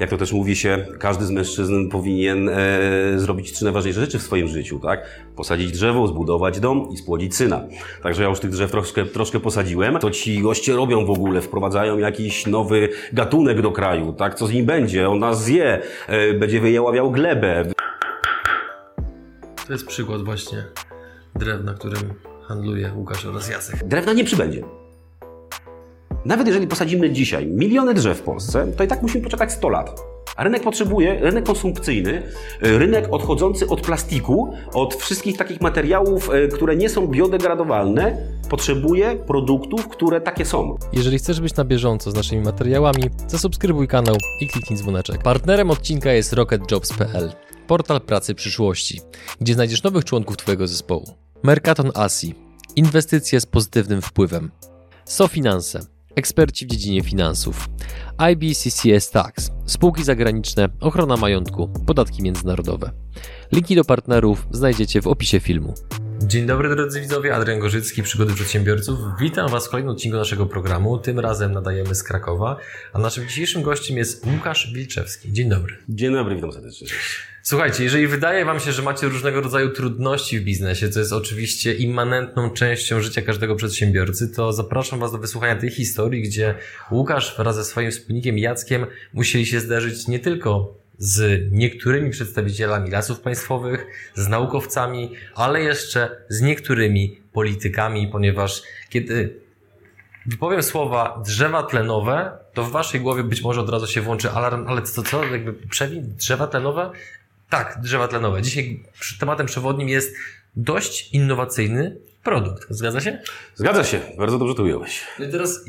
Jak 0.00 0.10
to 0.10 0.16
też 0.16 0.32
mówi 0.32 0.56
się, 0.56 0.86
każdy 0.98 1.26
z 1.26 1.30
mężczyzn 1.30 1.88
powinien 1.88 2.48
e, 2.48 2.54
zrobić 3.16 3.52
trzy 3.52 3.64
najważniejsze 3.64 4.00
rzeczy 4.00 4.18
w 4.18 4.22
swoim 4.22 4.48
życiu, 4.48 4.80
tak? 4.80 5.06
Posadzić 5.36 5.72
drzewo, 5.72 6.06
zbudować 6.06 6.60
dom 6.60 6.88
i 6.92 6.96
spłodzić 6.96 7.36
syna. 7.36 7.64
Także 8.02 8.22
ja 8.22 8.28
już 8.28 8.40
tych 8.40 8.50
drzew 8.50 8.70
troszkę, 8.70 9.04
troszkę 9.04 9.40
posadziłem. 9.40 9.98
Co 10.00 10.10
ci 10.10 10.42
goście 10.42 10.76
robią 10.76 11.06
w 11.06 11.10
ogóle? 11.10 11.40
Wprowadzają 11.40 11.98
jakiś 11.98 12.46
nowy 12.46 12.88
gatunek 13.12 13.62
do 13.62 13.72
kraju, 13.72 14.12
tak? 14.12 14.34
Co 14.34 14.46
z 14.46 14.52
nim 14.52 14.66
będzie? 14.66 15.08
On 15.08 15.18
nas 15.18 15.44
zje, 15.44 15.82
e, 16.06 16.34
będzie 16.34 16.60
wyjaławiał 16.60 17.10
glebę. 17.10 17.64
To 19.66 19.72
jest 19.72 19.86
przykład 19.86 20.22
właśnie 20.22 20.64
drewna, 21.34 21.74
którym 21.74 22.02
handluje 22.48 22.92
Łukasz 22.96 23.26
oraz 23.26 23.50
Jacek. 23.50 23.84
Drewna 23.84 24.12
nie 24.12 24.24
przybędzie. 24.24 24.77
Nawet 26.24 26.46
jeżeli 26.46 26.66
posadzimy 26.66 27.10
dzisiaj 27.10 27.46
miliony 27.46 27.94
drzew 27.94 28.18
w 28.18 28.22
Polsce, 28.22 28.66
to 28.76 28.84
i 28.84 28.86
tak 28.86 29.02
musimy 29.02 29.24
poczekać 29.24 29.52
100 29.52 29.68
lat. 29.68 30.00
A 30.36 30.44
rynek 30.44 30.62
potrzebuje, 30.62 31.20
rynek 31.20 31.44
konsumpcyjny, 31.44 32.22
y, 32.66 32.78
rynek 32.78 33.08
odchodzący 33.10 33.68
od 33.68 33.80
plastiku, 33.80 34.54
od 34.72 34.94
wszystkich 34.94 35.36
takich 35.36 35.60
materiałów, 35.60 36.30
y, 36.34 36.48
które 36.48 36.76
nie 36.76 36.88
są 36.88 37.06
biodegradowalne, 37.06 38.16
potrzebuje 38.50 39.16
produktów, 39.16 39.88
które 39.88 40.20
takie 40.20 40.44
są. 40.44 40.76
Jeżeli 40.92 41.18
chcesz 41.18 41.40
być 41.40 41.56
na 41.56 41.64
bieżąco 41.64 42.10
z 42.10 42.14
naszymi 42.14 42.42
materiałami, 42.42 43.02
zasubskrybuj 43.26 43.88
kanał 43.88 44.16
i 44.40 44.48
kliknij 44.48 44.78
dzwoneczek. 44.78 45.22
Partnerem 45.22 45.70
odcinka 45.70 46.12
jest 46.12 46.32
rocketjobs.pl, 46.32 47.32
portal 47.66 48.00
pracy 48.00 48.34
przyszłości, 48.34 49.00
gdzie 49.40 49.54
znajdziesz 49.54 49.82
nowych 49.82 50.04
członków 50.04 50.36
Twojego 50.36 50.66
zespołu. 50.66 51.06
Mercaton 51.42 51.90
Asi, 51.94 52.34
inwestycje 52.76 53.40
z 53.40 53.46
pozytywnym 53.46 54.02
wpływem. 54.02 54.50
SoFinanse, 55.04 55.80
eksperci 56.18 56.66
w 56.66 56.68
dziedzinie 56.68 57.02
finansów. 57.02 57.68
IBCCS 58.32 59.10
Tax, 59.10 59.50
spółki 59.66 60.04
zagraniczne, 60.04 60.68
ochrona 60.80 61.16
majątku, 61.16 61.68
podatki 61.86 62.22
międzynarodowe. 62.22 62.90
Linki 63.52 63.76
do 63.76 63.84
partnerów 63.84 64.46
znajdziecie 64.50 65.02
w 65.02 65.06
opisie 65.06 65.40
filmu. 65.40 65.74
Dzień 66.22 66.46
dobry 66.46 66.76
drodzy 66.76 67.00
widzowie, 67.00 67.34
Adrian 67.34 67.58
Gorzycki, 67.58 68.02
Przygody 68.02 68.34
Przedsiębiorców. 68.34 68.98
Witam 69.20 69.50
Was 69.50 69.66
w 69.66 69.70
kolejnym 69.70 69.92
odcinku 69.92 70.16
naszego 70.16 70.46
programu. 70.46 70.98
Tym 70.98 71.20
razem 71.20 71.52
nadajemy 71.52 71.94
z 71.94 72.02
Krakowa, 72.02 72.56
a 72.92 72.98
naszym 72.98 73.28
dzisiejszym 73.28 73.62
gościem 73.62 73.96
jest 73.96 74.26
Łukasz 74.26 74.72
Wilczewski. 74.72 75.32
Dzień 75.32 75.48
dobry. 75.48 75.76
Dzień 75.88 76.12
dobry, 76.12 76.34
witam 76.34 76.52
serdecznie. 76.52 76.86
Słuchajcie, 77.48 77.84
jeżeli 77.84 78.06
wydaje 78.06 78.44
Wam 78.44 78.60
się, 78.60 78.72
że 78.72 78.82
macie 78.82 79.08
różnego 79.08 79.40
rodzaju 79.40 79.70
trudności 79.70 80.38
w 80.38 80.44
biznesie, 80.44 80.88
co 80.88 81.00
jest 81.00 81.12
oczywiście 81.12 81.74
immanentną 81.74 82.50
częścią 82.50 83.00
życia 83.00 83.22
każdego 83.22 83.56
przedsiębiorcy, 83.56 84.28
to 84.28 84.52
zapraszam 84.52 84.98
Was 84.98 85.12
do 85.12 85.18
wysłuchania 85.18 85.56
tej 85.56 85.70
historii, 85.70 86.22
gdzie 86.22 86.54
Łukasz 86.90 87.36
wraz 87.36 87.56
ze 87.56 87.64
swoim 87.64 87.90
wspólnikiem 87.90 88.38
Jackiem 88.38 88.86
musieli 89.12 89.46
się 89.46 89.60
zderzyć 89.60 90.08
nie 90.08 90.18
tylko 90.18 90.74
z 90.98 91.48
niektórymi 91.52 92.10
przedstawicielami 92.10 92.90
lasów 92.90 93.20
państwowych, 93.20 93.86
z 94.14 94.28
naukowcami, 94.28 95.12
ale 95.34 95.62
jeszcze 95.62 96.16
z 96.28 96.40
niektórymi 96.40 97.20
politykami, 97.32 98.08
ponieważ 98.08 98.62
kiedy 98.88 99.40
wypowiem 100.26 100.62
słowa 100.62 101.22
drzewa 101.26 101.62
tlenowe, 101.62 102.30
to 102.54 102.64
w 102.64 102.70
waszej 102.70 103.00
głowie 103.00 103.24
być 103.24 103.42
może 103.42 103.60
od 103.60 103.68
razu 103.68 103.86
się 103.86 104.00
włączy 104.00 104.30
alarm, 104.30 104.64
ale 104.68 104.82
co, 104.82 105.02
co, 105.02 105.24
jakby 105.24 105.52
przewin, 105.52 106.14
drzewa 106.16 106.46
tlenowe? 106.46 106.90
Tak, 107.48 107.78
drzewa 107.82 108.08
tlenowe. 108.08 108.42
Dzisiaj 108.42 108.82
tematem 109.20 109.46
przewodnim 109.46 109.88
jest 109.88 110.14
dość 110.56 111.10
innowacyjny 111.12 111.96
produkt. 112.24 112.66
Zgadza 112.70 113.00
się? 113.00 113.18
Zgadza 113.54 113.84
się, 113.84 114.00
bardzo 114.18 114.38
dobrze 114.38 114.54
to 114.54 114.62
ująłeś. 114.62 115.00
No 115.18 115.24
i 115.24 115.30
teraz 115.30 115.64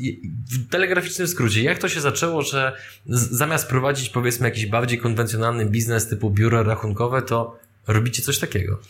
w 0.50 0.68
telegraficznym 0.70 1.28
skrócie, 1.28 1.62
jak 1.62 1.78
to 1.78 1.88
się 1.88 2.00
zaczęło, 2.00 2.42
że 2.42 2.76
zamiast 3.06 3.68
prowadzić 3.68 4.08
powiedzmy 4.08 4.48
jakiś 4.48 4.66
bardziej 4.66 4.98
konwencjonalny 4.98 5.66
biznes 5.66 6.08
typu 6.08 6.30
biuro 6.30 6.62
rachunkowe, 6.62 7.22
to 7.22 7.58
robicie 7.86 8.22
coś 8.22 8.38
takiego? 8.38 8.80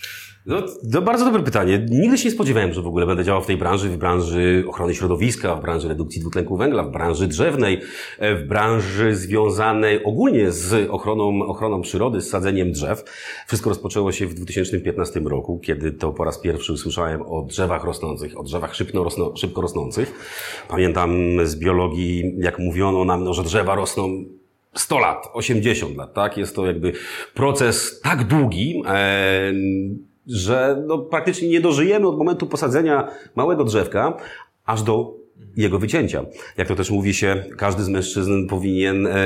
No, 0.47 0.63
to 0.93 1.03
bardzo 1.03 1.25
dobre 1.25 1.43
pytanie. 1.43 1.87
Nigdy 1.91 2.19
się 2.19 2.25
nie 2.25 2.31
spodziewałem, 2.31 2.73
że 2.73 2.83
w 2.83 2.87
ogóle 2.87 3.07
będę 3.07 3.25
działał 3.25 3.43
w 3.43 3.47
tej 3.47 3.57
branży, 3.57 3.89
w 3.89 3.97
branży 3.97 4.65
ochrony 4.69 4.95
środowiska, 4.95 5.55
w 5.55 5.61
branży 5.61 5.89
redukcji 5.89 6.21
dwutlenku 6.21 6.57
węgla, 6.57 6.83
w 6.83 6.91
branży 6.91 7.27
drzewnej, 7.27 7.81
e, 8.19 8.37
w 8.37 8.47
branży 8.47 9.15
związanej 9.15 10.05
ogólnie 10.05 10.51
z 10.51 10.91
ochroną, 10.91 11.43
ochroną 11.43 11.83
przyrody, 11.83 12.21
z 12.21 12.31
sadzeniem 12.31 12.73
drzew. 12.73 13.05
Wszystko 13.47 13.71
rozpoczęło 13.71 14.13
się 14.13 14.27
w 14.27 14.35
2015 14.35 15.21
roku, 15.21 15.59
kiedy 15.59 15.93
to 15.93 16.13
po 16.13 16.25
raz 16.25 16.39
pierwszy 16.39 16.73
usłyszałem 16.73 17.23
o 17.23 17.43
drzewach 17.43 17.85
rosnących, 17.85 18.41
o 18.41 18.43
drzewach 18.43 18.75
szybko, 18.75 19.37
szybko 19.37 19.61
rosnących. 19.61 20.13
Pamiętam 20.69 21.11
z 21.45 21.57
biologii, 21.57 22.35
jak 22.39 22.59
mówiono 22.59 23.05
nam, 23.05 23.25
no, 23.25 23.35
że 23.35 23.43
drzewa 23.43 23.75
rosną 23.75 24.25
100 24.75 24.99
lat, 24.99 25.29
80 25.33 25.97
lat, 25.97 26.15
tak? 26.15 26.37
Jest 26.37 26.57
to 26.57 26.67
jakby 26.67 26.93
proces 27.35 28.01
tak 28.01 28.25
długi, 28.25 28.83
e, 28.87 29.53
że 30.27 30.83
no, 30.87 30.99
praktycznie 30.99 31.49
nie 31.49 31.61
dożyjemy 31.61 32.09
od 32.09 32.19
momentu 32.19 32.47
posadzenia 32.47 33.09
małego 33.37 33.65
drzewka 33.65 34.17
aż 34.67 34.83
do 34.83 35.21
jego 35.57 35.79
wycięcia. 35.79 36.25
Jak 36.57 36.69
to 36.69 36.75
też 36.77 36.91
mówi 36.91 37.15
się, 37.15 37.45
każdy 37.57 37.83
z 37.83 37.89
mężczyzn 37.89 38.47
powinien 38.47 39.07
e, 39.07 39.17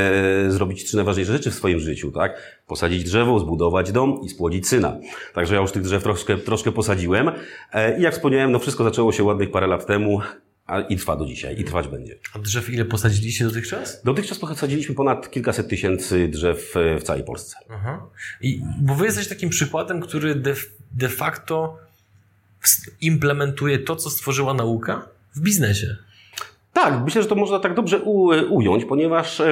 zrobić 0.49 0.85
trzy 0.85 0.97
najważniejsze 0.97 1.33
rzeczy 1.33 1.51
w 1.51 1.55
swoim 1.55 1.81
życiu, 1.81 2.13
tak? 2.13 2.61
Posadzić 2.67 3.05
drzewo, 3.05 3.39
zbudować 3.39 3.93
dom 3.93 4.21
i 4.25 4.29
spłodzić 4.29 4.69
syna. 4.69 4.97
Także 5.35 5.55
ja 5.55 5.61
już 5.61 5.73
tych 5.73 5.83
drzew 5.83 6.03
troszkę, 6.03 6.37
troszkę 6.37 6.73
posadziłem. 6.73 7.31
E, 7.73 7.99
I 7.99 8.03
jak 8.03 8.15
wspomniałem, 8.15 8.53
no 8.53 8.59
wszystko 8.59 8.85
zaczęło 8.85 9.13
się 9.13 9.25
ładnych 9.25 9.51
parę 9.51 9.67
lat 9.67 9.87
temu. 9.87 10.21
A 10.67 10.81
I 10.81 10.97
trwa 10.97 11.17
do 11.17 11.27
dzisiaj, 11.27 11.61
i 11.61 11.65
trwać 11.65 11.89
będzie. 11.89 12.15
A 12.35 12.39
drzew 12.39 12.71
ile 12.71 12.85
posadziliście 12.85 13.45
dotychczas? 13.45 14.03
Dotychczas 14.05 14.39
posadziliśmy 14.39 14.95
ponad 14.95 15.31
kilkaset 15.31 15.69
tysięcy 15.69 16.29
drzew 16.29 16.77
e, 16.77 16.99
w 16.99 17.03
całej 17.03 17.25
Polsce. 17.25 17.57
Aha. 17.71 18.07
I, 18.41 18.61
bo 18.81 18.95
wy 18.95 19.05
jesteś 19.05 19.29
takim 19.29 19.51
przykładem, 19.51 20.01
który 20.01 20.35
de, 20.35 20.55
de 20.93 21.09
facto 21.09 21.79
implementuje 23.01 23.79
to, 23.79 23.97
co 23.97 24.11
stworzyła 24.11 24.55
nauka 24.55 25.09
w 25.35 25.41
biznesie. 25.41 25.97
Tak, 26.73 27.05
myślę, 27.05 27.23
że 27.23 27.29
to 27.29 27.35
można 27.35 27.59
tak 27.59 27.75
dobrze 27.75 27.99
ująć, 28.49 28.85
ponieważ 28.85 29.43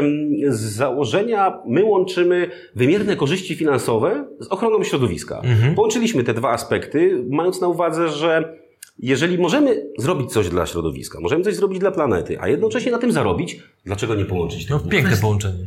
z 0.49 0.61
założenia 0.61 1.59
my 1.67 1.84
łączymy 1.84 2.50
wymierne 2.75 3.17
korzyści 3.17 3.55
finansowe 3.55 4.25
z 4.41 4.47
ochroną 4.47 4.84
środowiska. 4.84 5.41
Mhm. 5.44 5.75
Połączyliśmy 5.75 6.25
te 6.25 6.34
dwa 6.34 6.50
aspekty, 6.50 7.25
mając 7.31 7.61
na 7.61 7.69
uwadze, 7.69 8.09
że 8.09 8.62
jeżeli 8.99 9.39
możemy 9.39 9.87
zrobić 9.99 10.33
coś 10.33 10.49
dla 10.49 10.67
środowiska, 10.67 11.21
możemy 11.21 11.45
coś 11.45 11.57
zrobić 11.57 11.79
dla 11.79 11.91
planety, 11.91 12.41
a 12.41 12.49
jednocześnie 12.49 12.93
na 12.93 12.99
tym 12.99 13.13
zarobić, 13.13 13.63
dlaczego 13.85 14.15
nie 14.15 14.25
połączyć 14.25 14.67
tego? 14.67 14.81
No, 14.85 14.91
piękne 14.91 15.17
połączenie. 15.17 15.67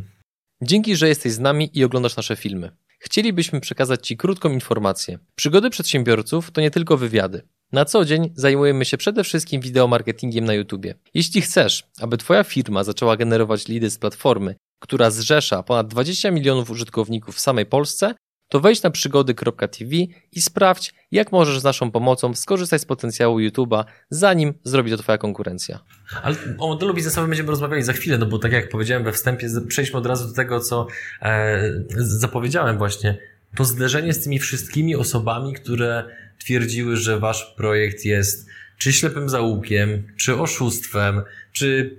Dzięki, 0.61 0.95
że 0.95 1.07
jesteś 1.07 1.31
z 1.31 1.39
nami 1.39 1.69
i 1.73 1.83
oglądasz 1.83 2.17
nasze 2.17 2.35
filmy. 2.35 2.71
Chcielibyśmy 2.99 3.61
przekazać 3.61 4.07
Ci 4.07 4.17
krótką 4.17 4.49
informację. 4.49 5.19
Przygody 5.35 5.69
przedsiębiorców 5.69 6.51
to 6.51 6.61
nie 6.61 6.71
tylko 6.71 6.97
wywiady. 6.97 7.41
Na 7.71 7.85
co 7.85 8.05
dzień 8.05 8.33
zajmujemy 8.35 8.85
się 8.85 8.97
przede 8.97 9.23
wszystkim 9.23 9.61
wideomarketingiem 9.61 10.45
na 10.45 10.53
YouTube. 10.53 10.85
Jeśli 11.13 11.41
chcesz, 11.41 11.83
aby 12.01 12.17
Twoja 12.17 12.43
firma 12.43 12.83
zaczęła 12.83 13.17
generować 13.17 13.67
lidy 13.67 13.89
z 13.89 13.97
platformy, 13.97 14.55
która 14.79 15.11
zrzesza 15.11 15.63
ponad 15.63 15.87
20 15.87 16.31
milionów 16.31 16.69
użytkowników 16.69 17.35
w 17.35 17.39
samej 17.39 17.65
Polsce, 17.65 18.15
to 18.55 18.59
wejdź 18.59 18.83
na 18.83 18.89
przygody.tv 18.89 19.95
i 20.31 20.41
sprawdź, 20.41 20.93
jak 21.11 21.31
możesz 21.31 21.59
z 21.59 21.63
naszą 21.63 21.91
pomocą 21.91 22.35
skorzystać 22.35 22.81
z 22.81 22.85
potencjału 22.85 23.39
YouTube'a, 23.39 23.83
zanim 24.09 24.53
zrobi 24.63 24.91
to 24.91 24.97
Twoja 24.97 25.17
konkurencja. 25.17 25.79
Ale 26.23 26.35
o 26.57 26.67
modelu 26.67 26.93
biznesowym 26.93 27.29
będziemy 27.29 27.49
rozmawiali 27.49 27.83
za 27.83 27.93
chwilę, 27.93 28.17
no 28.17 28.25
bo 28.25 28.39
tak 28.39 28.51
jak 28.51 28.69
powiedziałem 28.69 29.03
we 29.03 29.11
wstępie, 29.11 29.47
przejdźmy 29.67 29.99
od 29.99 30.05
razu 30.05 30.27
do 30.27 30.33
tego, 30.33 30.59
co 30.59 30.87
e, 31.21 31.61
zapowiedziałem 31.97 32.77
właśnie. 32.77 33.17
To 33.55 33.65
zderzenie 33.65 34.13
z 34.13 34.23
tymi 34.23 34.39
wszystkimi 34.39 34.95
osobami, 34.95 35.53
które 35.53 36.03
twierdziły, 36.39 36.97
że 36.97 37.19
Wasz 37.19 37.53
projekt 37.57 38.05
jest 38.05 38.47
czy 38.77 38.93
ślepym 38.93 39.29
zaułkiem, 39.29 40.07
czy 40.17 40.35
oszustwem, 40.35 41.21
czy 41.51 41.97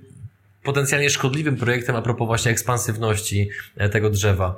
potencjalnie 0.63 1.11
szkodliwym 1.11 1.57
projektem 1.57 1.97
a 1.97 2.03
propos 2.03 2.27
właśnie 2.27 2.51
ekspansywności 2.51 3.51
e, 3.77 3.89
tego 3.89 4.11
drzewa. 4.11 4.57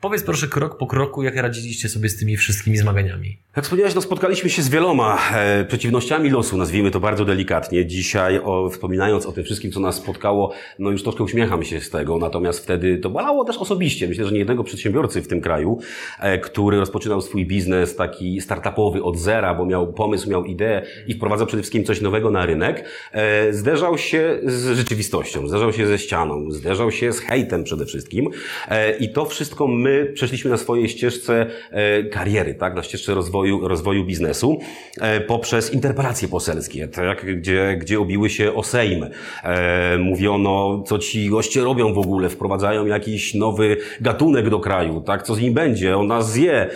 Powiedz 0.00 0.22
proszę 0.22 0.48
krok 0.48 0.78
po 0.78 0.86
kroku, 0.86 1.22
jak 1.22 1.36
radziliście 1.36 1.88
sobie 1.88 2.08
z 2.08 2.16
tymi 2.16 2.36
wszystkimi 2.36 2.76
zmaganiami. 2.76 3.38
Jak 3.56 3.64
wspomniałeś, 3.64 3.94
no 3.94 4.00
spotkaliśmy 4.00 4.50
się 4.50 4.62
z 4.62 4.68
wieloma 4.68 5.18
e, 5.34 5.64
przeciwnościami 5.64 6.30
losu, 6.30 6.56
nazwijmy 6.56 6.90
to 6.90 7.00
bardzo 7.00 7.24
delikatnie. 7.24 7.86
Dzisiaj, 7.86 8.40
o, 8.44 8.70
wspominając 8.70 9.26
o 9.26 9.32
tym 9.32 9.44
wszystkim, 9.44 9.72
co 9.72 9.80
nas 9.80 9.96
spotkało, 9.96 10.52
no 10.78 10.90
już 10.90 11.02
troszkę 11.02 11.24
uśmiecham 11.24 11.64
się 11.64 11.80
z 11.80 11.90
tego, 11.90 12.18
natomiast 12.18 12.60
wtedy 12.60 12.98
to 12.98 13.10
bolało 13.10 13.44
też 13.44 13.56
osobiście. 13.56 14.08
Myślę, 14.08 14.24
że 14.24 14.32
nie 14.32 14.38
jednego 14.38 14.64
przedsiębiorcy 14.64 15.22
w 15.22 15.28
tym 15.28 15.40
kraju, 15.40 15.78
e, 16.20 16.38
który 16.38 16.78
rozpoczynał 16.78 17.20
swój 17.20 17.46
biznes 17.46 17.96
taki 17.96 18.40
startupowy 18.40 19.02
od 19.02 19.18
zera, 19.18 19.54
bo 19.54 19.66
miał 19.66 19.92
pomysł, 19.92 20.30
miał 20.30 20.44
ideę 20.44 20.82
i 21.06 21.14
wprowadzał 21.14 21.46
przede 21.46 21.62
wszystkim 21.62 21.84
coś 21.84 22.00
nowego 22.00 22.30
na 22.30 22.46
rynek, 22.46 22.84
e, 23.12 23.52
zderzał 23.52 23.98
się 23.98 24.40
z 24.44 24.76
rzeczywistością, 24.76 25.48
zderzał 25.48 25.72
się 25.72 25.86
ze 25.86 25.98
ścianą, 25.98 26.50
zderzał 26.50 26.90
się 26.90 27.12
z 27.12 27.20
hejtem 27.20 27.64
przede 27.64 27.86
wszystkim 27.86 28.30
e, 28.68 28.96
i 28.96 29.12
to 29.12 29.24
wszystko 29.24 29.66
my 29.66 29.89
my 29.90 30.12
przeszliśmy 30.14 30.50
na 30.50 30.56
swojej 30.56 30.88
ścieżce 30.88 31.46
e, 31.70 32.04
kariery, 32.04 32.54
tak, 32.54 32.74
na 32.74 32.82
ścieżce 32.82 33.14
rozwoju, 33.14 33.68
rozwoju 33.68 34.04
biznesu 34.04 34.58
e, 35.00 35.20
poprzez 35.20 35.74
interpelacje 35.74 36.28
poselskie, 36.28 36.88
tak, 36.88 37.38
gdzie, 37.38 37.76
gdzie 37.80 38.00
obiły 38.00 38.30
się 38.30 38.54
o 38.54 38.62
Sejm. 38.62 39.06
E, 39.44 39.98
mówiono, 39.98 40.82
co 40.86 40.98
ci 40.98 41.28
goście 41.28 41.60
robią 41.60 41.94
w 41.94 41.98
ogóle, 41.98 42.28
wprowadzają 42.28 42.86
jakiś 42.86 43.34
nowy 43.34 43.76
gatunek 44.00 44.50
do 44.50 44.60
kraju, 44.60 45.00
tak, 45.00 45.22
co 45.22 45.34
z 45.34 45.40
nim 45.40 45.54
będzie, 45.54 45.96
on 45.96 46.06
nas 46.06 46.32
zje, 46.32 46.68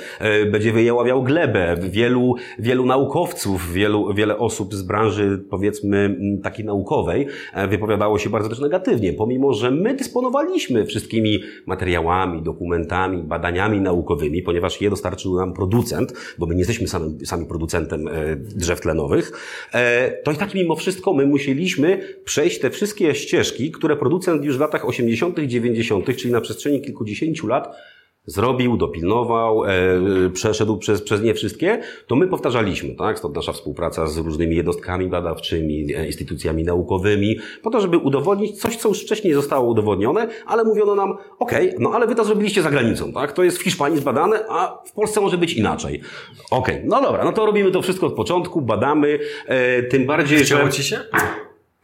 będzie 0.51 0.73
wyjaławiał 0.73 1.23
glebę. 1.23 1.77
Wielu, 1.81 2.35
wielu 2.59 2.87
naukowców, 2.87 3.73
wielu, 3.73 4.15
wiele 4.15 4.39
osób 4.39 4.75
z 4.75 4.83
branży, 4.83 5.45
powiedzmy, 5.51 6.17
takiej 6.43 6.65
naukowej, 6.65 7.27
wypowiadało 7.69 8.19
się 8.19 8.31
bardzo 8.31 8.49
też 8.49 8.61
negatywnie, 8.61 9.13
pomimo, 9.13 9.53
że 9.53 9.71
my 9.71 9.95
dysponowaliśmy 9.95 10.87
wszystkimi 10.87 11.41
materiałami, 11.67 12.43
dokumentami, 12.43 13.04
badaniami 13.09 13.81
naukowymi, 13.81 14.43
ponieważ 14.43 14.81
je 14.81 14.91
dostarczył 14.91 15.37
nam 15.37 15.53
producent, 15.53 16.15
bo 16.39 16.47
my 16.47 16.55
nie 16.55 16.61
jesteśmy 16.61 16.89
sami, 16.89 17.27
sami 17.27 17.47
producentem 17.47 18.09
e, 18.09 18.37
drzew 18.37 18.81
tlenowych, 18.81 19.33
e, 19.75 20.11
to 20.23 20.33
i 20.33 20.37
tak 20.37 20.55
mimo 20.55 20.77
wszystko 20.77 21.13
my 21.13 21.27
musieliśmy 21.27 22.19
przejść 22.25 22.61
te 22.61 22.71
wszystkie 22.71 23.15
ścieżki, 23.15 23.71
które 23.71 23.97
producent 23.97 24.45
już 24.45 24.57
w 24.57 24.61
latach 24.61 24.89
80., 24.89 25.39
90., 25.39 26.17
czyli 26.17 26.33
na 26.33 26.41
przestrzeni 26.41 26.81
kilkudziesięciu 26.81 27.47
lat, 27.47 27.77
zrobił, 28.27 28.77
dopilnował, 28.77 29.65
e, 29.65 29.71
przeszedł 30.33 30.77
przez, 30.77 31.03
przez 31.03 31.23
nie 31.23 31.35
wszystkie, 31.35 31.81
to 32.07 32.17
my 32.17 32.27
powtarzaliśmy, 32.27 32.95
tak? 32.95 33.19
Stąd 33.19 33.37
nasza 33.37 33.53
współpraca 33.53 34.07
z 34.07 34.19
różnymi 34.19 34.57
jednostkami 34.57 35.07
badawczymi, 35.07 35.95
e, 35.95 36.07
instytucjami 36.07 36.65
naukowymi, 36.65 37.39
po 37.63 37.71
to, 37.71 37.81
żeby 37.81 37.99
udowodnić 37.99 38.61
coś, 38.61 38.77
co 38.77 38.89
już 38.89 39.03
wcześniej 39.03 39.35
zostało 39.35 39.71
udowodnione, 39.71 40.29
ale 40.47 40.65
mówiono 40.65 40.95
nam, 40.95 41.17
okej, 41.39 41.75
no 41.79 41.91
ale 41.91 42.07
wy 42.07 42.15
to 42.15 42.25
zrobiliście 42.25 42.63
za 42.63 42.71
granicą, 42.71 43.13
tak? 43.13 43.33
To 43.33 43.43
jest 43.43 43.59
w 43.59 43.63
Hiszpanii 43.63 43.99
zbadane, 43.99 44.45
a 44.49 44.83
w 44.87 44.93
Polsce 44.93 45.21
może 45.21 45.39
być 45.39 45.55
inaczej. 45.55 46.01
Okej, 46.51 46.83
no 46.85 47.03
dobra, 47.03 47.25
no 47.25 47.33
to 47.33 47.47
robimy 47.47 47.71
to 47.71 47.83
wszystko 47.83 48.07
od 48.07 48.15
początku, 48.15 48.61
badamy, 48.61 49.19
e, 49.47 49.83
tym 49.83 50.07
bardziej, 50.07 50.39
Chciało 50.39 50.67
że... 50.67 50.73
ci 50.73 50.85
się? 50.85 51.01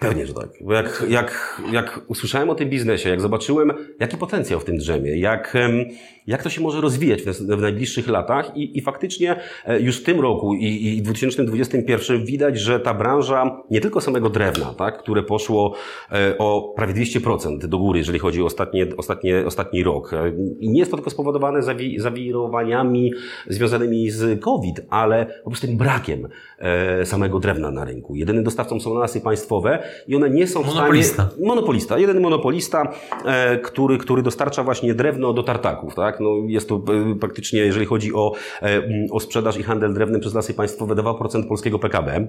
Pewnie, 0.00 0.26
że 0.26 0.34
tak. 0.34 0.48
Bo 0.60 0.72
jak, 0.72 1.04
jak, 1.08 1.60
jak 1.72 2.00
usłyszałem 2.08 2.50
o 2.50 2.54
tym 2.54 2.70
biznesie, 2.70 3.08
jak 3.08 3.20
zobaczyłem, 3.20 3.72
jaki 4.00 4.16
potencjał 4.16 4.60
w 4.60 4.64
tym 4.64 4.76
drzemie, 4.76 5.18
jak, 5.18 5.56
em, 5.56 5.84
jak 6.30 6.42
to 6.42 6.50
się 6.50 6.60
może 6.60 6.80
rozwijać 6.80 7.22
w, 7.22 7.26
w 7.26 7.60
najbliższych 7.60 8.08
latach 8.08 8.56
i, 8.56 8.78
i 8.78 8.80
faktycznie 8.82 9.36
e, 9.66 9.80
już 9.80 10.00
w 10.00 10.04
tym 10.04 10.20
roku 10.20 10.54
i, 10.54 10.96
i 10.96 11.00
w 11.00 11.02
2021 11.02 12.24
widać, 12.24 12.58
że 12.58 12.80
ta 12.80 12.94
branża 12.94 13.62
nie 13.70 13.80
tylko 13.80 14.00
samego 14.00 14.30
drewna, 14.30 14.74
tak, 14.74 14.98
które 14.98 15.22
poszło 15.22 15.74
e, 16.12 16.38
o 16.38 16.72
prawie 16.76 16.94
200% 16.94 17.58
do 17.58 17.78
góry, 17.78 17.98
jeżeli 17.98 18.18
chodzi 18.18 18.42
o 18.42 18.46
ostatnie, 18.46 18.86
ostatnie, 18.96 19.46
ostatni 19.46 19.82
rok. 19.82 20.12
E, 20.12 20.32
I 20.60 20.68
nie 20.68 20.78
jest 20.78 20.90
to 20.90 20.96
tylko 20.96 21.10
spowodowane 21.10 21.62
zawi, 21.62 21.98
zawirowaniami 21.98 23.12
związanymi 23.48 24.10
z 24.10 24.40
COVID, 24.40 24.80
ale 24.90 25.26
po 25.44 25.50
prostu 25.50 25.66
tym 25.66 25.76
brakiem 25.76 26.28
e, 26.58 27.06
samego 27.06 27.40
drewna 27.40 27.70
na 27.70 27.84
rynku. 27.84 28.16
Jedynym 28.16 28.44
dostawcą 28.44 28.80
są 28.80 28.94
lasy 28.94 29.20
państwowe 29.20 29.82
i 30.08 30.16
one 30.16 30.30
nie 30.30 30.46
są 30.46 30.62
w 30.62 30.66
Monopolista. 30.66 31.26
stanie... 31.26 31.46
Monopolista. 31.46 31.98
Jeden 31.98 32.20
monopolista, 32.20 32.92
e, 33.24 33.58
który, 33.58 33.98
który 33.98 34.22
dostarcza 34.22 34.64
właśnie 34.64 34.94
drewno 34.94 35.32
do 35.32 35.42
tartaków, 35.42 35.94
tak? 35.94 36.19
No, 36.20 36.30
jest 36.46 36.68
to 36.68 36.74
e, 36.74 37.14
praktycznie, 37.20 37.60
jeżeli 37.60 37.86
chodzi 37.86 38.14
o, 38.14 38.34
e, 38.62 38.82
o 39.10 39.20
sprzedaż 39.20 39.56
i 39.56 39.62
handel 39.62 39.94
drewnem 39.94 40.20
przez 40.20 40.34
lasy 40.34 40.54
państwowe, 40.54 40.94
2% 40.94 41.48
polskiego 41.48 41.78
PKB. 41.78 42.26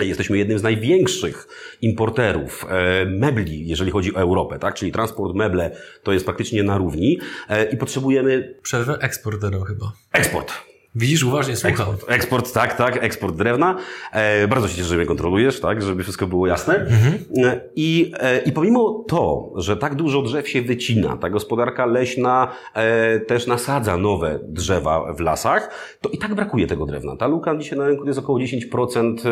Jesteśmy 0.00 0.38
jednym 0.38 0.58
z 0.58 0.62
największych 0.62 1.48
importerów 1.82 2.66
e, 2.68 3.04
mebli, 3.06 3.68
jeżeli 3.68 3.90
chodzi 3.90 4.14
o 4.14 4.18
Europę, 4.18 4.58
tak? 4.58 4.74
Czyli 4.74 4.92
transport 4.92 5.34
meble 5.34 5.70
to 6.02 6.12
jest 6.12 6.24
praktycznie 6.24 6.62
na 6.62 6.78
równi 6.78 7.18
i 7.72 7.76
potrzebujemy 7.76 8.54
Przerwę 8.62 8.98
eksporterem 9.00 9.64
chyba. 9.64 9.92
eksport. 10.12 10.67
Widzisz, 10.94 11.24
uważnie 11.24 11.56
słucham. 11.56 11.72
Eksport, 11.72 12.10
eksport, 12.10 12.52
tak, 12.52 12.76
tak, 12.76 13.04
eksport 13.04 13.36
drewna. 13.36 13.76
E, 14.12 14.48
bardzo 14.48 14.68
się 14.68 14.74
cieszę, 14.74 14.88
że 14.88 14.96
mnie 14.96 15.06
kontrolujesz, 15.06 15.60
tak, 15.60 15.82
żeby 15.82 16.02
wszystko 16.02 16.26
było 16.26 16.46
jasne. 16.46 16.86
E, 17.44 17.60
I, 17.76 18.12
e, 18.20 18.38
I 18.42 18.52
pomimo 18.52 19.04
to, 19.08 19.52
że 19.56 19.76
tak 19.76 19.94
dużo 19.94 20.22
drzew 20.22 20.48
się 20.48 20.62
wycina, 20.62 21.16
ta 21.16 21.30
gospodarka 21.30 21.86
leśna 21.86 22.52
e, 22.74 23.20
też 23.20 23.46
nasadza 23.46 23.96
nowe 23.96 24.38
drzewa 24.42 25.12
w 25.12 25.20
lasach, 25.20 25.70
to 26.00 26.08
i 26.10 26.18
tak 26.18 26.34
brakuje 26.34 26.66
tego 26.66 26.86
drewna. 26.86 27.16
Ta 27.16 27.26
luka 27.26 27.56
dzisiaj 27.56 27.78
na 27.78 27.86
rynku 27.86 28.06
jest 28.06 28.18
około 28.18 28.38
10%. 28.38 29.28
E, 29.28 29.30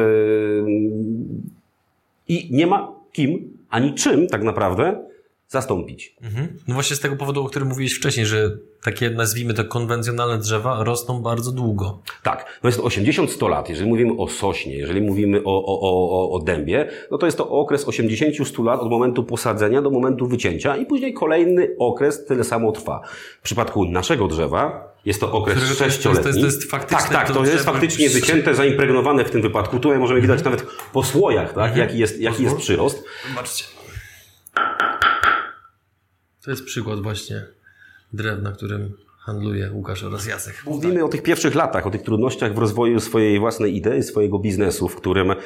I 2.28 2.48
nie 2.50 2.66
ma 2.66 2.92
kim, 3.12 3.58
ani 3.70 3.94
czym 3.94 4.26
tak 4.26 4.42
naprawdę 4.42 5.06
zastąpić. 5.48 6.16
Mhm. 6.22 6.58
No 6.68 6.74
właśnie 6.74 6.96
z 6.96 7.00
tego 7.00 7.16
powodu, 7.16 7.44
o 7.44 7.48
którym 7.48 7.68
mówiłeś 7.68 7.94
wcześniej, 7.94 8.26
że 8.26 8.50
takie 8.84 9.10
nazwijmy 9.10 9.54
to 9.54 9.64
konwencjonalne 9.64 10.38
drzewa 10.38 10.84
rosną 10.84 11.22
bardzo 11.22 11.52
długo. 11.52 12.02
Tak, 12.22 12.60
no 12.62 12.68
jest 12.68 12.78
to 12.80 12.84
80-100 12.84 13.48
lat. 13.48 13.68
Jeżeli 13.68 13.88
mówimy 13.88 14.12
o 14.18 14.28
sośnie, 14.28 14.76
jeżeli 14.76 15.00
mówimy 15.00 15.42
o, 15.44 15.64
o, 15.66 15.80
o, 15.80 16.30
o- 16.30 16.38
dębie, 16.38 16.88
no 17.10 17.18
to 17.18 17.26
jest 17.26 17.38
to 17.38 17.48
okres 17.48 17.86
80-100 17.86 18.64
lat 18.64 18.80
od 18.80 18.90
momentu 18.90 19.24
posadzenia 19.24 19.82
do 19.82 19.90
momentu 19.90 20.26
wycięcia 20.26 20.76
i 20.76 20.86
później 20.86 21.12
kolejny 21.12 21.68
okres 21.78 22.24
tyle 22.24 22.44
samo 22.44 22.72
trwa. 22.72 23.00
W 23.40 23.42
przypadku 23.42 23.84
naszego 23.84 24.28
drzewa 24.28 24.92
jest 25.04 25.20
to 25.20 25.32
okres 25.32 25.56
Którego 25.56 25.78
to 25.78 25.84
jest- 25.84 26.02
to 26.02 26.08
jest- 26.10 26.22
sześcioletni. 26.24 26.68
faktyczne, 26.70 26.98
tak, 26.98 27.12
tak, 27.12 27.28
to 27.28 27.34
to 27.34 27.44
jest 27.44 27.64
faktycznie 27.64 28.08
wycięte, 28.10 28.54
zaimpregnowane 28.54 29.24
w 29.24 29.30
tym 29.30 29.42
wypadku. 29.42 29.78
Tutaj 29.78 29.98
możemy 29.98 30.20
widać 30.20 30.44
nawet 30.44 30.66
po 30.92 31.02
słojach, 31.02 31.52
tak, 31.52 31.76
jaki 31.76 31.98
jest, 31.98 32.20
jaki 32.20 32.42
jest 32.42 32.56
przyrost. 32.56 33.04
Zobaczcie. 33.30 33.64
To 36.46 36.50
jest 36.50 36.64
przykład 36.64 37.00
właśnie 37.00 37.46
drewna, 38.12 38.52
którym 38.52 38.96
handluje 39.30 39.70
Łukasz 39.72 40.04
oraz 40.04 40.26
Jacek. 40.26 40.54
Mówimy 40.66 41.04
o 41.04 41.08
tych 41.08 41.22
pierwszych 41.22 41.54
latach, 41.54 41.86
o 41.86 41.90
tych 41.90 42.02
trudnościach 42.02 42.54
w 42.54 42.58
rozwoju 42.58 43.00
swojej 43.00 43.38
własnej 43.38 43.76
idei, 43.76 44.02
swojego 44.02 44.38
biznesu, 44.38 44.88
w 44.88 44.96
którym, 44.96 45.30
e, 45.30 45.36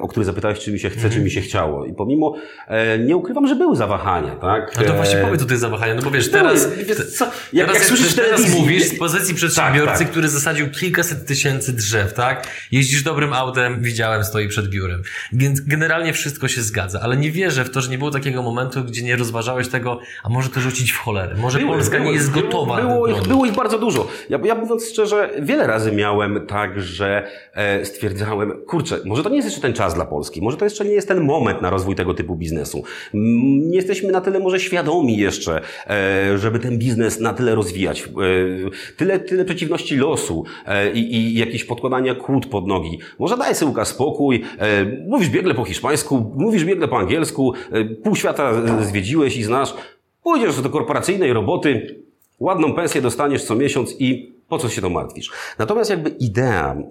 o 0.00 0.08
który 0.08 0.26
zapytałeś, 0.26 0.58
czy 0.58 0.72
mi 0.72 0.78
się 0.78 0.90
chce, 0.90 1.10
czy 1.10 1.20
mi 1.20 1.30
się 1.30 1.40
chciało. 1.40 1.86
I 1.86 1.92
pomimo, 1.94 2.34
e, 2.68 2.98
nie 2.98 3.16
ukrywam, 3.16 3.46
że 3.46 3.56
były 3.56 3.76
zawahania, 3.76 4.36
tak? 4.36 4.76
No 4.76 4.82
to 4.82 4.92
E, 4.92 4.96
właśnie 4.96 5.18
powiedz 5.20 5.40
tutaj 5.40 5.56
zawahania, 5.56 5.94
no 5.94 6.02
bo 6.02 6.10
wiesz, 6.10 6.28
były. 6.30 6.42
teraz, 6.42 6.68
Wiesz 6.76 6.96
co, 7.16 7.24
jak, 7.52 7.66
teraz, 7.66 7.74
jak 7.74 7.84
słyszysz 7.88 8.12
w 8.12 8.16
teraz 8.16 8.50
mówisz 8.50 8.84
z 8.84 8.98
pozycji 8.98 9.34
przedsiębiorcy, 9.34 9.86
Tak, 9.86 9.98
tak. 9.98 10.10
który 10.10 10.28
zasadził 10.28 10.70
kilkaset 10.70 11.26
tysięcy 11.26 11.72
drzew, 11.72 12.14
tak? 12.14 12.46
Jeździsz 12.72 13.02
dobrym 13.02 13.32
autem, 13.32 13.82
widziałem, 13.82 14.24
stoi 14.24 14.48
przed 14.48 14.68
biurem. 14.68 15.02
Więc 15.32 15.60
generalnie 15.60 16.12
wszystko 16.12 16.48
się 16.48 16.62
zgadza, 16.62 17.00
ale 17.02 17.16
nie 17.16 17.30
wierzę 17.30 17.64
w 17.64 17.70
to, 17.70 17.80
że 17.80 17.90
nie 17.90 17.98
było 17.98 18.10
takiego 18.10 18.42
momentu, 18.42 18.84
gdzie 18.84 19.02
nie 19.02 19.16
rozważałeś 19.16 19.68
tego, 19.68 20.00
a 20.24 20.28
może 20.28 20.48
to 20.48 20.60
rzucić 20.60 20.92
w 20.92 20.98
cholerę. 20.98 21.34
Może 21.38 21.58
Polska 21.58 21.98
nie 21.98 22.12
jest 22.12 22.30
gotowa. 22.30 22.75
Było 22.82 23.06
ich, 23.06 23.22
było 23.28 23.46
ich 23.46 23.52
bardzo 23.54 23.78
dużo. 23.78 24.06
Ja, 24.30 24.38
ja 24.44 24.54
mówiąc 24.54 24.88
szczerze, 24.88 25.30
wiele 25.42 25.66
razy 25.66 25.92
miałem 25.92 26.46
tak, 26.46 26.80
że 26.80 27.26
e, 27.54 27.84
stwierdzałem, 27.84 28.52
kurczę, 28.66 28.98
może 29.04 29.22
to 29.22 29.28
nie 29.28 29.36
jest 29.36 29.48
jeszcze 29.48 29.60
ten 29.60 29.72
czas 29.72 29.94
dla 29.94 30.04
Polski, 30.06 30.42
może 30.42 30.56
to 30.56 30.64
jeszcze 30.64 30.84
nie 30.84 30.90
jest 30.90 31.08
ten 31.08 31.20
moment 31.24 31.62
na 31.62 31.70
rozwój 31.70 31.94
tego 31.94 32.14
typu 32.14 32.36
biznesu. 32.36 32.84
Mm, 33.14 33.70
Nie 33.70 33.76
jesteśmy 33.76 34.12
na 34.12 34.20
tyle 34.20 34.38
może 34.40 34.60
świadomi 34.60 35.16
jeszcze, 35.16 35.60
e, 35.86 36.38
żeby 36.38 36.58
ten 36.58 36.78
biznes 36.78 37.20
na 37.20 37.32
tyle 37.32 37.54
rozwijać. 37.54 38.02
E, 38.02 38.06
tyle, 38.96 39.18
tyle 39.20 39.44
przeciwności 39.44 39.96
losu 39.96 40.44
e, 40.66 40.92
i, 40.92 41.14
i 41.16 41.34
jakieś 41.38 41.64
podkładania 41.64 42.14
kłód 42.14 42.46
pod 42.46 42.66
nogi. 42.66 42.98
Może 43.18 43.36
daj 43.36 43.54
sobie 43.54 43.68
Łukasz 43.68 43.88
spokój, 43.88 44.44
e, 44.58 44.84
mówisz 45.08 45.28
biegle 45.28 45.54
po 45.54 45.64
hiszpańsku, 45.64 46.32
mówisz 46.36 46.64
biegle 46.64 46.88
po 46.88 46.98
angielsku, 46.98 47.52
e, 47.72 47.84
pół 47.84 48.16
świata 48.16 48.50
e, 48.80 48.84
zwiedziłeś 48.84 49.36
i 49.36 49.42
znasz, 49.42 49.74
pójdziesz 50.22 50.62
do 50.62 50.70
korporacyjnej 50.70 51.32
roboty, 51.32 51.96
Ładną 52.40 52.74
pensję 52.74 53.02
dostaniesz 53.02 53.44
co 53.44 53.54
miesiąc 53.54 53.96
i 53.98 54.36
po 54.48 54.58
co 54.58 54.68
się 54.68 54.82
to 54.82 54.90
martwisz? 54.90 55.30
Natomiast 55.58 55.90
jakby 55.90 56.10
idea 56.10 56.72
mm, 56.72 56.86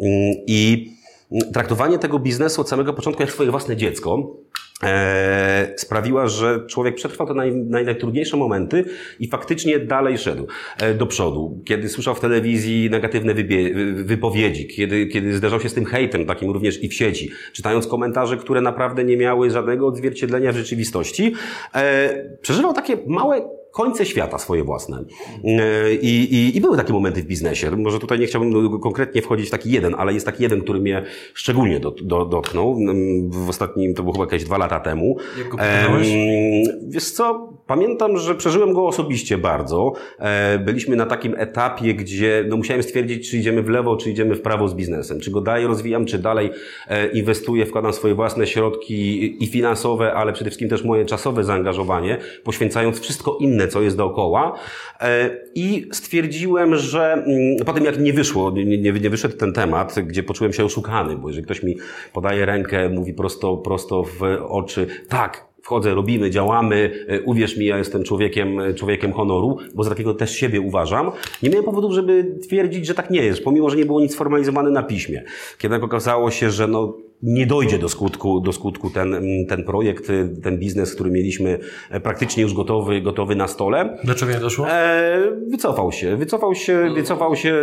i 0.47 0.91
mm, 1.31 1.53
traktowanie 1.53 1.99
tego 1.99 2.19
biznesu 2.19 2.61
od 2.61 2.69
samego 2.69 2.93
początku 2.93 3.23
jak 3.23 3.31
swoje 3.31 3.51
własne 3.51 3.77
dziecko 3.77 4.35
e, 4.83 5.73
sprawiła, 5.77 6.27
że 6.27 6.65
człowiek 6.67 6.95
przetrwał 6.95 7.27
te 7.27 7.33
naj, 7.33 7.55
naj, 7.55 7.85
najtrudniejsze 7.85 8.37
momenty 8.37 8.85
i 9.19 9.27
faktycznie 9.27 9.79
dalej 9.79 10.17
szedł 10.17 10.47
e, 10.77 10.93
do 10.93 11.05
przodu. 11.05 11.61
Kiedy 11.65 11.89
słyszał 11.89 12.15
w 12.15 12.19
telewizji 12.19 12.89
negatywne 12.89 13.33
wybie, 13.33 13.73
wypowiedzi, 13.93 14.67
kiedy, 14.67 15.07
kiedy 15.07 15.37
zderzał 15.37 15.61
się 15.61 15.69
z 15.69 15.73
tym 15.73 15.85
hejtem, 15.85 16.25
takim 16.25 16.51
również 16.51 16.83
i 16.83 16.89
w 16.89 16.93
sieci, 16.93 17.29
czytając 17.53 17.87
komentarze, 17.87 18.37
które 18.37 18.61
naprawdę 18.61 19.03
nie 19.03 19.17
miały 19.17 19.49
żadnego 19.49 19.87
odzwierciedlenia 19.87 20.51
w 20.51 20.55
rzeczywistości, 20.57 21.33
e, 21.75 22.37
przeżywał 22.41 22.73
takie 22.73 22.97
małe 23.07 23.41
końce 23.75 24.05
świata 24.05 24.37
swoje 24.37 24.63
własne. 24.63 25.03
E, 25.43 25.93
I, 25.93 26.35
i, 26.35 26.57
I 26.57 26.61
były 26.61 26.77
takie 26.77 26.93
momenty 26.93 27.21
w 27.21 27.25
biznesie. 27.25 27.71
Może 27.71 27.99
tutaj 27.99 28.19
nie 28.19 28.25
chciałbym 28.25 28.79
konkretnie 28.79 29.21
wchodzić 29.21 29.47
w 29.47 29.51
taki 29.51 29.71
jeden, 29.71 29.95
ale 29.97 30.13
jest 30.13 30.25
taki 30.25 30.43
jeden, 30.43 30.61
który 30.61 30.79
mnie 30.79 31.03
szczególnie 31.33 31.79
do, 31.79 31.91
do, 31.91 32.25
dotknął. 32.25 32.77
Mm, 32.79 33.31
W 33.31 33.49
ostatnim, 33.49 33.93
to 33.93 34.03
było 34.03 34.13
chyba 34.13 34.25
jakieś 34.25 34.43
dwa 34.43 34.57
lata 34.57 34.79
temu. 34.79 35.17
Jak 35.37 35.49
go 35.49 35.57
pokonałeś? 35.57 36.07
Em, 36.07 36.89
Wiesz 36.89 37.11
co, 37.11 37.53
pamiętam, 37.67 38.17
że 38.17 38.35
przeżyłem 38.35 38.73
go 38.73 38.87
osobiście 38.87 39.37
bardzo. 39.37 39.93
E, 40.19 40.59
Byliśmy 40.59 40.95
na 40.95 41.05
takim 41.05 41.35
etapie, 41.37 41.93
gdzie 41.93 42.45
no, 42.49 42.57
musiałem 42.57 42.83
stwierdzić, 42.83 43.29
czy 43.31 43.37
idziemy 43.37 43.61
w 43.61 43.69
lewo, 43.69 43.97
czy 43.97 44.11
idziemy 44.11 44.35
w 44.35 44.41
prawo 44.41 44.67
z 44.67 44.73
biznesem. 44.73 45.19
Czy 45.19 45.31
go 45.31 45.41
dalej 45.41 45.67
rozwijam, 45.67 46.05
czy 46.05 46.19
dalej 46.19 46.49
e, 46.87 47.07
inwestuję, 47.07 47.65
wkładam 47.65 47.93
swoje 47.93 48.15
własne 48.15 48.47
środki 48.47 49.43
i 49.43 49.47
finansowe, 49.47 50.13
ale 50.13 50.33
przede 50.33 50.49
wszystkim 50.49 50.69
też 50.69 50.83
moje 50.83 51.05
czasowe 51.05 51.43
zaangażowanie, 51.43 52.17
poświęcając 52.43 52.99
wszystko 52.99 53.37
inne 53.41 53.64
myślę, 53.65 53.73
co 53.73 53.81
jest 53.81 53.97
dookoła. 53.97 54.59
E, 55.01 55.29
I 55.55 55.87
stwierdziłem, 55.91 56.75
że 56.75 57.13
mm, 57.13 57.65
po 57.65 57.73
tym 57.73 57.83
jak 57.83 57.99
nie 57.99 58.13
wyszło, 58.13 58.51
nie, 58.51 58.65
nie, 58.65 58.91
nie 58.91 59.09
wyszedł 59.09 59.37
ten 59.37 59.53
temat, 59.53 59.95
gdzie 60.07 60.23
poczułem 60.23 60.53
się 60.53 60.65
oszukany, 60.65 61.17
bo 61.17 61.27
jeżeli 61.27 61.45
ktoś 61.45 61.63
mi 61.63 61.75
podaje 62.13 62.45
rękę, 62.45 62.89
mówi 62.89 63.13
prosto, 63.13 63.57
prosto 63.57 64.03
w 64.03 64.21
oczy, 64.47 64.87
tak, 65.09 65.45
wchodzę, 65.61 65.95
robimy, 65.95 66.29
działamy, 66.29 67.05
e, 67.07 67.21
uwierz 67.21 67.57
mi, 67.57 67.65
ja 67.65 67.77
jestem 67.77 68.03
człowiekiem, 68.03 68.59
e, 68.59 68.73
człowiekiem 68.73 69.13
honoru, 69.13 69.57
bo 69.75 69.83
za 69.83 69.89
takiego 69.89 70.13
też 70.13 70.35
siebie 70.35 70.61
uważam. 70.61 71.11
Nie 71.43 71.49
miałem 71.49 71.65
powodów, 71.65 71.93
żeby 71.93 72.35
twierdzić, 72.47 72.85
że 72.85 72.93
tak 72.93 73.09
nie 73.09 73.23
jest, 73.23 73.43
pomimo, 73.43 73.69
że 73.69 73.77
nie 73.77 73.85
było 73.85 74.01
nic 74.01 74.13
sformalizowane 74.13 74.71
na 74.71 74.83
piśmie. 74.83 75.23
Kiedy 75.57 75.75
okazało 75.75 76.31
się, 76.31 76.49
że 76.49 76.67
no, 76.67 76.97
nie 77.23 77.47
dojdzie 77.47 77.79
do 77.79 77.89
skutku, 77.89 78.41
do 78.41 78.53
skutku 78.53 78.89
ten, 78.89 79.15
ten 79.49 79.63
projekt, 79.63 80.11
ten 80.43 80.59
biznes, 80.59 80.95
który 80.95 81.11
mieliśmy 81.11 81.59
e, 81.89 81.99
praktycznie 81.99 82.43
już 82.43 82.53
gotowy, 82.53 83.01
gotowy 83.01 83.35
na 83.35 83.47
stole. 83.47 83.97
Dlaczego 84.03 84.31
nie 84.31 84.39
doszło? 84.39 84.69
E, 84.69 85.19
wycofał 85.47 85.91
się, 85.91 86.17
wycofał 86.17 86.55
się, 86.55 86.93
wycofał 86.95 87.35
się, 87.35 87.55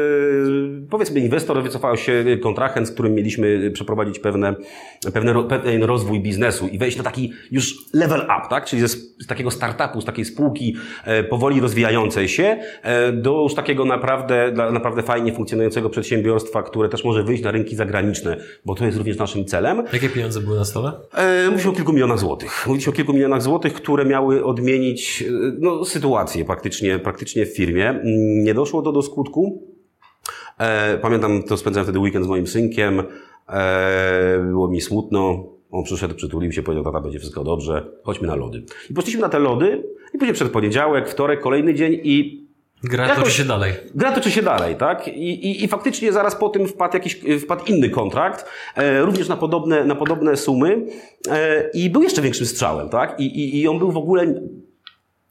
powiedzmy 0.91 1.21
inwestor, 1.21 1.63
wycofał 1.63 1.97
się 1.97 2.25
kontrahent, 2.43 2.89
z 2.89 2.91
którym 2.91 3.15
mieliśmy 3.15 3.71
przeprowadzić 3.71 4.19
pewne, 4.19 4.55
pewne, 5.13 5.45
pewien 5.49 5.83
rozwój 5.83 6.21
biznesu 6.21 6.69
i 6.69 6.79
wejść 6.79 6.97
na 6.97 7.05
taki 7.05 7.33
już 7.51 7.75
level 7.95 8.21
up, 8.21 8.47
tak? 8.51 8.65
Czyli 8.65 8.89
z, 8.89 9.23
z 9.25 9.27
takiego 9.27 9.51
startupu, 9.51 10.01
z 10.01 10.05
takiej 10.05 10.25
spółki 10.25 10.77
e, 11.05 11.25
powoli 11.25 11.61
rozwijającej 11.61 12.29
się 12.29 12.59
e, 12.83 13.13
do 13.13 13.43
już 13.43 13.55
takiego 13.55 13.85
naprawdę, 13.85 14.53
naprawdę 14.73 15.03
fajnie 15.03 15.33
funkcjonującego 15.33 15.91
przedsiębiorstwa, 15.91 16.63
które 16.63 16.89
też 16.89 17.05
może 17.05 17.25
wyjść 17.25 17.43
na 17.43 17.51
rynki 17.51 17.77
zagraniczne, 17.77 18.37
bo 18.65 18.75
to 18.75 18.85
jest 18.85 18.99
również 18.99 19.19
naszym 19.19 19.42
celem. 19.45 19.85
Jakie 19.93 20.09
pieniądze 20.09 20.41
były 20.41 20.57
na 20.57 20.65
stole? 20.65 20.93
E, 21.15 21.45
mówiliśmy 21.45 21.71
o 21.71 21.75
kilku 21.75 21.93
milionach 21.93 22.19
złotych. 22.19 22.65
Mówiliśmy 22.67 22.93
o 22.93 22.97
kilku 22.97 23.13
milionach 23.13 23.43
złotych, 23.43 23.75
które 23.75 24.05
miały 24.05 24.45
odmienić 24.45 25.25
e, 25.29 25.33
no, 25.59 25.85
sytuację 25.85 26.45
praktycznie, 26.45 26.99
praktycznie 26.99 27.47
w 27.47 27.57
firmie. 27.57 27.89
Mm, 27.89 28.45
nie 28.45 28.55
doszło 28.55 28.83
to 28.83 28.93
do 28.93 29.03
skutku. 29.03 29.63
E, 30.59 30.99
pamiętam, 30.99 31.43
to 31.43 31.57
spędzałem 31.57 31.85
wtedy 31.85 31.99
weekend 31.99 32.25
z 32.25 32.29
moim 32.29 32.47
synkiem. 32.47 33.03
E, 33.49 34.45
było 34.51 34.69
mi 34.69 34.81
smutno. 34.81 35.45
On 35.71 35.85
przyszedł, 35.85 36.15
przytulił 36.15 36.53
się, 36.53 36.63
powiedział, 36.63 36.85
tata, 36.85 37.01
będzie 37.01 37.19
wszystko 37.19 37.45
dobrze, 37.45 37.87
chodźmy 38.03 38.29
na 38.29 38.35
lody. 38.35 38.63
I 38.91 38.95
poszliśmy 38.95 39.21
na 39.21 39.29
te 39.29 39.39
lody 39.39 39.85
i 40.15 40.19
później 40.19 40.35
przed 40.35 40.53
poniedziałek, 40.53 41.09
wtorek, 41.09 41.41
kolejny 41.41 41.75
dzień 41.75 42.01
i 42.03 42.42
Gra 42.85 43.07
Jakoś, 43.07 43.25
toczy 43.25 43.37
się 43.37 43.45
dalej. 43.45 43.73
Gra 43.95 44.13
toczy 44.13 44.31
się 44.31 44.43
dalej, 44.43 44.77
tak? 44.77 45.09
I, 45.09 45.11
i, 45.47 45.65
i 45.65 45.69
faktycznie 45.69 46.13
zaraz 46.13 46.35
po 46.35 46.49
tym 46.49 46.69
wpadł 46.69 46.95
jakiś, 46.95 47.21
wpadł 47.41 47.65
inny 47.65 47.91
kontrakt, 47.91 48.45
e, 48.77 49.01
również 49.01 49.29
na 49.29 49.37
podobne, 49.37 49.85
na 49.85 49.95
podobne 49.95 50.37
sumy 50.37 50.87
e, 51.31 51.71
i 51.75 51.91
był 51.91 52.03
jeszcze 52.03 52.23
większym 52.23 52.47
strzałem, 52.47 52.89
tak? 52.89 53.21
I, 53.21 53.25
i, 53.25 53.61
I 53.61 53.69
on 53.69 53.79
był 53.79 53.93
w 53.93 53.97
ogóle 53.97 54.35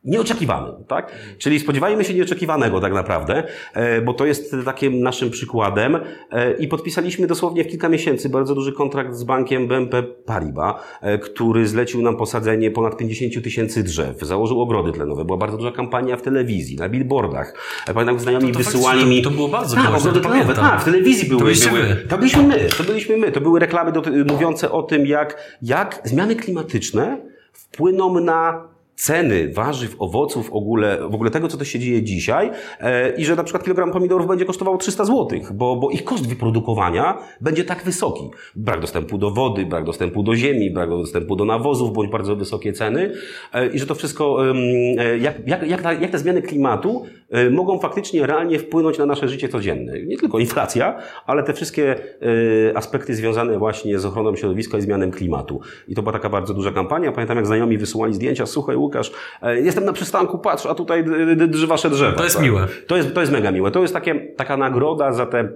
Nieoczekiwany, 0.03 0.72
tak? 0.88 1.12
Czyli 1.38 1.60
spodziewajmy 1.60 2.03
się 2.03 2.13
nieoczekiwanego 2.13 2.79
tak 2.79 2.93
naprawdę, 2.93 3.43
e, 3.74 4.01
bo 4.01 4.13
to 4.13 4.25
jest 4.25 4.55
takim 4.65 5.01
naszym 5.01 5.29
przykładem 5.29 5.98
e, 6.31 6.53
i 6.53 6.67
podpisaliśmy 6.67 7.27
dosłownie 7.27 7.63
w 7.63 7.67
kilka 7.67 7.89
miesięcy 7.89 8.29
bardzo 8.29 8.55
duży 8.55 8.74
kontrakt 8.74 9.15
z 9.15 9.24
bankiem 9.24 9.67
BNP 9.67 10.03
Paribas, 10.03 10.75
e, 11.01 11.17
który 11.17 11.67
zlecił 11.67 12.01
nam 12.01 12.17
posadzenie 12.17 12.72
ponad 12.72 12.98
50 12.98 13.43
tysięcy 13.43 13.84
drzew, 13.84 14.20
założył 14.22 14.62
ogrody 14.62 14.91
tlenowe, 14.91 15.25
była 15.25 15.38
bardzo 15.38 15.58
duża 15.58 15.72
kampania 15.72 16.17
w 16.17 16.22
telewizji, 16.22 16.77
na 16.77 16.89
billboardach. 16.89 17.53
Pamiętam, 17.86 18.20
znajomi 18.20 18.51
to, 18.51 18.60
to 18.60 18.65
wysyłali 18.65 19.05
mi... 19.05 19.22
To, 19.22 19.31
było 19.31 19.48
bardzo 19.48 19.75
Tak, 19.75 19.96
ogrody 19.96 20.20
tlenowe, 20.20 20.53
tak, 20.53 20.81
w 20.81 20.86
telewizji 20.86 21.29
były. 21.29 21.39
To 21.39 21.46
byliśmy 21.46 21.72
były, 21.72 21.84
my. 21.84 21.96
To 21.96 22.17
byliśmy 22.17 22.48
my, 22.48 22.70
to 22.77 22.84
byliśmy 22.84 23.17
my. 23.17 23.31
To 23.31 23.41
były 23.41 23.60
reklamy 23.60 23.91
do, 23.91 24.03
mówiące 24.34 24.72
o 24.72 24.84
tym, 24.84 25.05
jak, 25.05 25.58
jak 25.62 26.01
zmiany 26.03 26.36
klimatyczne 26.36 27.17
wpłyną 27.53 28.20
na 28.20 28.72
ceny 28.95 29.53
warzyw, 29.53 29.95
owoców, 30.00 30.50
w 30.50 30.53
ogóle, 30.53 31.10
w 31.10 31.15
ogóle 31.15 31.31
tego, 31.31 31.48
co 31.48 31.57
to 31.57 31.65
się 31.65 31.79
dzieje 31.79 32.03
dzisiaj 32.03 32.51
e, 32.79 33.15
i 33.15 33.25
że 33.25 33.36
na 33.36 33.43
przykład 33.43 33.63
kilogram 33.63 33.91
pomidorów 33.91 34.27
będzie 34.27 34.45
kosztował 34.45 34.77
300 34.77 35.05
zł, 35.05 35.39
bo, 35.53 35.75
bo 35.75 35.89
ich 35.89 36.03
koszt 36.03 36.27
wyprodukowania 36.27 37.17
będzie 37.41 37.63
tak 37.63 37.83
wysoki. 37.83 38.29
Brak 38.55 38.81
dostępu 38.81 39.17
do 39.17 39.31
wody, 39.31 39.65
brak 39.65 39.83
dostępu 39.83 40.24
do 40.24 40.36
ziemi, 40.36 40.71
brak 40.71 40.89
dostępu 40.89 41.36
do 41.36 41.45
nawozów, 41.45 41.93
bądź 41.93 42.12
bardzo 42.12 42.36
wysokie 42.36 42.74
ceny 42.74 43.12
e, 43.53 43.67
i 43.67 43.79
że 43.79 43.86
to 43.86 43.95
wszystko, 43.95 44.51
e, 44.98 45.17
jak, 45.17 45.48
jak, 45.48 45.67
jak, 45.67 45.81
ta, 45.81 45.93
jak 45.93 46.12
te 46.12 46.17
zmiany 46.17 46.41
klimatu 46.41 47.05
e, 47.29 47.50
mogą 47.50 47.79
faktycznie 47.79 48.27
realnie 48.27 48.60
wpłynąć 48.60 48.98
na 48.98 49.05
nasze 49.05 49.27
życie 49.27 49.50
codzienne. 49.50 50.01
Nie 50.03 50.17
tylko 50.17 50.39
inflacja, 50.39 51.00
ale 51.25 51.43
te 51.43 51.53
wszystkie 51.53 51.95
e, 52.71 52.77
aspekty 52.77 53.15
związane 53.15 53.57
właśnie 53.57 54.00
z 54.00 54.05
ochroną 54.05 54.36
środowiska 54.36 54.77
i 54.77 54.81
zmianem 54.81 55.12
klimatu. 55.12 55.60
I 55.88 55.95
to 55.95 56.01
była 56.01 56.13
taka 56.13 56.29
bardzo 56.29 56.53
duża 56.53 56.71
kampania. 56.71 57.12
Pamiętam, 57.12 57.38
jak 57.38 57.48
znajomi 57.48 57.77
wysyłali 57.77 58.13
zdjęcia, 58.13 58.45
słuchaj, 58.45 58.75
Łukasz, 58.91 59.12
e, 59.41 59.62
jestem 59.62 59.86
na 59.86 59.93
przystanku, 59.93 60.38
patrz, 60.38 60.65
a 60.65 60.75
tutaj 60.75 61.03
drży 61.36 61.67
wasze 61.67 61.89
drzewa. 61.89 62.17
To 62.17 62.24
jest 62.24 62.36
tak? 62.36 62.45
miłe. 62.45 62.67
To 62.88 62.98
jest, 62.98 63.13
to 63.13 63.19
jest 63.21 63.33
mega 63.33 63.51
miłe. 63.51 63.71
To 63.71 63.81
jest 63.81 63.93
takie, 63.93 64.15
taka 64.15 64.57
nagroda 64.57 65.13
za 65.13 65.25
te 65.25 65.50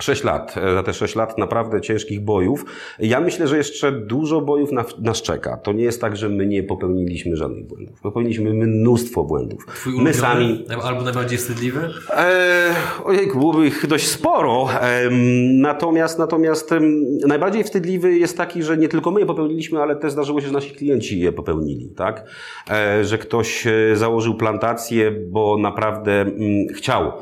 Sześć 0.00 0.24
lat, 0.24 0.54
e, 0.56 0.74
za 0.74 0.82
te 0.82 0.94
sześć 0.94 1.14
lat 1.14 1.38
naprawdę 1.38 1.80
ciężkich 1.80 2.20
bojów. 2.20 2.64
Ja 2.98 3.20
myślę, 3.20 3.48
że 3.48 3.56
jeszcze 3.56 3.92
dużo 3.92 4.40
bojów 4.40 4.70
nas 4.98 5.22
czeka. 5.22 5.56
To 5.56 5.72
nie 5.72 5.84
jest 5.84 6.00
tak, 6.00 6.16
że 6.16 6.28
my 6.28 6.46
nie 6.46 6.62
popełniliśmy 6.62 7.36
żadnych 7.36 7.66
błędów. 7.66 8.00
Popełniliśmy 8.00 8.54
mnóstwo 8.54 9.24
błędów. 9.24 9.66
Twój 9.66 10.00
my 10.00 10.14
sami. 10.14 10.64
Albo 10.82 11.02
najbardziej 11.02 11.38
wstydliwy? 11.38 11.90
E, 12.10 12.74
ojejku, 13.04 13.38
byłoby 13.38 13.66
ich 13.66 13.86
dość 13.86 14.06
sporo. 14.08 14.68
E, 14.80 15.10
natomiast 15.52 16.18
natomiast 16.18 16.72
e, 16.72 16.80
najbardziej 17.26 17.64
wstydliwy 17.64 18.18
jest 18.18 18.36
taki, 18.36 18.62
że 18.62 18.76
nie 18.76 18.88
tylko 18.88 19.10
my 19.10 19.20
je 19.20 19.26
popełniliśmy, 19.26 19.82
ale 19.82 19.96
też 19.96 20.12
zdarzyło 20.12 20.40
się, 20.40 20.46
że 20.46 20.52
nasi 20.52 20.70
klienci 20.70 21.20
je 21.20 21.32
popełnili. 21.32 21.90
Tak? 21.96 22.24
E, 22.70 23.04
że 23.04 23.18
ktoś 23.18 23.66
e, 23.66 23.96
założył 23.96 24.34
plantację, 24.34 25.10
bo 25.10 25.58
naprawdę 25.58 26.20
m, 26.20 26.28
mm, 26.28 26.68
chciał 26.74 27.12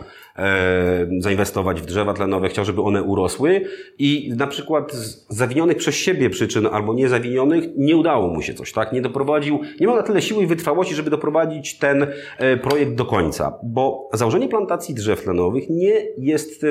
zainwestować 1.18 1.80
w 1.80 1.86
drzewa 1.86 2.14
tlenowe, 2.14 2.48
chciał, 2.48 2.64
żeby 2.64 2.82
one 2.82 3.02
urosły 3.02 3.60
i 3.98 4.32
na 4.36 4.46
przykład 4.46 4.92
z 4.92 5.26
zawinionych 5.28 5.76
przez 5.76 5.94
siebie 5.94 6.30
przyczyn 6.30 6.66
albo 6.66 6.94
niezawinionych 6.94 7.64
nie 7.76 7.96
udało 7.96 8.28
mu 8.28 8.42
się 8.42 8.54
coś, 8.54 8.72
tak? 8.72 8.92
Nie 8.92 9.02
doprowadził, 9.02 9.60
nie 9.80 9.86
miał 9.86 9.96
na 9.96 10.02
tyle 10.02 10.22
siły 10.22 10.42
i 10.42 10.46
wytrwałości, 10.46 10.94
żeby 10.94 11.10
doprowadzić 11.10 11.78
ten 11.78 12.06
e, 12.38 12.56
projekt 12.56 12.94
do 12.94 13.04
końca, 13.04 13.58
bo 13.62 14.10
założenie 14.12 14.48
plantacji 14.48 14.94
drzew 14.94 15.22
tlenowych 15.22 15.70
nie 15.70 16.06
jest, 16.18 16.66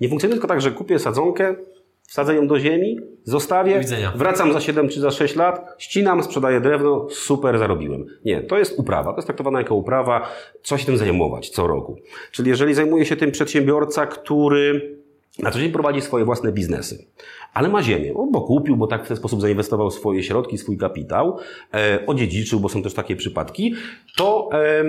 nie 0.00 0.08
funkcjonuje 0.08 0.34
tylko 0.34 0.48
tak, 0.48 0.60
że 0.60 0.70
kupię 0.70 0.98
sadzonkę, 0.98 1.56
wsadzę 2.14 2.34
ją 2.34 2.46
do 2.46 2.58
ziemi, 2.58 3.00
zostawię, 3.24 3.80
wracam 4.14 4.52
za 4.52 4.60
7 4.60 4.88
czy 4.88 5.00
za 5.00 5.10
6 5.10 5.36
lat, 5.36 5.74
ścinam, 5.78 6.22
sprzedaję 6.22 6.60
drewno, 6.60 7.06
super, 7.10 7.58
zarobiłem. 7.58 8.06
Nie, 8.24 8.40
to 8.40 8.58
jest 8.58 8.78
uprawa, 8.78 9.10
to 9.10 9.16
jest 9.16 9.26
traktowana 9.26 9.58
jako 9.58 9.74
uprawa, 9.74 10.28
trzeba 10.62 10.78
się 10.78 10.86
tym 10.86 10.96
zajmować 10.96 11.50
co 11.50 11.66
roku. 11.66 11.96
Czyli 12.32 12.50
jeżeli 12.50 12.74
zajmuje 12.74 13.04
się 13.04 13.16
tym 13.16 13.30
przedsiębiorca, 13.30 14.06
który 14.06 14.98
na 15.38 15.50
co 15.50 15.58
dzień 15.58 15.72
prowadzi 15.72 16.00
swoje 16.00 16.24
własne 16.24 16.52
biznesy, 16.52 17.06
ale 17.54 17.68
ma 17.68 17.82
ziemię, 17.82 18.14
bo 18.32 18.40
kupił, 18.40 18.76
bo 18.76 18.86
tak 18.86 19.04
w 19.04 19.08
ten 19.08 19.16
sposób 19.16 19.40
zainwestował 19.40 19.90
swoje 19.90 20.22
środki, 20.22 20.58
swój 20.58 20.78
kapitał, 20.78 21.38
e, 21.74 22.06
odziedziczył, 22.06 22.60
bo 22.60 22.68
są 22.68 22.82
też 22.82 22.94
takie 22.94 23.16
przypadki, 23.16 23.74
to 24.16 24.48
e, 24.52 24.84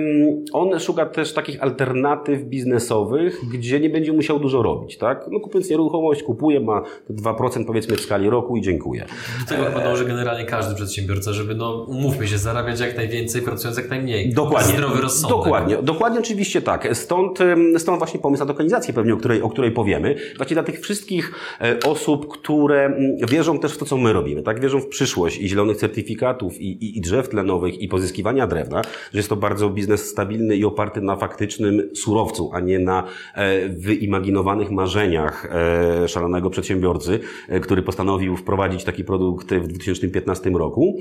on 0.52 0.80
szuka 0.80 1.06
też 1.06 1.32
takich 1.34 1.62
alternatyw 1.62 2.42
biznesowych, 2.42 3.40
gdzie 3.52 3.80
nie 3.80 3.90
będzie 3.90 4.12
musiał 4.12 4.38
dużo 4.38 4.62
robić, 4.62 4.98
tak? 4.98 5.26
No 5.30 5.40
kupując 5.40 5.70
nieruchomość, 5.70 6.22
kupuje, 6.22 6.60
ma 6.60 6.82
2% 7.10 7.64
powiedzmy 7.66 7.96
w 7.96 8.00
skali 8.00 8.30
roku 8.30 8.56
i 8.56 8.62
dziękuję. 8.62 9.06
Do 9.40 9.48
tego 9.48 9.64
chyba 9.64 9.80
dąży 9.80 10.04
generalnie 10.04 10.44
każdy 10.44 10.74
przedsiębiorca, 10.74 11.32
żeby 11.32 11.54
no, 11.54 11.84
umówmy 11.88 12.28
się, 12.28 12.38
zarabiać 12.38 12.80
jak 12.80 12.96
najwięcej, 12.96 13.42
pracując 13.42 13.78
jak 13.78 13.90
najmniej. 13.90 14.32
Dokładnie. 14.32 14.72
Zdrowy 14.72 15.02
rozsądek. 15.02 15.38
Dokładnie, 15.38 15.76
dokładnie 15.82 16.20
oczywiście 16.20 16.62
tak. 16.62 16.96
Stąd, 16.96 17.38
stąd 17.78 17.98
właśnie 17.98 18.20
pomysł 18.20 18.42
na 18.42 18.46
dokonizację 18.46 18.94
pewnie, 18.94 19.14
o 19.14 19.16
której, 19.16 19.42
o 19.42 19.48
której 19.48 19.70
powiemy. 19.70 20.14
Właśnie 20.36 20.54
dla 20.54 20.62
tych 20.62 20.80
wszystkich 20.80 21.32
e, 21.60 21.78
osób, 21.84 22.28
które 22.28 22.84
mm, 22.84 23.16
wierzą 23.28 23.58
też 23.58 23.72
w 23.72 23.78
to, 23.78 23.84
co 23.84 23.96
my 23.96 24.12
robimy, 24.12 24.42
tak? 24.42 24.60
Wierzą 24.60 24.80
w 24.80 24.88
przyszłość 24.88 25.38
i 25.38 25.48
zielonych 25.48 25.76
certyfikatów 25.76 26.60
i, 26.60 26.84
i, 26.84 26.98
i 26.98 27.00
drzew 27.00 27.28
tlenowych 27.28 27.80
i 27.80 27.88
pozyskiwania 27.88 28.46
drewna, 28.46 28.82
że 29.12 29.18
jest 29.18 29.28
to 29.28 29.36
bardzo 29.36 29.70
biznes 29.70 30.10
stabilny 30.10 30.56
i 30.56 30.64
oparty 30.64 31.00
na 31.00 31.16
faktycznym 31.16 31.90
surowcu, 31.94 32.50
a 32.52 32.60
nie 32.60 32.78
na 32.78 33.04
e, 33.34 33.68
wyimaginowanych 33.68 34.70
marzeniach 34.70 35.48
e, 35.52 36.08
szalonego 36.08 36.50
przedsiębiorcy, 36.50 37.20
który 37.62 37.82
postanowił 37.82 38.36
wprowadzić 38.36 38.84
taki 38.84 39.04
produkt 39.04 39.54
w 39.54 39.68
2015 39.68 40.50
roku. 40.50 40.98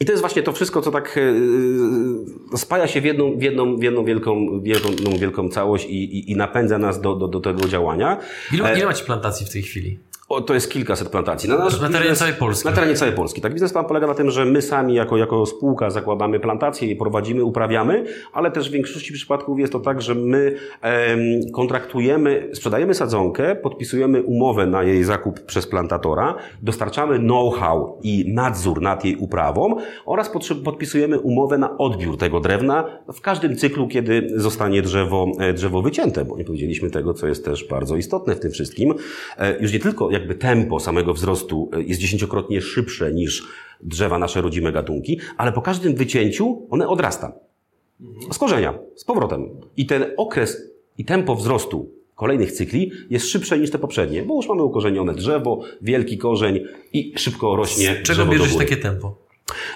E, 0.00 0.02
i 0.02 0.06
to 0.06 0.12
jest 0.12 0.20
właśnie 0.20 0.42
to 0.42 0.52
wszystko, 0.52 0.82
co 0.82 0.90
tak 0.90 1.16
yy, 2.52 2.58
spaja 2.58 2.88
się 2.88 3.00
w 3.00 3.04
jedną, 3.04 3.38
w 3.38 3.42
jedną, 3.42 3.76
w 3.76 3.82
jedną 3.82 4.04
wielką, 4.04 4.60
wielką, 4.60 4.90
wielką 5.18 5.48
całość 5.48 5.86
i, 5.86 6.18
i, 6.18 6.30
i 6.32 6.36
napędza 6.36 6.78
nas 6.78 7.00
do, 7.00 7.14
do, 7.14 7.28
do 7.28 7.40
tego 7.40 7.68
działania. 7.68 8.20
Ile, 8.52 8.76
ile 8.76 8.86
macie 8.86 9.04
plantacji 9.04 9.46
w 9.46 9.50
tej 9.50 9.62
chwili? 9.62 9.98
O, 10.28 10.40
to 10.40 10.54
jest 10.54 10.70
kilkaset 10.70 11.08
plantacji. 11.08 11.48
Na, 11.48 11.58
nasz 11.58 11.80
Na 11.80 11.88
terenie 11.88 12.14
całej 12.14 12.34
Polski. 12.34 12.68
Na 12.68 12.74
terenie 12.74 12.94
całej 12.94 13.14
Polski. 13.14 13.40
Tak, 13.40 13.52
biznesplan 13.52 13.84
polega 13.84 14.06
na 14.06 14.14
tym, 14.14 14.30
że 14.30 14.44
my 14.44 14.62
sami 14.62 14.94
jako, 14.94 15.16
jako 15.16 15.46
spółka 15.46 15.90
zakładamy 15.90 16.40
plantacje, 16.40 16.88
je 16.88 16.96
prowadzimy, 16.96 17.44
uprawiamy, 17.44 18.04
ale 18.32 18.50
też 18.50 18.68
w 18.68 18.72
większości 18.72 19.12
przypadków 19.12 19.58
jest 19.58 19.72
to 19.72 19.80
tak, 19.80 20.02
że 20.02 20.14
my 20.14 20.56
em, 20.80 21.18
kontraktujemy, 21.52 22.50
sprzedajemy 22.54 22.94
sadzonkę, 22.94 23.56
podpisujemy 23.56 24.22
umowę 24.22 24.66
na 24.66 24.82
jej 24.82 25.04
zakup 25.04 25.40
przez 25.40 25.66
plantatora, 25.66 26.34
dostarczamy 26.62 27.18
know-how 27.18 27.98
i 28.02 28.32
nadzór 28.34 28.82
nad 28.82 29.04
jej 29.04 29.16
uprawą 29.16 29.76
oraz 30.06 30.30
podpisujemy 30.64 31.20
umowę 31.20 31.58
na 31.58 31.78
odbiór 31.78 32.18
tego 32.18 32.40
drewna 32.40 32.84
w 33.12 33.20
każdym 33.20 33.56
cyklu, 33.56 33.88
kiedy 33.88 34.28
zostanie 34.36 34.82
drzewo, 34.82 35.26
e, 35.38 35.52
drzewo 35.52 35.82
wycięte, 35.82 36.24
bo 36.24 36.36
nie 36.36 36.44
powiedzieliśmy 36.44 36.90
tego, 36.90 37.14
co 37.14 37.26
jest 37.26 37.44
też 37.44 37.68
bardzo 37.68 37.96
istotne 37.96 38.34
w 38.34 38.40
tym 38.40 38.50
wszystkim. 38.50 38.94
E, 39.38 39.62
Już 39.62 39.72
nie 39.72 39.78
tylko 39.78 40.15
jakby 40.16 40.34
tempo 40.34 40.80
samego 40.80 41.14
wzrostu 41.14 41.70
e, 41.72 41.82
jest 41.82 42.00
dziesięciokrotnie 42.00 42.60
szybsze 42.60 43.12
niż 43.12 43.46
drzewa 43.80 44.18
nasze 44.18 44.40
rodzime 44.40 44.72
gatunki, 44.72 45.20
ale 45.36 45.52
po 45.52 45.62
każdym 45.62 45.94
wycięciu 45.94 46.66
one 46.70 46.88
odrasta. 46.88 47.32
Z 48.32 48.38
korzenia, 48.38 48.78
z 48.94 49.04
powrotem. 49.04 49.48
I 49.76 49.86
ten 49.86 50.04
okres 50.16 50.62
i 50.98 51.04
tempo 51.04 51.34
wzrostu 51.34 51.90
kolejnych 52.14 52.52
cykli 52.52 52.90
jest 53.10 53.28
szybsze 53.28 53.58
niż 53.58 53.70
te 53.70 53.78
poprzednie, 53.78 54.22
bo 54.22 54.36
już 54.36 54.48
mamy 54.48 54.62
ukorzenione 54.62 55.14
drzewo, 55.14 55.60
wielki 55.82 56.18
korzeń 56.18 56.60
i 56.92 57.12
szybko 57.16 57.56
rośnie 57.56 58.00
Z 58.04 58.06
czego 58.06 58.26
bierze 58.26 58.48
się 58.48 58.58
takie 58.58 58.76
tempo? 58.76 59.25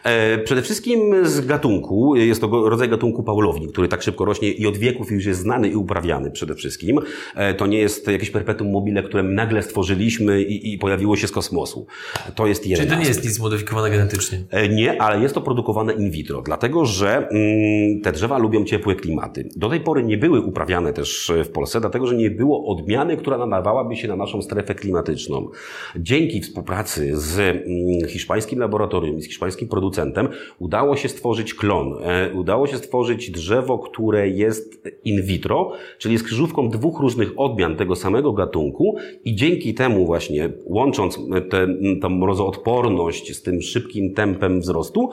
E, 0.04 0.38
Przede 0.38 0.62
wszystkim 0.62 1.26
z 1.26 1.46
gatunku, 1.46 2.16
jest 2.16 2.40
to 2.40 2.68
rodzaj 2.68 2.88
gatunku 2.88 3.22
paulowni, 3.22 3.68
który 3.68 3.88
tak 3.88 4.02
szybko 4.02 4.24
rośnie 4.24 4.50
i 4.50 4.66
od 4.66 4.76
wieków 4.76 5.10
już 5.10 5.24
jest 5.24 5.40
znany 5.40 5.68
i 5.68 5.76
uprawiany 5.76 6.30
przede 6.30 6.54
wszystkim. 6.54 6.98
E, 7.34 7.54
To 7.54 7.66
nie 7.66 7.78
jest 7.78 8.08
jakieś 8.08 8.30
perpetuum 8.30 8.70
mobile, 8.70 9.02
które 9.02 9.22
nagle 9.22 9.62
stworzyliśmy 9.62 10.42
i, 10.42 10.74
i 10.74 10.78
pojawiło 10.78 11.16
się 11.16 11.26
z 11.26 11.30
kosmosu. 11.30 11.86
To 12.34 12.46
jest 12.46 12.66
jeden 12.66 12.86
Czyli 12.86 12.96
to 12.96 13.02
nie 13.02 13.08
jest 13.08 13.24
nic 13.24 13.32
zmodyfikowane 13.32 13.90
genetycznie. 13.90 14.38
E, 14.50 14.68
Nie, 14.68 15.02
ale 15.02 15.22
jest 15.22 15.34
to 15.34 15.40
produkowane 15.40 15.92
in 15.92 16.10
vitro, 16.10 16.42
dlatego 16.42 16.86
że 16.86 17.28
mm, 17.28 18.00
te 18.00 18.12
drzewa 18.12 18.38
lubią 18.38 18.64
ciepłe 18.64 18.94
klimaty. 18.94 19.48
Do 19.56 19.68
tej 19.68 19.80
pory 19.80 20.02
nie 20.02 20.18
były 20.18 20.40
uprawiane 20.40 20.92
też 20.92 21.30
e, 21.30 21.44
w 21.44 21.50
Polsce, 21.50 21.80
dlatego 21.80 22.06
że 22.06 22.16
nie 22.16 22.30
było 22.30 22.66
odmiany, 22.66 23.16
która 23.16 23.38
nadawałaby 23.38 23.96
się 23.96 24.08
na 24.08 24.16
naszą 24.16 24.42
strefę 24.42 24.74
klimatyczną. 24.74 25.48
Dzięki 25.96 26.40
współpracy 26.40 27.10
z 27.14 27.38
mm, 27.38 27.64
hiszpańskim 28.08 28.58
laboratorium 28.58 29.20
z 29.22 29.26
hiszpańskim 29.26 29.59
producentem 29.66 30.28
udało 30.58 30.96
się 30.96 31.08
stworzyć 31.08 31.54
klon. 31.54 31.94
E, 32.02 32.30
Udało 32.34 32.66
się 32.66 32.76
stworzyć 32.76 33.30
drzewo, 33.30 33.78
które 33.78 34.28
jest 34.28 34.88
in 35.04 35.22
vitro, 35.22 35.72
czyli 35.98 36.12
jest 36.12 36.24
krzyżówką 36.24 36.68
dwóch 36.68 37.00
różnych 37.00 37.32
odmian 37.36 37.76
tego 37.76 37.96
samego 37.96 38.32
gatunku 38.32 38.96
i 39.24 39.34
dzięki 39.34 39.74
temu 39.74 40.06
właśnie 40.06 40.50
łącząc 40.64 41.18
tę 41.50 41.66
tą 42.00 42.08
mrozoodporność 42.08 43.36
z 43.36 43.42
tym 43.42 43.62
szybkim 43.62 44.14
tempem 44.14 44.60
wzrostu, 44.60 45.10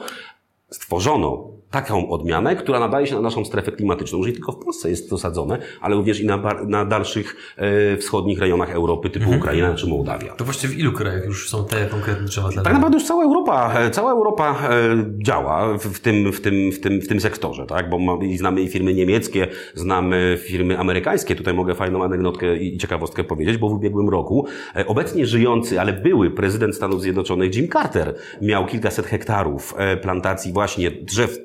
stworzono 0.70 1.57
taką 1.70 2.10
odmianę, 2.10 2.56
która 2.56 2.80
nadaje 2.80 3.06
się 3.06 3.14
na 3.14 3.20
naszą 3.20 3.44
strefę 3.44 3.72
klimatyczną. 3.72 4.18
Już 4.18 4.26
nie 4.26 4.32
tylko 4.32 4.52
w 4.52 4.64
Polsce 4.64 4.90
jest 4.90 5.10
to 5.10 5.18
sadzone, 5.18 5.58
ale 5.80 5.94
również 5.94 6.20
i 6.20 6.26
na, 6.26 6.42
na 6.66 6.84
dalszych 6.84 7.54
e, 7.56 7.96
wschodnich 7.96 8.38
rejonach 8.38 8.70
Europy 8.70 9.10
typu 9.10 9.30
Ukraina 9.30 9.74
czy 9.74 9.86
Mołdawia. 9.86 10.32
To 10.32 10.44
właściwie 10.44 10.74
w 10.74 10.78
ilu 10.78 10.92
krajach 10.92 11.24
już 11.24 11.50
są 11.50 11.64
te 11.64 11.86
konkretne 11.86 12.24
drzewa 12.24 12.48
dla 12.48 12.62
Tak 12.62 12.72
naprawdę 12.72 12.96
już 12.96 13.06
cała 13.06 13.24
Europa, 13.24 13.74
e, 13.80 13.90
cała 13.90 14.10
Europa 14.12 14.68
e, 14.70 15.04
działa 15.18 15.78
w, 15.78 16.00
tym, 16.00 16.32
w, 16.32 16.40
tym, 16.40 16.72
w, 16.72 16.80
tym, 16.80 17.00
w 17.00 17.08
tym 17.08 17.20
sektorze, 17.20 17.66
tak? 17.66 17.90
Bo 17.90 17.98
ma, 17.98 18.24
i 18.24 18.38
znamy 18.38 18.62
i 18.62 18.68
firmy 18.68 18.94
niemieckie, 18.94 19.46
znamy 19.74 20.38
firmy 20.42 20.78
amerykańskie. 20.78 21.36
Tutaj 21.36 21.54
mogę 21.54 21.74
fajną 21.74 22.04
anegdotkę 22.04 22.56
i 22.56 22.78
ciekawostkę 22.78 23.24
powiedzieć, 23.24 23.56
bo 23.56 23.68
w 23.68 23.72
ubiegłym 23.72 24.08
roku 24.08 24.46
e, 24.76 24.86
obecnie 24.86 25.26
żyjący, 25.26 25.80
ale 25.80 25.92
były 25.92 26.30
prezydent 26.30 26.74
Stanów 26.74 27.02
Zjednoczonych 27.02 27.54
Jim 27.54 27.68
Carter 27.68 28.14
miał 28.42 28.66
kilkaset 28.66 29.06
hektarów 29.06 29.74
plantacji 30.02 30.52
właśnie 30.52 30.90
drzew 30.90 31.38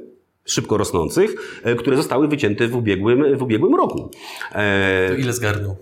szybko 0.46 0.78
rosnących, 0.78 1.60
e, 1.64 1.76
które 1.76 1.98
zostały 1.98 2.28
wycięte 2.28 2.68
w 2.68 2.76
ubiegłym, 2.76 3.38
w 3.38 3.42
ubiegłym 3.42 3.76
roku. 3.76 4.12
E, 4.52 5.10
To 5.10 5.16
ile 5.16 5.34
zgarnął? 5.34 5.76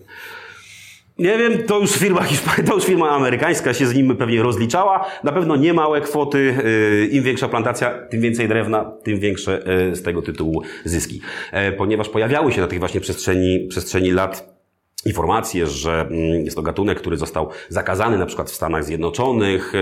nie 1.17 1.37
wiem, 1.37 1.63
to 1.63 1.79
już 1.79 1.91
firma 1.91 2.21
to 2.67 2.75
już 2.75 2.83
firma 2.85 3.09
amerykańska 3.09 3.73
się 3.73 3.85
z 3.85 3.95
nim 3.95 4.17
pewnie 4.17 4.41
rozliczała. 4.43 5.05
Na 5.23 5.31
pewno 5.31 5.55
nie 5.55 5.73
małe 5.73 6.01
kwoty. 6.01 6.55
Yy, 7.01 7.07
Im 7.07 7.23
większa 7.23 7.47
plantacja, 7.47 7.91
tym 8.09 8.21
więcej 8.21 8.47
drewna, 8.47 8.91
tym 9.03 9.19
większe 9.19 9.63
z 9.93 10.01
tego 10.03 10.21
tytułu 10.21 10.61
zyski. 10.85 11.21
E, 11.51 11.71
Ponieważ 11.71 12.09
pojawiały 12.09 12.51
się 12.51 12.61
na 12.61 12.67
tych 12.67 12.79
właśnie 12.79 13.01
przestrzeni, 13.01 13.67
przestrzeni 13.69 14.11
lat 14.11 14.60
informacje, 15.05 15.67
że 15.67 16.01
mm, 16.01 16.45
jest 16.45 16.55
to 16.55 16.61
gatunek, 16.61 16.97
który 16.99 17.17
został 17.17 17.49
zakazany 17.69 18.17
na 18.17 18.25
przykład 18.25 18.49
w 18.51 18.55
Stanach 18.55 18.83
Zjednoczonych, 18.83 19.73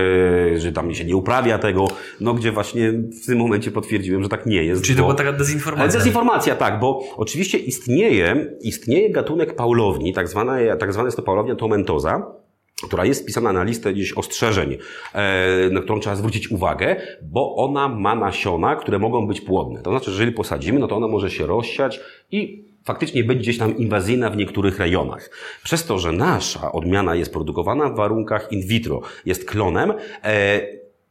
yy, 0.52 0.60
że 0.60 0.72
tam 0.72 0.94
się 0.94 1.04
nie 1.04 1.16
uprawia 1.16 1.58
tego, 1.58 1.88
no 2.20 2.34
gdzie 2.34 2.52
właśnie 2.52 2.92
w 2.92 3.26
tym 3.26 3.38
momencie 3.38 3.70
potwierdziłem, 3.70 4.22
że 4.22 4.28
tak 4.28 4.46
nie 4.46 4.64
jest. 4.64 4.82
Czyli 4.82 4.96
to 4.96 5.02
bo- 5.02 5.08
była 5.08 5.18
taka 5.18 5.32
dezinformacja. 5.32 5.98
Dezinformacja, 5.98 6.56
tak, 6.56 6.80
bo 6.80 7.02
oczywiście 7.16 7.58
istnieje, 7.58 8.46
istnieje 8.60 9.10
gatunek 9.10 9.56
paulowni, 9.56 10.12
tak 10.12 10.28
zwana, 10.28 10.56
tak 10.78 10.92
zwana 10.92 11.06
jest 11.06 11.16
to 11.16 11.22
paulownia 11.22 11.54
tomentoza, 11.54 12.26
która 12.82 13.04
jest 13.04 13.22
wpisana 13.22 13.52
na 13.52 13.62
listę 13.62 13.92
gdzieś 13.92 14.12
ostrzeżeń, 14.12 14.76
e, 15.14 15.70
na 15.70 15.80
którą 15.80 16.00
trzeba 16.00 16.16
zwrócić 16.16 16.50
uwagę, 16.50 16.96
bo 17.22 17.56
ona 17.56 17.88
ma 17.88 18.14
nasiona, 18.14 18.76
które 18.76 18.98
mogą 18.98 19.26
być 19.26 19.40
płodne. 19.40 19.82
To 19.82 19.90
znaczy, 19.90 20.04
że 20.06 20.12
jeżeli 20.12 20.32
posadzimy, 20.32 20.78
no 20.78 20.88
to 20.88 20.96
ona 20.96 21.08
może 21.08 21.30
się 21.30 21.46
rozsiać 21.46 22.00
i 22.30 22.69
faktycznie 22.84 23.24
być 23.24 23.38
gdzieś 23.38 23.58
tam 23.58 23.76
inwazyjna 23.76 24.30
w 24.30 24.36
niektórych 24.36 24.78
rejonach. 24.78 25.30
Przez 25.64 25.84
to, 25.84 25.98
że 25.98 26.12
nasza 26.12 26.72
odmiana 26.72 27.14
jest 27.14 27.32
produkowana 27.32 27.88
w 27.88 27.96
warunkach 27.96 28.52
in 28.52 28.66
vitro, 28.66 29.00
jest 29.26 29.44
klonem, 29.44 29.92
e, 30.24 30.60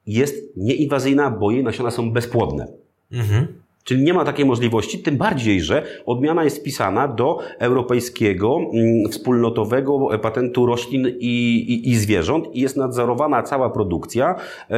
jest 0.05 0.57
nieinwazyjna, 0.57 1.31
bo 1.31 1.51
jej 1.51 1.63
nasiona 1.63 1.91
są 1.91 2.11
bezpłodne. 2.11 2.67
Mhm. 3.11 3.47
Czyli 3.83 4.03
nie 4.03 4.13
ma 4.13 4.25
takiej 4.25 4.45
możliwości, 4.45 4.99
tym 4.99 5.17
bardziej, 5.17 5.61
że 5.61 5.85
odmiana 6.05 6.43
jest 6.43 6.59
wpisana 6.59 7.07
do 7.07 7.39
europejskiego 7.59 8.57
mm, 8.73 9.11
wspólnotowego 9.11 10.19
patentu 10.21 10.65
roślin 10.65 11.07
i, 11.19 11.55
i, 11.67 11.89
i 11.89 11.95
zwierząt 11.95 12.55
i 12.55 12.61
jest 12.61 12.77
nadzorowana 12.77 13.43
cała 13.43 13.69
produkcja 13.69 14.35
e, 14.69 14.77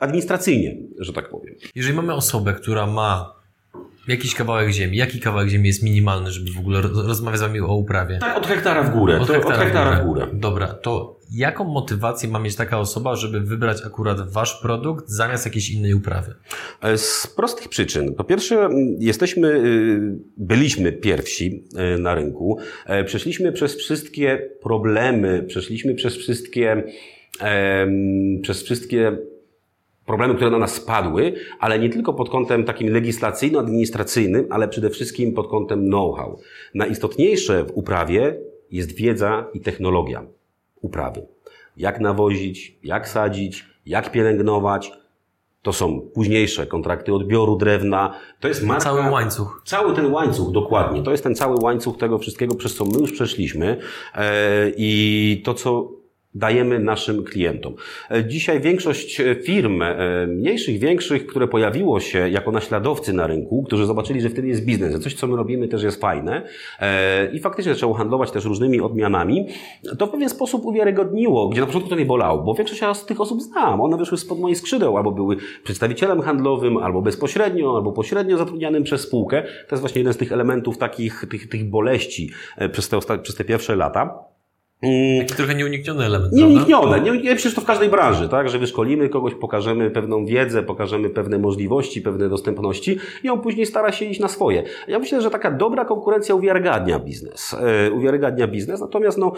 administracyjnie, 0.00 0.76
że 0.98 1.12
tak 1.12 1.30
powiem. 1.30 1.54
Jeżeli 1.74 1.96
mamy 1.96 2.14
osobę, 2.14 2.52
która 2.52 2.86
ma 2.86 3.41
jakiś 4.08 4.34
kawałek 4.34 4.70
ziemi, 4.70 4.96
jaki 4.96 5.20
kawałek 5.20 5.48
ziemi 5.48 5.66
jest 5.66 5.82
minimalny, 5.82 6.30
żeby 6.30 6.50
w 6.52 6.58
ogóle 6.58 6.80
roz- 6.80 7.06
rozmawiać 7.06 7.38
z 7.40 7.42
wami 7.42 7.60
o 7.60 7.74
uprawie? 7.76 8.18
Tak, 8.18 8.36
od 8.36 8.46
hektara 8.46 8.82
w 8.82 8.90
górę. 8.92 9.20
Od 9.20 9.26
to, 9.26 9.32
hektara, 9.32 9.54
od 9.56 9.62
hektara 9.62 9.96
w 9.96 10.02
w 10.02 10.06
górę. 10.06 10.24
górę. 10.26 10.38
Dobra, 10.40 10.66
to 10.66 11.20
jaką 11.34 11.64
motywację 11.64 12.28
ma 12.28 12.38
mieć 12.38 12.56
taka 12.56 12.78
osoba, 12.78 13.16
żeby 13.16 13.40
wybrać 13.40 13.82
akurat 13.86 14.30
wasz 14.32 14.60
produkt 14.62 15.08
zamiast 15.08 15.44
jakiejś 15.46 15.70
innej 15.70 15.94
uprawy? 15.94 16.34
E, 16.82 16.98
Z 16.98 17.26
prostych 17.36 17.68
przyczyn. 17.68 18.14
Po 18.14 18.24
pierwsze, 18.24 18.68
jesteśmy, 18.98 19.48
y, 19.48 20.18
byliśmy 20.36 20.92
pierwsi 20.92 21.64
y, 21.96 21.98
na 21.98 22.14
rynku. 22.14 22.58
E, 22.86 23.04
Przeszliśmy 23.04 23.52
przez 23.52 23.76
wszystkie 23.76 24.48
problemy, 24.62 25.42
przeszliśmy 25.48 25.94
przez 25.94 26.16
wszystkie, 26.16 26.82
przez 28.42 28.62
wszystkie 28.62 29.18
problemy, 30.06 30.34
które 30.34 30.50
na 30.50 30.58
nas 30.58 30.74
spadły, 30.74 31.34
ale 31.60 31.78
nie 31.78 31.88
tylko 31.88 32.14
pod 32.14 32.30
kątem 32.30 32.64
takim 32.64 32.88
legislacyjno-administracyjnym, 32.88 34.44
ale 34.50 34.68
przede 34.68 34.90
wszystkim 34.90 35.32
pod 35.32 35.48
kątem 35.48 35.86
know-how. 35.86 36.38
Najistotniejsze 36.74 37.64
w 37.64 37.70
uprawie 37.74 38.36
jest 38.70 38.92
wiedza 38.96 39.46
i 39.54 39.60
technologia 39.60 40.22
uprawy. 40.80 41.26
Jak 41.76 42.00
nawozić, 42.00 42.78
jak 42.84 43.08
sadzić, 43.08 43.66
jak 43.86 44.12
pielęgnować. 44.12 44.92
To 45.62 45.72
są 45.72 46.00
późniejsze 46.00 46.66
kontrakty 46.66 47.14
odbioru 47.14 47.56
drewna. 47.56 48.14
To 48.40 48.48
jest 48.48 48.62
marka... 48.62 48.84
Cały 48.84 49.10
łańcuch. 49.10 49.62
Cały 49.64 49.94
ten 49.94 50.12
łańcuch, 50.12 50.52
dokładnie. 50.52 51.02
To 51.02 51.10
jest 51.10 51.22
ten 51.22 51.34
cały 51.34 51.56
łańcuch 51.60 51.96
tego 51.96 52.18
wszystkiego, 52.18 52.54
przez 52.54 52.74
co 52.74 52.84
my 52.84 52.98
już 53.00 53.12
przeszliśmy 53.12 53.76
e, 54.14 54.72
i 54.76 55.42
to, 55.44 55.54
co 55.54 55.90
dajemy 56.34 56.78
naszym 56.78 57.24
klientom. 57.24 57.74
E, 58.10 58.24
Dzisiaj 58.24 58.60
większość 58.60 59.20
e, 59.20 59.34
firm, 59.34 59.82
e, 59.82 60.26
mniejszych, 60.26 60.78
większych, 60.78 61.26
które 61.26 61.48
pojawiło 61.48 62.00
się 62.00 62.28
jako 62.28 62.50
naśladowcy 62.50 63.12
na 63.12 63.26
rynku, 63.26 63.62
którzy 63.62 63.86
zobaczyli, 63.86 64.20
że 64.20 64.28
w 64.28 64.34
tym 64.34 64.46
jest 64.46 64.64
biznes, 64.64 64.92
że 64.92 64.98
coś, 64.98 65.14
co 65.14 65.26
my 65.26 65.36
robimy 65.36 65.68
też 65.68 65.82
jest 65.82 66.00
fajne 66.00 66.42
i 67.32 67.40
faktycznie 67.40 67.74
zaczęło 67.74 67.94
handlować 67.94 68.30
też 68.30 68.44
różnymi 68.44 68.80
odmianami, 68.80 69.46
to 69.98 70.06
w 70.06 70.10
pewien 70.10 70.28
sposób 70.28 70.64
uwiarygodniło, 70.64 71.48
gdzie 71.48 71.60
na 71.60 71.66
początku 71.66 71.90
to 71.90 71.96
mnie 71.96 72.06
bolało, 72.06 72.42
bo 72.42 72.54
większość 72.54 73.00
z 73.00 73.06
tych 73.06 73.20
osób 73.20 73.42
znam. 73.42 73.80
One 73.80 73.96
wyszły 73.96 74.18
spod 74.18 74.38
moich 74.38 74.58
skrzydeł, 74.58 74.96
albo 74.96 75.12
były 75.12 75.36
przedstawicielem 75.64 76.20
handlowym, 76.20 76.76
albo 76.76 77.02
bezpośrednio, 77.02 77.76
albo 77.76 77.92
pośrednio 77.92 78.38
zatrudnianym 78.38 78.82
przez 78.82 79.00
spółkę. 79.00 79.42
To 79.42 79.74
jest 79.74 79.80
właśnie 79.80 80.00
jeden 80.00 80.14
z 80.14 80.16
tych 80.16 80.32
elementów 80.32 80.78
takich, 80.78 81.24
tych, 81.30 81.48
tych 81.48 81.70
boleści 81.70 82.30
przez 82.72 82.88
te, 82.88 83.18
przez 83.18 83.36
te 83.36 83.44
pierwsze 83.44 83.76
lata. 83.76 84.31
Taki 85.18 85.34
trochę 85.34 85.54
nieunikniony 85.54 86.04
element. 86.04 86.32
Nieuniknione. 86.32 87.00
Nie, 87.00 87.10
nie, 87.10 87.36
przecież 87.36 87.54
to 87.54 87.60
w 87.60 87.64
każdej 87.64 87.88
branży, 87.88 88.28
tak? 88.28 88.48
Że 88.48 88.58
wyszkolimy 88.58 89.08
kogoś, 89.08 89.34
pokażemy 89.34 89.90
pewną 89.90 90.26
wiedzę, 90.26 90.62
pokażemy 90.62 91.10
pewne 91.10 91.38
możliwości, 91.38 92.02
pewne 92.02 92.28
dostępności 92.28 92.98
i 93.24 93.28
on 93.28 93.40
później 93.40 93.66
stara 93.66 93.92
się 93.92 94.04
iść 94.04 94.20
na 94.20 94.28
swoje. 94.28 94.62
Ja 94.88 94.98
myślę, 94.98 95.22
że 95.22 95.30
taka 95.30 95.50
dobra 95.50 95.84
konkurencja 95.84 96.34
uwiarygadnia 96.34 96.98
biznes. 96.98 97.56
E, 97.60 97.90
uwiarygadnia 97.90 98.48
biznes, 98.48 98.80
natomiast 98.80 99.18
no, 99.18 99.32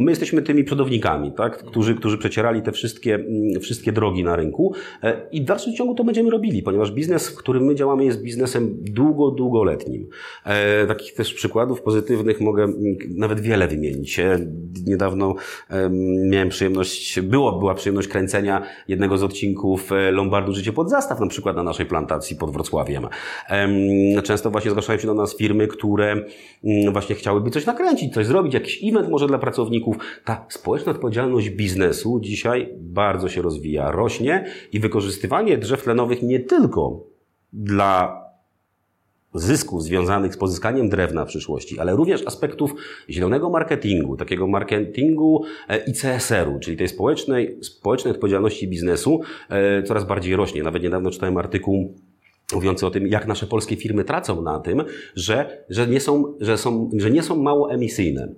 my 0.00 0.10
jesteśmy 0.10 0.42
tymi 0.42 0.64
przodownikami, 0.64 1.32
tak? 1.32 1.58
Którzy, 1.58 1.94
którzy 1.94 2.18
przecierali 2.18 2.62
te 2.62 2.72
wszystkie, 2.72 3.24
wszystkie 3.60 3.92
drogi 3.92 4.24
na 4.24 4.36
rynku 4.36 4.74
e, 5.02 5.28
i 5.32 5.42
w 5.42 5.44
dalszym 5.44 5.74
ciągu 5.74 5.94
to 5.94 6.04
będziemy 6.04 6.30
robili, 6.30 6.62
ponieważ 6.62 6.92
biznes, 6.92 7.28
w 7.28 7.36
którym 7.36 7.64
my 7.64 7.74
działamy 7.74 8.04
jest 8.04 8.22
biznesem 8.22 8.76
długo, 8.80 9.30
długoletnim. 9.30 10.08
E, 10.44 10.86
takich 10.86 11.14
też 11.14 11.34
przykładów 11.34 11.82
pozytywnych 11.82 12.40
mogę 12.40 12.68
nawet 13.16 13.40
wiele 13.40 13.68
wymienić. 13.68 14.20
Niedawno 14.86 15.34
miałem 16.30 16.48
przyjemność, 16.48 17.20
było, 17.20 17.58
była 17.58 17.74
przyjemność 17.74 18.08
kręcenia 18.08 18.62
jednego 18.88 19.18
z 19.18 19.22
odcinków 19.22 19.92
e, 19.92 20.10
Lombardu 20.10 20.52
Życie 20.52 20.72
pod 20.72 20.90
zastaw, 20.90 21.20
na 21.20 21.26
przykład 21.26 21.56
na 21.56 21.62
naszej 21.62 21.86
plantacji 21.86 22.36
pod 22.36 22.50
Wrocławiem. 22.50 23.08
Często 24.24 24.50
właśnie 24.50 24.70
zgłaszają 24.70 24.98
się 24.98 25.06
do 25.06 25.14
nas 25.14 25.36
firmy, 25.36 25.66
które 25.66 26.12
mm, 26.12 26.92
właśnie 26.92 27.14
chciałyby 27.14 27.50
coś 27.50 27.66
nakręcić, 27.66 28.14
coś 28.14 28.26
zrobić, 28.26 28.54
jakiś 28.54 28.84
event 28.84 29.08
może 29.08 29.26
dla 29.26 29.38
pracowników. 29.38 29.96
Ta 30.24 30.46
społeczna 30.48 30.92
odpowiedzialność 30.92 31.50
biznesu 31.50 32.20
dzisiaj 32.20 32.74
bardzo 32.78 33.28
się 33.28 33.42
rozwija, 33.42 33.90
rośnie 33.90 34.44
i 34.72 34.80
wykorzystywanie 34.80 35.58
drzew 35.58 35.82
tlenowych 35.82 36.22
nie 36.22 36.40
tylko 36.40 37.04
dla 37.52 38.20
zysków 39.34 39.82
związanych 39.82 40.34
z 40.34 40.36
pozyskaniem 40.36 40.88
drewna 40.88 41.24
w 41.24 41.28
przyszłości, 41.28 41.78
ale 41.78 41.96
również 41.96 42.26
aspektów 42.26 42.74
zielonego 43.10 43.50
marketingu, 43.50 44.16
takiego 44.16 44.46
marketingu 44.46 45.44
e, 45.68 45.84
i 45.84 45.92
CSR-u, 45.92 46.58
czyli 46.60 46.76
tej 46.76 46.88
społecznej, 46.88 47.58
społecznej 47.62 48.14
odpowiedzialności 48.14 48.68
biznesu, 48.68 49.20
e, 49.48 49.82
coraz 49.82 50.04
bardziej 50.04 50.36
rośnie. 50.36 50.62
Nawet 50.62 50.82
niedawno 50.82 51.10
czytałem 51.10 51.36
artykuł 51.36 51.94
mówiący 52.54 52.86
o 52.86 52.90
tym, 52.90 53.06
jak 53.06 53.26
nasze 53.26 53.46
polskie 53.46 53.76
firmy 53.76 54.04
tracą 54.04 54.42
na 54.42 54.60
tym, 54.60 54.84
że, 55.14 55.64
że, 55.68 55.86
nie, 55.86 56.00
są, 56.00 56.34
że, 56.40 56.58
są, 56.58 56.90
że 56.96 57.10
nie 57.10 57.22
są 57.22 57.42
mało 57.42 57.72
emisyjne. 57.72 58.28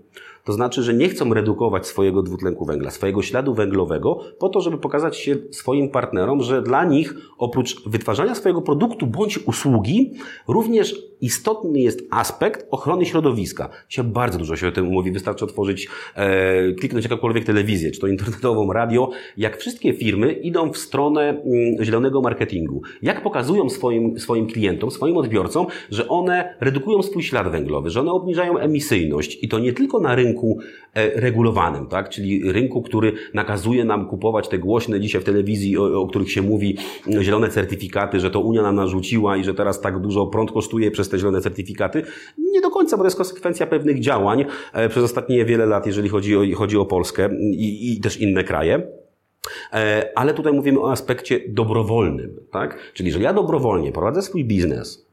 To 0.45 0.53
znaczy, 0.53 0.83
że 0.83 0.95
nie 0.95 1.09
chcą 1.09 1.35
redukować 1.35 1.87
swojego 1.87 2.23
dwutlenku 2.23 2.65
węgla, 2.65 2.91
swojego 2.91 3.23
śladu 3.23 3.55
węglowego, 3.55 4.21
po 4.39 4.49
to, 4.49 4.61
żeby 4.61 4.79
pokazać 4.79 5.17
się 5.17 5.37
swoim 5.51 5.89
partnerom, 5.89 6.43
że 6.43 6.63
dla 6.63 6.85
nich 6.85 7.15
oprócz 7.39 7.89
wytwarzania 7.89 8.35
swojego 8.35 8.63
produktu 8.63 9.07
bądź 9.07 9.39
usługi, 9.39 10.13
również 10.49 10.95
istotny 11.21 11.81
jest 11.81 12.07
aspekt 12.11 12.67
ochrony 12.71 13.07
środowiska. 13.07 13.69
Dzisiaj 13.89 14.05
bardzo 14.05 14.39
dużo 14.39 14.57
się 14.57 14.69
o 14.69 14.73
tym 14.73 14.87
mówi. 14.87 15.13
Wystarczy 15.13 15.45
otworzyć, 15.45 15.89
e, 16.15 16.73
kliknąć 16.73 17.05
jakąkolwiek 17.05 17.45
telewizję, 17.45 17.91
czy 17.91 18.01
to 18.01 18.07
internetową, 18.07 18.73
radio. 18.73 19.11
Jak 19.37 19.57
wszystkie 19.57 19.95
firmy 19.95 20.33
idą 20.33 20.73
w 20.73 20.79
stronę 20.79 21.23
mm, 21.23 21.85
zielonego 21.85 22.21
marketingu. 22.21 22.83
Jak 23.03 23.23
pokazują 23.23 23.69
swoim, 23.71 24.19
swoim 24.19 24.47
klientom, 24.47 24.91
swoim 24.91 25.17
odbiorcom, 25.17 25.67
że 25.91 26.09
one 26.09 26.55
redukują 26.61 27.03
swój 27.03 27.23
ślad 27.23 27.49
węglowy, 27.49 27.91
że 27.91 28.01
one 28.01 28.13
obniżają 28.13 28.59
emisyjność 28.59 29.39
i 29.43 29.49
to 29.49 29.59
nie 29.59 29.73
tylko 29.73 30.01
na 30.01 30.15
rynku 30.15 30.32
e, 30.95 31.21
regulowanym, 31.21 31.87
tak? 31.87 32.09
czyli 32.09 32.53
rynku, 32.53 32.83
który 32.83 33.13
nakazuje 33.35 33.85
nam 33.85 34.09
kupować 34.09 34.49
te 34.49 34.59
głośne 34.59 35.01
dzisiaj 35.01 35.21
w 35.21 35.25
telewizji, 35.25 35.79
o, 35.79 36.01
o 36.01 36.07
których 36.07 36.33
się 36.33 36.43
mówi, 36.43 36.77
zielone 37.21 37.49
certyfikaty, 37.49 38.21
że 38.21 38.31
to 38.31 38.41
Unia 38.41 38.63
nam 38.63 38.75
narzuciła 38.75 39.37
i 39.37 39.45
że 39.45 39.55
teraz 39.55 39.81
tak 39.81 40.01
dużo 40.01 40.27
prąd 40.27 40.53
kosztuje 40.53 40.91
przez 40.91 41.09
te 41.09 41.19
zielone 41.19 41.41
certyfikaty. 41.41 42.03
Nie 42.39 42.61
do 42.61 42.71
końca, 42.71 42.97
bo 42.97 43.03
to 43.03 43.07
jest 43.07 43.17
konsekwencja 43.17 43.67
pewnych 43.67 44.01
działań 44.01 44.45
e, 44.73 44.89
przez 44.89 45.05
ostatnie 45.05 45.45
wiele 45.45 45.67
lat, 45.67 45.87
jeżeli 45.87 46.09
chodzi 46.09 46.37
o, 46.37 46.57
chodzi 46.57 46.77
o 46.77 46.85
Polskę 46.85 47.29
i, 47.53 47.93
i 47.93 48.01
też 48.01 48.21
inne 48.21 48.45
kraje. 48.45 48.83
E, 49.73 50.13
ale 50.15 50.35
tutaj 50.35 50.53
mówimy 50.53 50.81
o 50.81 50.93
aspekcie 50.93 51.41
dobrowolnym, 51.49 52.41
tak? 52.53 52.93
Czyli, 52.95 53.13
że 53.13 53.21
ja 53.21 53.33
dobrowolnie 53.33 53.93
prowadzę 53.93 54.23
swój 54.23 54.45
biznes 54.45 55.12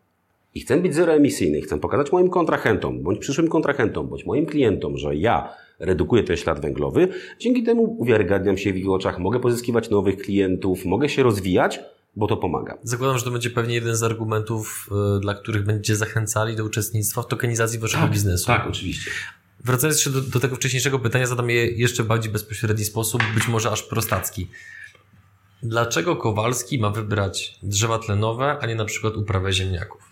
i 0.55 0.59
chcę 0.59 0.77
być 0.77 0.95
zeroemisyjny, 0.95 1.61
chcę 1.61 1.79
pokazać 1.79 2.11
moim 2.11 2.29
kontrahentom, 2.29 3.03
bądź 3.03 3.19
przyszłym 3.19 3.47
kontrahentom, 3.47 4.07
bądź 4.07 4.25
moim 4.25 4.45
klientom, 4.45 4.97
że 4.97 5.15
ja 5.15 5.53
redukuję 5.79 6.23
ten 6.23 6.37
ślad 6.37 6.61
węglowy, 6.61 7.07
dzięki 7.39 7.63
temu 7.63 7.83
uwiarygadniam 7.83 8.57
się 8.57 8.73
w 8.73 8.77
ich 8.77 8.89
oczach, 8.89 9.19
mogę 9.19 9.39
pozyskiwać 9.39 9.89
nowych 9.89 10.17
klientów, 10.17 10.85
mogę 10.85 11.09
się 11.09 11.23
rozwijać, 11.23 11.79
bo 12.15 12.27
to 12.27 12.37
pomaga. 12.37 12.77
Zakładam, 12.83 13.17
że 13.17 13.23
to 13.23 13.31
będzie 13.31 13.49
pewnie 13.49 13.75
jeden 13.75 13.95
z 13.95 14.03
argumentów, 14.03 14.89
y, 15.17 15.19
dla 15.19 15.33
których 15.33 15.63
będziecie 15.63 15.95
zachęcali 15.95 16.55
do 16.55 16.65
uczestnictwa 16.65 17.21
w 17.21 17.27
tokenizacji 17.27 17.79
waszego 17.79 18.03
tak, 18.03 18.11
biznesu. 18.11 18.47
Tak, 18.47 18.67
oczywiście. 18.67 19.11
Wracając 19.65 19.97
jeszcze 19.97 20.09
do, 20.09 20.21
do, 20.21 20.39
tego 20.39 20.55
wcześniejszego 20.55 20.99
pytania, 20.99 21.25
zadam 21.25 21.49
je 21.49 21.65
jeszcze 21.65 22.03
bardziej 22.03 22.31
bezpośredni 22.31 22.85
sposób, 22.85 23.21
być 23.35 23.47
może 23.47 23.71
aż 23.71 23.83
prostacki. 23.83 24.47
Dlaczego 25.63 26.15
Kowalski 26.15 26.79
ma 26.79 26.89
wybrać 26.89 27.59
drzewa 27.63 27.99
tlenowe, 27.99 28.57
a 28.61 28.67
nie 28.67 28.75
na 28.75 28.85
przykład 28.85 29.15
uprawę 29.15 29.53
ziemniaków? 29.53 30.08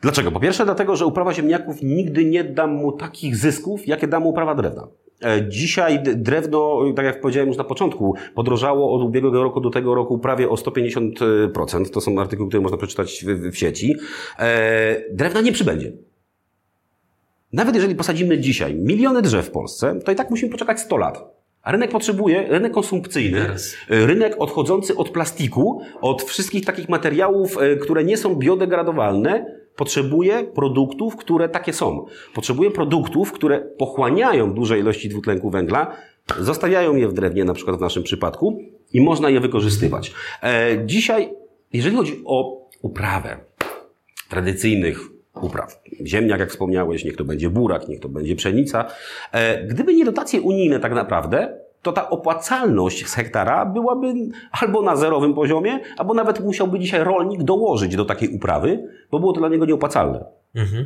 Dlaczego? 0.00 0.30
Po 0.30 0.40
pierwsze 0.40 0.64
dlatego, 0.64 0.96
że 0.96 1.06
uprawa 1.06 1.34
ziemniaków 1.34 1.82
nigdy 1.82 2.24
nie 2.24 2.44
da 2.44 2.66
mu 2.66 2.92
takich 2.92 3.36
zysków, 3.36 3.86
jakie 3.86 4.06
da 4.06 4.20
mu 4.20 4.28
uprawa 4.28 4.54
drewna. 4.54 4.88
E, 5.24 5.48
dzisiaj 5.48 6.02
drewno, 6.02 6.80
tak 6.96 7.04
jak 7.04 7.20
powiedziałem 7.20 7.48
już 7.48 7.56
na 7.56 7.64
początku, 7.64 8.14
podrożało 8.34 8.94
od 8.94 9.02
ubiegłego 9.02 9.42
roku 9.42 9.60
do 9.60 9.70
tego 9.70 9.94
roku 9.94 10.18
prawie 10.18 10.48
o 10.48 10.54
150%. 10.54 11.90
To 11.92 12.00
są 12.00 12.20
artykuły, 12.20 12.48
które 12.48 12.62
można 12.62 12.78
przeczytać 12.78 13.24
w, 13.26 13.52
w 13.52 13.58
sieci. 13.58 13.96
E, 14.38 15.14
drewna 15.14 15.40
nie 15.40 15.52
przybędzie. 15.52 15.92
Nawet 17.52 17.74
jeżeli 17.74 17.94
posadzimy 17.94 18.38
dzisiaj 18.38 18.74
miliony 18.74 19.22
drzew 19.22 19.46
w 19.46 19.50
Polsce, 19.50 20.00
to 20.04 20.12
i 20.12 20.14
tak 20.14 20.30
musimy 20.30 20.52
poczekać 20.52 20.80
100 20.80 20.96
lat. 20.96 21.39
A 21.62 21.72
rynek 21.72 21.90
potrzebuje, 21.90 22.46
rynek 22.48 22.72
konsumpcyjny, 22.72 23.50
yes. 23.54 23.76
rynek 23.88 24.34
odchodzący 24.38 24.96
od 24.96 25.10
plastiku, 25.10 25.82
od 26.00 26.22
wszystkich 26.22 26.64
takich 26.64 26.88
materiałów, 26.88 27.58
e, 27.58 27.76
które 27.76 28.04
nie 28.04 28.16
są 28.16 28.34
biodegradowalne, 28.34 29.60
potrzebuje 29.76 30.44
produktów, 30.44 31.16
które 31.16 31.48
takie 31.48 31.72
są. 31.72 32.06
Potrzebuje 32.34 32.70
produktów, 32.70 33.32
które 33.32 33.60
pochłaniają 33.60 34.54
duże 34.54 34.78
ilości 34.78 35.08
dwutlenku 35.08 35.50
węgla, 35.50 35.96
zostawiają 36.38 36.96
je 36.96 37.08
w 37.08 37.12
drewnie, 37.12 37.44
na 37.44 37.54
przykład 37.54 37.76
w 37.76 37.80
naszym 37.80 38.02
przypadku, 38.02 38.58
i 38.92 39.00
można 39.00 39.30
je 39.30 39.40
wykorzystywać. 39.40 40.12
E, 40.42 40.86
dzisiaj, 40.86 41.32
jeżeli 41.72 41.96
chodzi 41.96 42.22
o 42.24 42.68
uprawę 42.82 43.36
tradycyjnych 44.28 45.19
upraw, 45.34 45.82
ziemniak, 46.06 46.40
jak 46.40 46.50
wspomniałeś, 46.50 47.04
niech 47.04 47.16
to 47.16 47.24
będzie 47.24 47.50
burak, 47.50 47.88
niech 47.88 48.00
to 48.00 48.08
będzie 48.08 48.36
pszenica, 48.36 48.84
e, 49.32 49.64
gdyby 49.66 49.94
nie 49.94 50.04
dotacje 50.04 50.40
unijne 50.40 50.80
tak 50.80 50.94
naprawdę, 50.94 51.60
to 51.82 51.92
ta 51.92 52.10
opłacalność 52.10 53.06
z 53.06 53.14
hektara 53.14 53.66
byłaby 53.66 54.14
albo 54.60 54.82
na 54.82 54.96
zerowym 54.96 55.34
poziomie, 55.34 55.80
albo 55.96 56.14
nawet 56.14 56.40
musiałby 56.40 56.78
dzisiaj 56.78 57.04
rolnik 57.04 57.42
dołożyć 57.42 57.96
do 57.96 58.04
takiej 58.04 58.28
uprawy, 58.28 58.88
bo 59.10 59.20
było 59.20 59.32
to 59.32 59.40
dla 59.40 59.48
niego 59.48 59.66
nieopłacalne. 59.66 60.24
Mhm. 60.54 60.84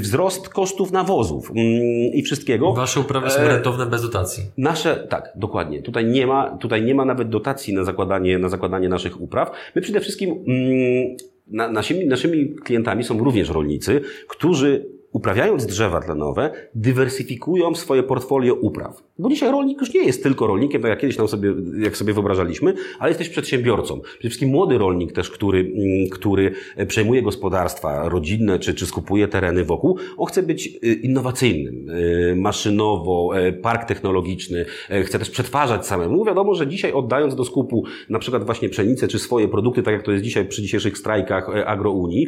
Wzrost 0.00 0.48
kosztów 0.48 0.92
nawozów 0.92 1.50
mm, 1.50 2.12
i 2.12 2.22
wszystkiego. 2.22 2.72
Wasze 2.72 3.00
uprawy 3.00 3.30
są 3.30 3.40
e, 3.40 3.48
rentowne 3.48 3.86
bez 3.86 4.02
dotacji. 4.02 4.44
Nasze, 4.58 5.06
tak, 5.10 5.32
dokładnie. 5.36 5.82
Tutaj 5.82 6.04
nie 6.04 6.26
ma, 6.26 6.56
tutaj 6.56 6.82
nie 6.82 6.94
ma 6.94 7.04
nawet 7.04 7.28
dotacji 7.28 7.74
na 7.74 7.84
zakładanie, 7.84 8.38
na 8.38 8.48
zakładanie 8.48 8.88
naszych 8.88 9.20
upraw. 9.20 9.50
My 9.74 9.82
przede 9.82 10.00
wszystkim, 10.00 10.30
mm, 10.30 11.16
na, 11.50 11.70
naszymi, 11.72 12.06
naszymi 12.06 12.54
klientami 12.54 13.04
są 13.04 13.18
również 13.18 13.48
rolnicy, 13.48 14.00
którzy 14.28 14.99
uprawiając 15.12 15.66
drzewa 15.66 16.00
tlenowe, 16.00 16.50
dywersyfikują 16.74 17.74
swoje 17.74 18.02
portfolio 18.02 18.54
upraw. 18.54 19.02
Bo 19.18 19.28
dzisiaj 19.28 19.50
rolnik 19.50 19.80
już 19.80 19.94
nie 19.94 20.04
jest 20.04 20.22
tylko 20.22 20.46
rolnikiem, 20.46 20.82
tak 20.82 20.90
jak 20.90 21.00
kiedyś 21.00 21.18
nam 21.18 21.28
sobie, 21.28 21.54
jak 21.78 21.96
sobie 21.96 22.12
wyobrażaliśmy, 22.12 22.74
ale 22.98 23.10
jesteś 23.10 23.28
przedsiębiorcą. 23.28 24.00
Przede 24.00 24.18
wszystkim 24.18 24.48
młody 24.48 24.78
rolnik 24.78 25.12
też, 25.12 25.30
który, 25.30 25.58
mm, 25.58 26.08
który 26.10 26.52
przejmuje 26.88 27.22
gospodarstwa 27.22 28.08
rodzinne, 28.08 28.58
czy, 28.58 28.74
czy 28.74 28.86
skupuje 28.86 29.28
tereny 29.28 29.64
wokół, 29.64 29.96
on 30.16 30.26
chce 30.26 30.42
być 30.42 30.66
y, 30.66 30.92
innowacyjnym, 30.92 31.90
y, 31.90 32.34
maszynowo, 32.36 33.30
park 33.62 33.84
technologiczny, 33.84 34.64
chce 35.04 35.18
też 35.18 35.30
przetwarzać 35.30 35.86
samemu. 35.86 36.24
Wiadomo, 36.24 36.54
że 36.54 36.66
dzisiaj 36.66 36.92
oddając 36.92 37.34
do 37.34 37.44
skupu 37.44 37.84
na 38.08 38.18
przykład 38.18 38.44
właśnie 38.44 38.68
pszenicę, 38.68 39.08
czy 39.08 39.18
swoje 39.18 39.48
produkty, 39.48 39.82
tak 39.82 39.94
jak 39.94 40.02
to 40.02 40.12
jest 40.12 40.24
dzisiaj 40.24 40.48
przy 40.48 40.62
dzisiejszych 40.62 40.98
strajkach 40.98 41.48
agrounii, 41.66 42.26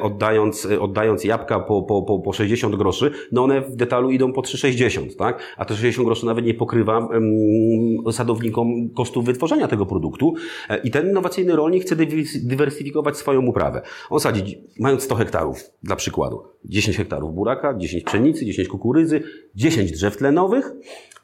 oddając, 0.00 0.68
oddając 0.80 1.24
jabłka 1.24 1.60
po, 1.60 1.82
po, 1.82 2.02
po, 2.04 2.18
po 2.18 2.32
60 2.32 2.76
groszy, 2.76 3.10
no 3.32 3.44
one 3.44 3.60
w 3.60 3.76
detalu 3.76 4.10
idą 4.10 4.32
po 4.32 4.40
3,60, 4.40 5.16
tak? 5.16 5.42
A 5.56 5.64
te 5.64 5.74
60 5.74 6.06
groszy 6.06 6.26
nawet 6.26 6.44
nie 6.44 6.54
pokrywa 6.54 6.98
um, 6.98 8.12
sadownikom 8.12 8.90
kosztów 8.90 9.24
wytworzenia 9.24 9.68
tego 9.68 9.86
produktu. 9.86 10.34
E, 10.68 10.78
I 10.78 10.90
ten 10.90 11.08
innowacyjny 11.08 11.56
rolnik 11.56 11.82
chce 11.82 11.96
dywersyfikować 12.42 13.16
swoją 13.16 13.46
uprawę. 13.46 13.82
On 14.10 14.20
sadzi, 14.20 14.60
mając 14.80 15.02
100 15.02 15.14
hektarów, 15.14 15.70
dla 15.82 15.96
przykładu, 15.96 16.42
10 16.64 16.96
hektarów 16.96 17.34
buraka, 17.34 17.74
10 17.74 18.04
pszenicy, 18.04 18.46
10 18.46 18.68
kukurydzy, 18.68 19.22
10 19.54 19.92
drzew 19.92 20.16
tlenowych, 20.16 20.72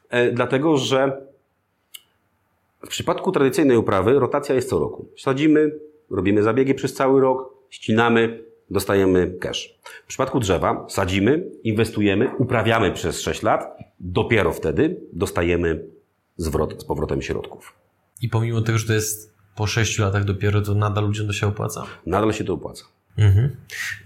e, 0.09 0.31
dlatego 0.31 0.77
że 0.77 1.21
w 2.85 2.87
przypadku 2.87 3.31
tradycyjnej 3.31 3.77
uprawy 3.77 4.19
rotacja 4.19 4.55
jest 4.55 4.69
co 4.69 4.79
roku. 4.79 5.05
Sadzimy, 5.17 5.71
robimy 6.09 6.43
zabiegi 6.43 6.73
przez 6.73 6.93
cały 6.93 7.21
rok, 7.21 7.53
ścinamy, 7.69 8.43
dostajemy 8.71 9.35
cash. 9.39 9.79
W 10.03 10.07
przypadku 10.07 10.39
drzewa 10.39 10.85
sadzimy, 10.89 11.45
inwestujemy, 11.63 12.31
uprawiamy 12.37 12.91
przez 12.91 13.21
6 13.21 13.43
lat, 13.43 13.77
dopiero 13.99 14.53
wtedy 14.53 15.01
dostajemy 15.13 15.85
zwrot 16.37 16.81
z 16.81 16.85
powrotem 16.85 17.21
środków. 17.21 17.73
I 18.21 18.29
pomimo 18.29 18.61
tego, 18.61 18.77
że 18.77 18.87
to 18.87 18.93
jest 18.93 19.33
po 19.55 19.67
6 19.67 19.99
latach 19.99 20.23
dopiero, 20.23 20.61
to 20.61 20.75
nadal 20.75 21.05
ludziom 21.05 21.27
to 21.27 21.33
się 21.33 21.47
opłaca? 21.47 21.85
Nadal 22.05 22.33
się 22.33 22.43
to 22.43 22.53
opłaca. 22.53 22.85
Mhm. 23.17 23.55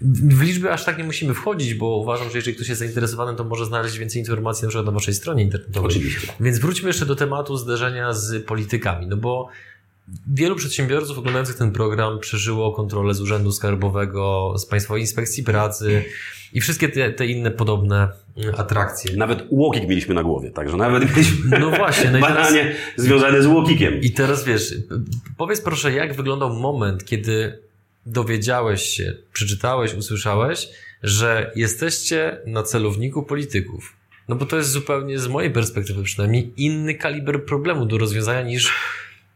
W 0.01 0.41
liczby 0.41 0.71
aż 0.71 0.85
tak 0.85 0.97
nie 0.97 1.03
musimy 1.03 1.33
wchodzić, 1.33 1.73
bo 1.73 1.97
uważam, 1.97 2.29
że 2.29 2.37
jeżeli 2.37 2.55
ktoś 2.55 2.69
jest 2.69 2.79
zainteresowany, 2.79 3.37
to 3.37 3.43
może 3.43 3.65
znaleźć 3.65 3.97
więcej 3.97 4.19
informacji 4.19 4.63
na 4.63 4.69
przykład 4.69 4.85
na 4.85 4.91
waszej 4.91 5.13
stronie 5.13 5.43
internetowej. 5.43 5.91
Oczywiście. 5.91 6.33
Więc 6.39 6.59
wróćmy 6.59 6.89
jeszcze 6.89 7.05
do 7.05 7.15
tematu 7.15 7.57
zderzenia 7.57 8.13
z 8.13 8.45
politykami, 8.45 9.07
no 9.07 9.17
bo 9.17 9.49
wielu 10.27 10.55
przedsiębiorców 10.55 11.17
oglądających 11.17 11.57
ten 11.57 11.71
program 11.71 12.19
przeżyło 12.19 12.71
kontrolę 12.71 13.13
z 13.13 13.21
Urzędu 13.21 13.51
Skarbowego, 13.51 14.53
z 14.57 14.65
Państwowej 14.65 15.01
Inspekcji 15.01 15.43
Pracy 15.43 16.03
i 16.53 16.61
wszystkie 16.61 16.89
te, 16.89 17.11
te 17.11 17.25
inne 17.25 17.51
podobne 17.51 18.07
atrakcje. 18.57 19.17
Nawet 19.17 19.43
łokik 19.49 19.87
mieliśmy 19.87 20.15
na 20.15 20.23
głowie, 20.23 20.51
także 20.51 20.77
nawet 20.77 21.09
mieliśmy 21.09 21.59
No 21.59 21.69
właśnie, 21.69 22.11
no 22.11 22.17
i 22.17 22.21
teraz, 22.21 22.37
badanie 22.51 22.75
związane 22.95 23.41
z 23.41 23.45
łokikiem. 23.45 24.01
i 24.01 24.11
teraz 24.11 24.43
wiesz, 24.43 24.75
powiedz 25.37 25.61
proszę, 25.61 25.93
jak 25.93 26.13
wyglądał 26.13 26.53
moment, 26.53 27.05
kiedy 27.05 27.59
dowiedziałeś 28.05 28.83
się, 28.83 29.13
przeczytałeś, 29.33 29.93
usłyszałeś, 29.93 30.69
że 31.03 31.51
jesteście 31.55 32.37
na 32.45 32.63
celowniku 32.63 33.23
polityków. 33.23 33.93
No 34.29 34.35
bo 34.35 34.45
to 34.45 34.57
jest 34.57 34.71
zupełnie, 34.71 35.19
z 35.19 35.27
mojej 35.27 35.51
perspektywy 35.51 36.03
przynajmniej, 36.03 36.53
inny 36.57 36.95
kaliber 36.95 37.45
problemu 37.45 37.85
do 37.85 37.97
rozwiązania 37.97 38.41
niż 38.41 38.73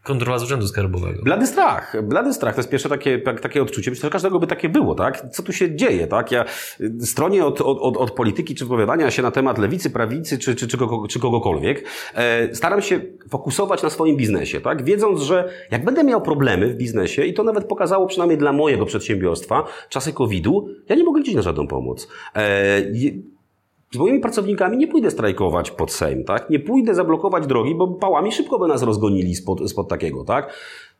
kontrola 0.04 0.40
z 0.40 0.44
Urzędu 0.44 0.68
Skarbowego. 0.68 1.24
Blady 1.24 1.48
strach, 1.48 1.96
blady 2.04 2.34
strach, 2.34 2.56
to 2.56 2.60
jest 2.60 2.70
pierwsze 2.70 2.90
takie, 2.90 3.20
tak- 3.20 3.40
takie 3.40 3.62
odczucie. 3.62 3.92
Myślę, 3.92 4.08
że 4.08 4.12
każdego 4.12 4.40
by 4.40 4.48
takie 4.48 4.70
było, 4.70 4.96
tak? 4.96 5.30
Co 5.32 5.44
tu 5.44 5.54
się 5.54 5.76
dzieje, 5.76 6.08
tak? 6.08 6.32
Ja 6.32 6.46
y, 6.82 7.06
stronię 7.06 7.46
od, 7.46 7.62
od, 7.62 7.98
od, 7.98 8.12
polityki, 8.12 8.56
czy 8.56 8.66
wypowiadania 8.66 9.12
się 9.12 9.22
na 9.22 9.32
temat 9.32 9.58
lewicy, 9.58 9.90
prawicy, 9.90 10.38
czy, 10.38 10.56
czy, 10.56 10.68
czy, 10.68 10.78
kogo, 10.78 11.08
czy 11.08 11.20
kogokolwiek. 11.20 11.84
E, 12.16 12.56
staram 12.56 12.82
się 12.82 13.02
fokusować 13.30 13.84
na 13.84 13.90
swoim 13.90 14.18
biznesie, 14.18 14.62
tak? 14.62 14.84
Wiedząc, 14.84 15.22
że 15.22 15.50
jak 15.72 15.86
będę 15.86 16.04
miał 16.04 16.22
problemy 16.22 16.68
w 16.68 16.76
biznesie, 16.76 17.24
i 17.24 17.34
to 17.34 17.44
nawet 17.44 17.66
pokazało 17.66 18.08
przynajmniej 18.08 18.38
dla 18.38 18.54
mojego 18.54 18.86
przedsiębiorstwa, 18.86 19.64
czasy 19.90 20.14
COVID-u, 20.14 20.70
ja 20.90 20.96
nie 20.96 21.04
mogę 21.04 21.20
liczyć 21.20 21.36
na 21.36 21.42
żadną 21.42 21.68
pomoc. 21.68 22.08
E, 22.36 22.82
z 23.92 23.98
moimi 23.98 24.20
pracownikami 24.20 24.78
nie 24.78 24.88
pójdę 24.88 25.12
strajkować 25.12 25.72
pod 25.72 25.92
Sejm, 25.92 26.24
tak? 26.24 26.50
Nie 26.50 26.60
pójdę 26.60 26.96
zablokować 26.96 27.48
drogi, 27.48 27.76
bo 27.76 27.88
pałami 27.88 28.32
szybko 28.32 28.60
by 28.60 28.68
nas 28.68 28.84
rozgonili 28.84 29.36
spod, 29.36 29.70
spod 29.70 29.88
takiego, 29.88 30.24
tak? 30.24 30.54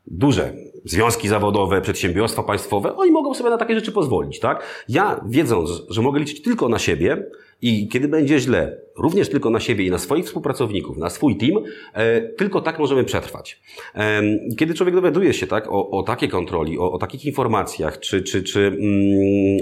Duże 0.08 0.54
związki 0.86 1.28
zawodowe, 1.28 1.82
przedsiębiorstwa 1.82 2.44
państwowe, 2.44 2.96
oni 2.96 3.12
mogą 3.12 3.34
sobie 3.34 3.50
na 3.50 3.58
takie 3.58 3.76
rzeczy 3.76 3.92
pozwolić, 3.92 4.40
tak? 4.40 4.64
Ja, 4.90 5.22
wiedząc, 5.28 5.70
że 5.90 6.02
mogę 6.02 6.20
liczyć 6.20 6.42
tylko 6.42 6.70
na 6.70 6.80
siebie 6.80 7.26
i 7.62 7.88
kiedy 7.88 8.08
będzie 8.08 8.40
źle, 8.40 8.82
również 8.98 9.30
tylko 9.30 9.50
na 9.50 9.60
siebie 9.60 9.86
i 9.86 9.92
na 9.92 9.98
swoich 9.98 10.26
współpracowników, 10.26 10.98
na 10.98 11.10
swój 11.10 11.38
team, 11.38 11.64
e, 11.94 12.22
tylko 12.22 12.62
tak 12.62 12.80
możemy 12.80 13.04
przetrwać. 13.04 13.62
Em, 13.94 14.40
Kiedy 14.58 14.74
człowiek 14.74 14.96
dowiaduje 14.96 15.34
się, 15.34 15.48
tak, 15.48 15.68
o, 15.68 15.90
o 15.90 16.04
takiej 16.04 16.30
kontroli, 16.30 16.80
o, 16.80 16.92
o 16.92 16.98
takich 16.98 17.26
informacjach, 17.26 18.00
czy, 18.00 18.22
czy, 18.22 18.44
czy 18.44 18.68
mm, 18.68 18.80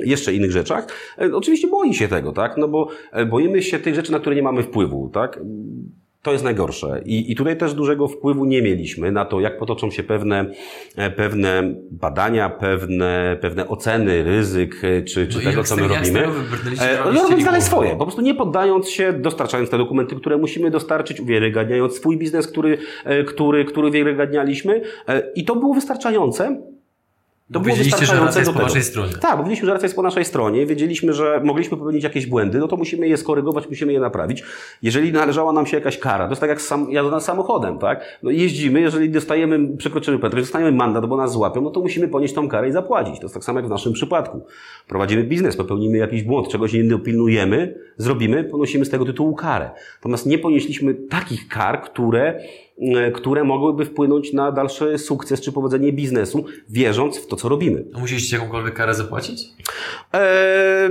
jeszcze 0.06 0.34
innych 0.34 0.52
rzeczach, 0.52 0.88
e, 1.21 1.36
oczywiście 1.36 1.67
boi 1.67 1.93
się 1.93 2.08
tego, 2.08 2.32
tak? 2.32 2.58
No 2.58 2.67
bo 2.67 2.88
e, 3.12 3.26
boimy 3.26 3.63
się 3.63 3.80
tych 3.80 3.95
rzeczy, 3.95 4.12
na 4.12 4.19
które 4.19 4.36
nie 4.36 4.43
mamy 4.43 4.63
wpływu, 4.63 5.10
tak? 5.13 5.39
To 6.28 6.32
jest 6.32 6.44
najgorsze. 6.44 7.02
I, 7.06 7.32
I 7.32 7.36
tutaj 7.36 7.58
też 7.58 7.74
dużego 7.74 8.08
wpływu 8.08 8.46
nie 8.46 8.62
mieliśmy 8.62 9.12
na 9.12 9.26
to, 9.26 9.40
jak 9.40 9.58
potoczą 9.58 9.92
się 9.92 10.04
pewne, 10.04 10.46
e, 10.96 11.12
pewne 11.12 11.63
badania, 11.92 12.50
pewne, 12.50 13.38
pewne 13.42 13.68
oceny 13.68 14.24
ryzyk, 14.24 14.84
e, 14.84 15.02
czy, 15.02 15.28
czy 15.28 15.38
No 15.38 15.44
tego, 15.44 15.63
co 15.63 15.76
my 15.76 15.88
robimy. 15.88 16.28
E, 16.82 16.98
robiąc 16.98 17.44
dalej 17.44 17.62
swoje. 17.62 17.96
Po 17.96 18.06
prostu 18.06 18.22
nie 18.22 18.36
poddając 18.36 18.90
się, 18.90 19.13
dostarczając 19.13 19.70
te 19.70 19.78
dokumenty, 19.78 20.16
które 20.16 20.38
musimy 20.38 20.72
dostarczyć, 20.72 21.20
uwiarygadniając 21.20 21.94
swój 21.94 22.18
biznes, 22.18 22.48
który, 22.48 22.78
który, 23.28 23.66
który 23.66 23.88
uwiarygadnialiśmy. 23.88 24.82
I 25.36 25.46
to 25.46 25.56
było 25.56 25.74
wystarczające. 25.74 26.62
To 27.54 27.60
Wiedzieliście, 27.60 28.06
że 28.06 28.20
racja 28.20 28.42
jest 28.42 28.54
po 28.54 28.60
waszej 28.60 28.84
stronie. 28.84 29.14
Tak, 29.14 29.38
bo 29.38 29.44
wiedzieliśmy, 29.44 29.66
że 29.66 29.74
racja 29.74 29.86
jest 29.86 29.96
po 29.96 30.02
naszej 30.02 30.26
stronie, 30.26 30.66
wiedzieliśmy, 30.66 31.14
że 31.14 31.42
mogliśmy 31.44 31.78
popełnić 31.78 32.04
jakieś 32.04 32.26
błędy, 32.26 32.60
no 32.60 32.68
to 32.68 32.78
musimy 32.78 33.08
je 33.08 33.18
skorygować, 33.18 33.70
musimy 33.70 33.94
je 33.94 34.00
naprawić. 34.00 34.44
Jeżeli 34.82 35.12
należała 35.12 35.54
nam 35.54 35.66
się 35.66 35.78
jakaś 35.78 35.98
kara, 35.98 36.26
to 36.26 36.32
jest 36.32 36.42
tak 36.42 36.50
jak 36.50 36.62
sam, 36.62 36.92
jazda 36.92 37.20
samochodem, 37.20 37.80
tak? 37.80 38.20
No 38.24 38.32
jeździmy, 38.32 38.82
jeżeli 38.82 39.10
dostajemy, 39.10 39.78
przekroczymy 39.78 40.20
prędkość, 40.20 40.44
dostajemy 40.44 40.72
mandat, 40.72 41.06
bo 41.06 41.18
nas 41.18 41.32
złapią, 41.32 41.62
no 41.62 41.70
to 41.70 41.80
musimy 41.80 42.08
ponieść 42.08 42.34
tą 42.34 42.50
karę 42.50 42.70
i 42.70 42.72
zapłacić. 42.72 43.16
To 43.20 43.24
jest 43.24 43.34
tak 43.34 43.44
samo 43.44 43.60
jak 43.60 43.68
w 43.68 43.70
naszym 43.70 43.94
przypadku. 43.94 44.46
Prowadzimy 44.88 45.24
biznes, 45.24 45.56
popełnimy 45.56 45.98
jakiś 45.98 46.24
błąd, 46.24 46.50
czegoś 46.50 46.74
nie 46.74 46.84
dopilnujemy, 46.84 47.80
zrobimy, 47.98 48.44
ponosimy 48.44 48.86
z 48.86 48.90
tego 48.90 49.06
tytułu 49.06 49.36
karę. 49.36 49.70
Natomiast 49.96 50.26
nie 50.26 50.38
ponieśliśmy 50.38 50.94
takich 50.94 51.48
kar, 51.48 51.82
które 51.82 52.40
które 53.13 53.44
mogłyby 53.44 53.86
wpłynąć 53.86 54.34
na 54.34 54.52
dalszy 54.52 54.98
sukces 54.98 55.42
czy 55.42 55.52
powodzenie 55.52 55.94
biznesu, 55.94 56.46
wierząc 56.70 57.18
w 57.18 57.28
to, 57.28 57.36
co 57.36 57.50
robimy. 57.50 57.86
A 57.94 58.00
musieliście 58.00 58.36
jakąkolwiek 58.36 58.74
karę 58.74 58.96
zapłacić? 58.96 59.44
Eee, 60.13 60.90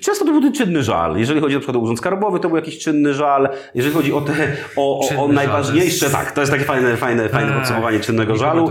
Często 0.00 0.24
to 0.24 0.40
był 0.40 0.52
czynny 0.52 0.82
żal. 0.82 1.16
Jeżeli 1.16 1.40
chodzi 1.40 1.54
na 1.54 1.60
przykład 1.60 1.76
o 1.76 1.80
Urząd 1.80 1.98
Skarbowy, 1.98 2.40
to 2.40 2.48
był 2.48 2.56
jakiś 2.56 2.78
czynny 2.78 3.14
żal. 3.14 3.48
Jeżeli 3.74 3.94
chodzi 3.94 4.12
o 4.12 4.20
te, 4.20 4.32
o, 4.76 5.00
o, 5.18 5.28
najważniejsze, 5.28 6.04
jest- 6.06 6.14
tak, 6.16 6.32
to 6.32 6.40
jest 6.40 6.52
takie 6.52 6.64
fajne, 6.64 6.96
fajne, 6.96 7.28
fajne 7.28 7.54
A, 7.54 7.58
podsumowanie 7.58 8.00
czynnego 8.00 8.36
żalu. 8.36 8.70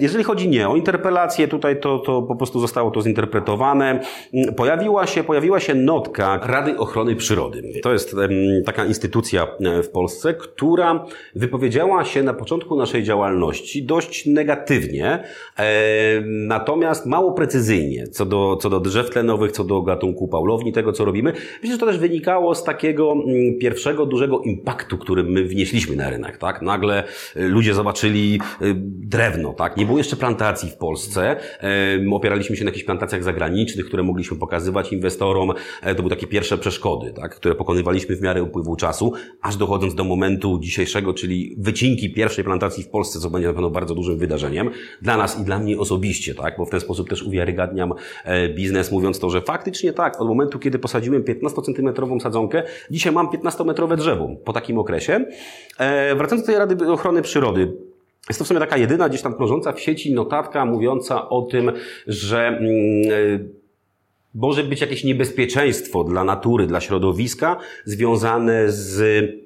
Jeżeli 0.00 0.24
chodzi 0.24 0.48
nie 0.48 0.68
o 0.68 0.76
interpelację, 0.76 1.48
tutaj 1.48 1.80
to, 1.80 1.98
to 1.98 2.22
po 2.22 2.36
prostu 2.36 2.60
zostało 2.60 2.90
to 2.90 3.02
zinterpretowane. 3.02 4.00
Mm, 4.34 4.54
Pojawiła 4.54 5.06
się, 5.06 5.24
pojawiła 5.24 5.60
się 5.60 5.74
notka 5.74 6.40
Rady 6.42 6.76
Ochrony 6.78 7.16
Przyrody. 7.16 7.62
To 7.82 7.92
jest 7.92 8.16
taka 8.66 8.84
instytucja 8.84 9.46
e, 9.60 9.82
w 9.82 9.90
Polsce, 9.90 10.34
która 10.34 11.04
wypowiedziała 11.34 12.04
się 12.04 12.22
na 12.22 12.34
początku 12.34 12.76
naszej 12.76 13.02
działalności 13.02 13.82
dość 13.82 14.26
negatywnie, 14.26 15.24
natomiast 16.26 17.06
mało 17.06 17.32
precyzyjnie 17.32 18.08
co 18.08 18.26
do, 18.26 18.56
co 18.56 18.70
do 18.70 18.80
drzew 18.80 19.10
tlenowych, 19.10 19.52
co 19.52 19.64
do 19.64 19.82
gatunku 19.86 20.28
paulowni, 20.28 20.72
tego 20.72 20.92
co 20.92 21.04
robimy. 21.04 21.32
Myślę, 21.62 21.74
że 21.74 21.78
to 21.78 21.86
też 21.86 21.98
wynikało 21.98 22.54
z 22.54 22.64
takiego 22.64 23.12
mm, 23.12 23.58
pierwszego 23.58 24.06
dużego 24.06 24.40
impaktu, 24.40 24.98
który 24.98 25.24
my 25.24 25.44
wnieśliśmy 25.44 25.96
na 25.96 26.10
rynek. 26.10 26.38
Tak? 26.38 26.62
Nagle 26.62 27.04
y, 27.36 27.48
ludzie 27.48 27.74
zobaczyli 27.74 28.40
y, 28.62 28.74
drewno, 28.84 29.52
tak? 29.52 29.76
Nie 29.76 29.86
było 29.86 29.98
jeszcze 29.98 30.16
plantacji 30.16 30.70
w 30.70 30.76
Polsce. 30.76 31.36
Opieraliśmy 32.12 32.56
się 32.56 32.64
na 32.64 32.68
jakichś 32.68 32.84
plantacjach 32.84 33.22
zagranicznych, 33.24 33.86
które 33.86 34.02
mogliśmy 34.02 34.36
pokazywać 34.36 34.92
inwestorom. 34.92 35.52
E, 35.82 35.94
To 35.94 36.02
były 36.02 36.10
takie 36.10 36.26
pierwsze 36.26 36.58
przeszkody, 36.58 37.12
tak? 37.12 37.34
które 37.36 37.54
pokonywaliśmy 37.54 38.16
w 38.16 38.20
miarę 38.20 38.42
upływu 38.42 38.76
czasu, 38.76 39.12
aż 39.42 39.56
dochodząc 39.56 39.94
do 39.94 40.04
momentu 40.04 40.58
dzisiejszego, 40.58 41.14
czyli 41.14 41.54
wycinki 41.58 42.12
pierwszej 42.12 42.44
plantacji 42.44 42.84
w 42.84 42.88
Polsce, 42.88 43.20
co 43.20 43.30
będzie 43.30 43.48
na 43.48 43.54
pewno 43.54 43.70
bardzo 43.70 43.94
dużym 43.94 44.18
wydarzeniem 44.18 44.70
dla 45.02 45.16
nas 45.16 45.40
i 45.40 45.44
dla 45.44 45.58
mnie 45.58 45.78
osobiście, 45.78 46.34
tak? 46.34 46.54
Bo 46.58 46.64
w 46.64 46.70
ten 46.70 46.80
sposób 46.80 47.08
też 47.08 47.22
uwiarygadniam 47.22 47.92
e, 48.24 48.48
biznes, 48.48 48.92
mówiąc 48.92 49.18
to, 49.18 49.30
że 49.30 49.40
faktycznie 49.40 49.75
tak, 49.92 50.20
od 50.20 50.28
momentu, 50.28 50.58
kiedy 50.58 50.78
posadziłem 50.78 51.22
15-centymetrową 51.22 52.20
sadzonkę, 52.20 52.62
dzisiaj 52.90 53.12
mam 53.12 53.26
15-metrowe 53.26 53.96
drzewo 53.96 54.28
po 54.44 54.52
takim 54.52 54.78
okresie. 54.78 55.24
E, 55.78 56.14
Wracając 56.14 56.46
do 56.46 56.52
tej 56.52 56.58
Rady 56.58 56.92
Ochrony 56.92 57.22
Przyrody, 57.22 57.72
jest 58.28 58.38
to 58.38 58.44
w 58.44 58.48
sumie 58.48 58.60
taka 58.60 58.76
jedyna 58.76 59.08
gdzieś 59.08 59.22
tam 59.22 59.34
krążąca 59.34 59.72
w 59.72 59.80
sieci 59.80 60.14
notatka 60.14 60.64
mówiąca 60.64 61.28
o 61.28 61.42
tym, 61.42 61.72
że 62.06 62.48
e, 62.48 62.58
może 64.34 64.64
być 64.64 64.80
jakieś 64.80 65.04
niebezpieczeństwo 65.04 66.04
dla 66.04 66.24
natury, 66.24 66.66
dla 66.66 66.80
środowiska 66.80 67.56
związane 67.84 68.72
z 68.72 69.45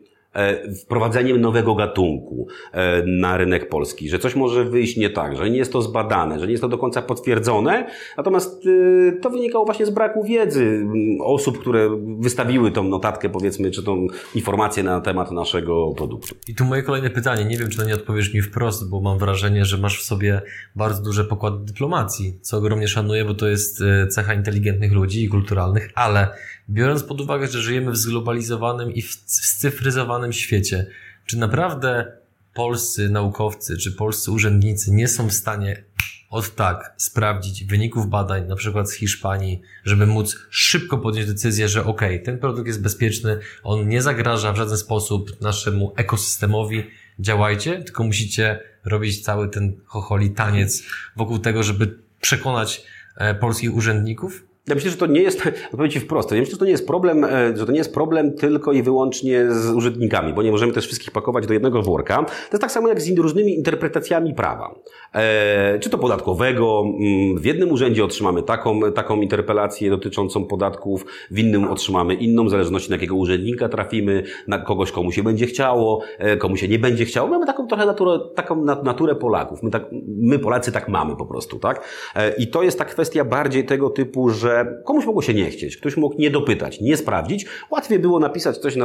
wprowadzeniem 0.82 1.40
nowego 1.40 1.74
gatunku 1.74 2.46
e, 2.72 3.02
na 3.06 3.36
rynek 3.36 3.68
polski, 3.68 4.08
że 4.08 4.18
coś 4.18 4.36
może 4.36 4.64
wyjść 4.64 4.96
nie 4.96 5.10
tak, 5.10 5.36
że 5.36 5.50
nie 5.50 5.58
jest 5.58 5.72
to 5.72 5.82
zbadane, 5.82 6.40
że 6.40 6.46
nie 6.46 6.52
jest 6.52 6.62
to 6.62 6.68
do 6.68 6.78
końca 6.78 7.02
potwierdzone, 7.02 7.86
natomiast 8.16 8.66
e, 8.66 9.12
to 9.20 9.30
wynikało 9.30 9.64
właśnie 9.64 9.86
z 9.86 9.90
braku 9.90 10.24
wiedzy 10.24 10.64
mm, 10.64 11.20
osób, 11.20 11.58
które 11.58 11.90
wystawiły 12.18 12.70
tą 12.72 12.84
notatkę, 12.84 13.28
powiedzmy, 13.28 13.70
czy 13.70 13.82
tą 13.82 14.06
informację 14.34 14.82
na 14.82 15.00
temat 15.00 15.30
naszego 15.30 15.92
produktu. 15.96 16.34
I 16.48 16.54
tu 16.54 16.64
moje 16.64 16.82
kolejne 16.82 17.10
pytanie. 17.10 17.44
Nie 17.44 17.56
wiem, 17.56 17.68
czy 17.68 17.78
to 17.78 17.84
nie 17.84 17.94
odpowiesz 17.94 18.34
mi 18.34 18.42
wprost, 18.42 18.90
bo 18.90 19.00
mam 19.00 19.18
wrażenie, 19.18 19.64
że 19.64 19.78
masz 19.78 20.00
w 20.00 20.04
sobie 20.04 20.42
bardzo 20.76 21.02
duże 21.02 21.24
pokłady 21.24 21.64
dyplomacji, 21.64 22.38
co 22.42 22.56
ogromnie 22.56 22.88
szanuję, 22.88 23.24
bo 23.24 23.34
to 23.34 23.48
jest 23.48 23.82
e, 23.82 24.06
cecha 24.06 24.34
inteligentnych 24.34 24.92
ludzi 24.92 25.24
i 25.24 25.28
kulturalnych, 25.28 25.90
ale 25.94 26.28
biorąc 26.70 27.02
pod 27.02 27.20
uwagę, 27.20 27.46
że 27.48 27.62
żyjemy 27.62 27.90
w 27.90 27.96
zglobalizowanym 27.96 28.92
i 28.92 29.02
w 29.02 29.12
scyfryzowanym 29.26 30.33
świecie, 30.33 30.87
czy 31.26 31.38
naprawdę 31.38 32.12
polscy 32.54 33.09
naukowcy 33.09 33.76
czy 33.76 33.92
polscy 33.92 34.30
urzędnicy 34.30 34.92
nie 34.92 35.09
są 35.09 35.28
w 35.28 35.33
stanie 35.33 35.85
od 36.30 36.54
tak 36.54 36.94
sprawdzić 36.96 37.64
wyników 37.64 38.09
badań, 38.09 38.46
na 38.48 38.56
przykład 38.56 38.90
z 38.90 38.94
Hiszpanii, 38.94 39.61
żeby 39.85 40.06
móc 40.06 40.38
szybko 40.50 40.98
podjąć 40.98 41.28
decyzję, 41.28 41.68
że 41.68 41.85
ok, 41.85 42.00
ten 42.24 42.38
produkt 42.38 42.66
jest 42.66 42.83
bezpieczny, 42.83 43.38
on 43.62 43.88
nie 43.88 44.02
zagraża 44.02 44.52
w 44.52 44.56
żaden 44.56 44.76
sposób 44.76 45.40
naszemu 45.40 45.92
ekosystemowi, 45.96 46.87
działajcie, 47.18 47.83
tylko 47.83 48.04
musicie 48.04 48.61
robić 48.85 49.22
cały 49.22 49.48
ten 49.48 49.76
chocholi 49.87 50.30
taniec 50.30 50.83
wokół 51.16 51.38
tego, 51.38 51.62
żeby 51.62 51.98
przekonać 52.20 52.83
e, 53.16 53.35
polskich 53.35 53.74
urzędników? 53.74 54.49
Ja 54.70 54.74
myślę, 54.74 54.90
że 54.90 54.96
to 54.96 55.06
nie 55.06 55.22
jest, 55.22 55.46
odpowiedź 55.72 55.98
wprost, 55.98 56.30
ja 56.30 56.37
myślę, 56.37 56.52
że 56.52 56.59
to 56.59 56.64
nie 56.64 56.70
jest 56.70 56.87
problem, 56.87 57.24
e, 57.24 57.56
że 57.56 57.66
to 57.66 57.72
nie 57.72 57.78
jest 57.78 57.94
problem 57.94 58.33
tylko 58.33 58.72
i 58.72 58.83
wyłącznie 58.83 59.50
z 59.50 59.70
urzędnikami, 59.70 60.33
bo 60.33 60.42
nie 60.42 60.50
możemy 60.50 60.72
też 60.72 60.87
wszystkich 60.87 61.11
pakować 61.11 61.46
do 61.46 61.52
jednego 61.52 61.83
worka. 61.83 62.16
To 62.16 62.52
jest 62.52 62.61
tak 62.61 62.72
samo 62.72 62.88
jak 62.88 63.00
z 63.00 63.18
różnymi 63.18 63.54
interpretacjami 63.54 64.35
prawa. 64.35 64.74
E, 65.14 65.78
czy 65.78 65.90
to 65.90 65.98
podatkowego, 65.98 66.85
mm, 66.85 67.38
w 67.38 67.44
jednym 67.44 67.72
urzędzie 67.72 68.04
otrzymamy 68.04 68.42
taką, 68.42 68.92
taką 68.92 69.20
interpelację 69.20 69.90
dotyczącą 69.90 70.44
podatków, 70.44 71.06
w 71.30 71.38
innym 71.38 71.64
otrzymamy 71.64 72.14
inną, 72.14 72.46
w 72.46 72.50
zależności 72.50 72.90
na 72.90 72.96
jakiego 72.96 73.14
urzędnika 73.14 73.68
trafimy, 73.68 74.22
na 74.48 74.59
kogoś, 74.59 74.92
komu 74.92 75.12
się 75.12 75.22
będzie 75.22 75.46
chciało, 75.46 76.00
e, 76.18 76.37
komu 76.37 76.56
się 76.56 76.68
nie 76.68 76.78
będzie 76.78 77.04
chciało. 77.04 77.28
Mamy 77.28 77.46
taką 77.46 77.66
trochę 77.66 77.87
naturę, 77.87 78.18
taką 78.35 78.64
naturę 78.64 79.14
Polaków. 79.14 79.62
My, 79.62 79.70
tak, 79.70 79.85
my 80.06 80.38
Polacy 80.38 80.72
tak 80.72 80.88
mamy 80.88 81.16
po 81.16 81.26
prostu, 81.26 81.59
tak? 81.59 81.85
E, 82.16 82.37
I 82.37 82.48
to 82.48 82.62
jest 82.62 82.78
ta 82.78 82.85
kwestia 82.85 83.24
bardziej 83.24 83.64
tego 83.64 83.90
typu, 83.90 84.30
że 84.30 84.60
komuś 84.64 85.07
mogło 85.07 85.23
się 85.23 85.35
nie 85.35 85.51
chcieć, 85.51 85.77
ktoś 85.77 85.96
mógł 85.96 86.18
nie 86.18 86.31
dopytać, 86.31 86.81
nie 86.81 86.96
sprawdzić. 86.96 87.46
Łatwiej 87.70 87.99
było 87.99 88.20
napisać 88.20 88.59
coś 88.59 88.77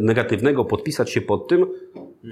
negatywnego, 0.00 0.64
podpisać 0.64 1.10
się 1.10 1.20
pod 1.20 1.48
tym 1.48 1.66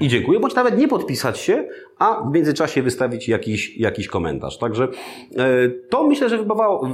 i 0.00 0.08
dziękuję, 0.08 0.40
bądź 0.40 0.54
nawet 0.54 0.78
nie 0.78 0.88
podpisać 0.88 1.38
się, 1.38 1.68
a 1.98 2.22
w 2.30 2.32
międzyczasie 2.32 2.82
wystawić 2.82 3.28
jakiś, 3.28 3.76
jakiś 3.76 4.08
komentarz. 4.08 4.58
Także 4.58 4.88
e, 5.36 5.68
to 5.88 6.06
myślę, 6.06 6.28
że 6.28 6.38
wybawało, 6.38 6.88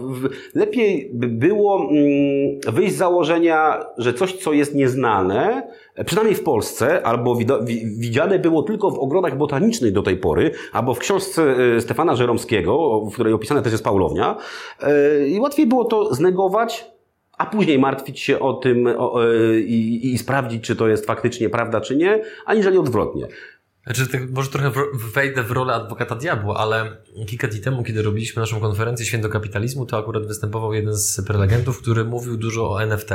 lepiej 0.55 1.11
by 1.14 1.29
było 1.29 1.88
mm, 1.90 2.76
wyjść 2.76 2.94
z 2.94 2.98
założenia, 2.98 3.85
że 3.98 4.14
coś, 4.14 4.33
co 4.33 4.53
jest 4.53 4.74
nieznane, 4.74 5.68
przynajmniej 6.07 6.37
w 6.37 6.42
Polsce, 6.42 7.07
albo 7.07 7.38
widziane 7.98 8.38
było 8.38 8.62
tylko 8.62 8.90
w 8.90 8.98
ogrodach 8.98 9.37
botanicznych 9.37 9.92
do 9.92 10.03
tej 10.03 10.16
pory, 10.16 10.50
albo 10.72 10.94
w 10.94 10.98
książce 10.98 11.55
e, 11.76 11.81
Stefana 11.81 12.16
Żeromskiego, 12.16 13.00
w 13.11 13.14
której 13.14 13.33
opisana 13.33 13.62
też 13.62 13.72
jest 13.72 13.85
Paulownia, 13.85 14.37
e, 14.81 15.29
i 15.29 15.40
łatwiej 15.40 15.66
było 15.66 15.85
to 15.85 16.14
znegować, 16.14 16.90
a 17.40 17.46
później 17.46 17.79
martwić 17.79 18.20
się 18.20 18.40
o 18.40 18.53
tym 18.53 18.87
o, 18.98 19.20
i, 19.66 20.00
i 20.03 20.18
sprawdzić, 20.18 20.64
czy 20.64 20.76
to 20.76 20.88
jest 20.88 21.07
faktycznie 21.07 21.48
prawda, 21.48 21.81
czy 21.81 21.96
nie, 21.96 22.22
aniżeli 22.46 22.79
odwrotnie. 22.79 23.26
Znaczy, 23.85 24.07
tak 24.07 24.31
może 24.31 24.51
trochę 24.51 24.73
wejdę 25.14 25.43
w 25.43 25.51
rolę 25.51 25.75
adwokata 25.75 26.16
diabła, 26.16 26.57
ale 26.57 26.97
kilka 27.27 27.49
dni 27.49 27.61
temu, 27.61 27.83
kiedy 27.83 28.03
robiliśmy 28.03 28.40
naszą 28.40 28.61
konferencję 28.61 29.07
Święto 29.07 29.29
Kapitalizmu, 29.29 29.87
to 29.87 29.99
akurat 29.99 30.27
występował 30.27 30.75
jeden 30.75 30.97
z 30.97 31.21
prelegentów, 31.27 31.83
który 31.83 32.05
mówił 32.05 32.37
dużo 32.37 32.71
o 32.71 32.83
NFT. 32.83 33.11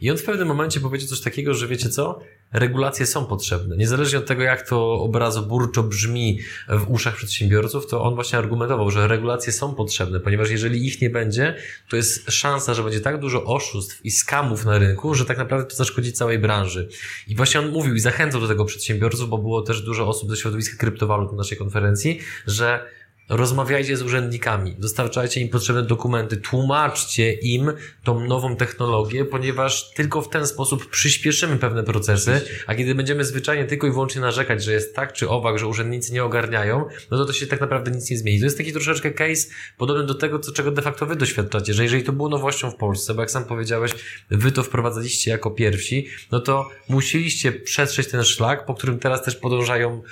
I 0.00 0.10
on 0.10 0.16
w 0.16 0.22
pewnym 0.22 0.48
momencie 0.48 0.80
powiedział 0.80 1.08
coś 1.08 1.20
takiego, 1.20 1.54
że 1.54 1.66
wiecie 1.66 1.88
co? 1.88 2.20
regulacje 2.52 3.06
są 3.06 3.26
potrzebne. 3.26 3.76
Niezależnie 3.76 4.18
od 4.18 4.26
tego, 4.26 4.42
jak 4.42 4.68
to 4.68 4.92
obrazoburczo 4.92 5.82
brzmi 5.82 6.38
w 6.68 6.90
uszach 6.90 7.16
przedsiębiorców, 7.16 7.86
to 7.86 8.02
on 8.02 8.14
właśnie 8.14 8.38
argumentował, 8.38 8.90
że 8.90 9.08
regulacje 9.08 9.52
są 9.52 9.74
potrzebne, 9.74 10.20
ponieważ 10.20 10.50
jeżeli 10.50 10.86
ich 10.86 11.00
nie 11.00 11.10
będzie, 11.10 11.56
to 11.90 11.96
jest 11.96 12.30
szansa, 12.30 12.74
że 12.74 12.82
będzie 12.82 13.00
tak 13.00 13.20
dużo 13.20 13.44
oszustw 13.44 14.04
i 14.04 14.10
skamów 14.10 14.64
na 14.64 14.78
rynku, 14.78 15.14
że 15.14 15.24
tak 15.24 15.38
naprawdę 15.38 15.70
to 15.70 15.76
zaszkodzi 15.76 16.12
całej 16.12 16.38
branży. 16.38 16.88
I 17.28 17.36
właśnie 17.36 17.60
on 17.60 17.70
mówił 17.70 17.94
i 17.94 18.00
zachęcał 18.00 18.40
do 18.40 18.48
tego 18.48 18.64
przedsiębiorców, 18.64 19.28
bo 19.28 19.38
było 19.38 19.62
też 19.62 19.82
dużo 19.82 20.01
osób 20.08 20.30
ze 20.30 20.36
środowiska 20.36 20.76
kryptowalut 20.76 21.30
na 21.30 21.36
naszej 21.36 21.58
konferencji, 21.58 22.20
że 22.46 22.86
Rozmawiajcie 23.28 23.96
z 23.96 24.02
urzędnikami, 24.02 24.74
dostarczajcie 24.78 25.40
im 25.40 25.48
potrzebne 25.48 25.82
dokumenty, 25.82 26.36
tłumaczcie 26.36 27.32
im 27.32 27.72
tą 28.04 28.26
nową 28.26 28.56
technologię, 28.56 29.24
ponieważ 29.24 29.90
tylko 29.94 30.22
w 30.22 30.28
ten 30.28 30.46
sposób 30.46 30.90
przyspieszymy 30.90 31.56
pewne 31.56 31.82
procesy, 31.82 32.40
a 32.66 32.74
kiedy 32.74 32.94
będziemy 32.94 33.24
zwyczajnie 33.24 33.64
tylko 33.64 33.86
i 33.86 33.90
wyłącznie 33.90 34.20
narzekać, 34.20 34.64
że 34.64 34.72
jest 34.72 34.96
tak 34.96 35.12
czy 35.12 35.28
owak, 35.28 35.58
że 35.58 35.66
urzędnicy 35.66 36.12
nie 36.12 36.24
ogarniają, 36.24 36.84
no 37.10 37.18
to 37.18 37.24
to 37.24 37.32
się 37.32 37.46
tak 37.46 37.60
naprawdę 37.60 37.90
nic 37.90 38.10
nie 38.10 38.18
zmieni. 38.18 38.38
To 38.38 38.44
jest 38.44 38.58
taki 38.58 38.72
troszeczkę 38.72 39.10
case 39.10 39.48
podobny 39.78 40.06
do 40.06 40.14
tego, 40.14 40.38
co, 40.38 40.52
czego 40.52 40.70
de 40.70 40.82
facto 40.82 41.06
wy 41.06 41.16
doświadczacie, 41.16 41.74
że 41.74 41.82
jeżeli 41.82 42.02
to 42.02 42.12
było 42.12 42.28
nowością 42.28 42.70
w 42.70 42.76
Polsce, 42.76 43.14
bo 43.14 43.20
jak 43.20 43.30
sam 43.30 43.44
powiedziałeś, 43.44 43.92
wy 44.30 44.52
to 44.52 44.62
wprowadzaliście 44.62 45.30
jako 45.30 45.50
pierwsi, 45.50 46.08
no 46.32 46.40
to 46.40 46.68
musieliście 46.88 47.52
przetrzeć 47.52 48.08
ten 48.08 48.24
szlak, 48.24 48.66
po 48.66 48.74
którym 48.74 48.98
teraz 48.98 49.22
też 49.22 49.36
podążają 49.36 50.02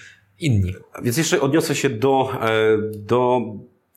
inni. 0.41 0.75
Więc 1.03 1.17
jeszcze 1.17 1.41
odniosę 1.41 1.75
się 1.75 1.91
do, 1.91 2.31
e, 2.43 2.79
do 2.97 3.41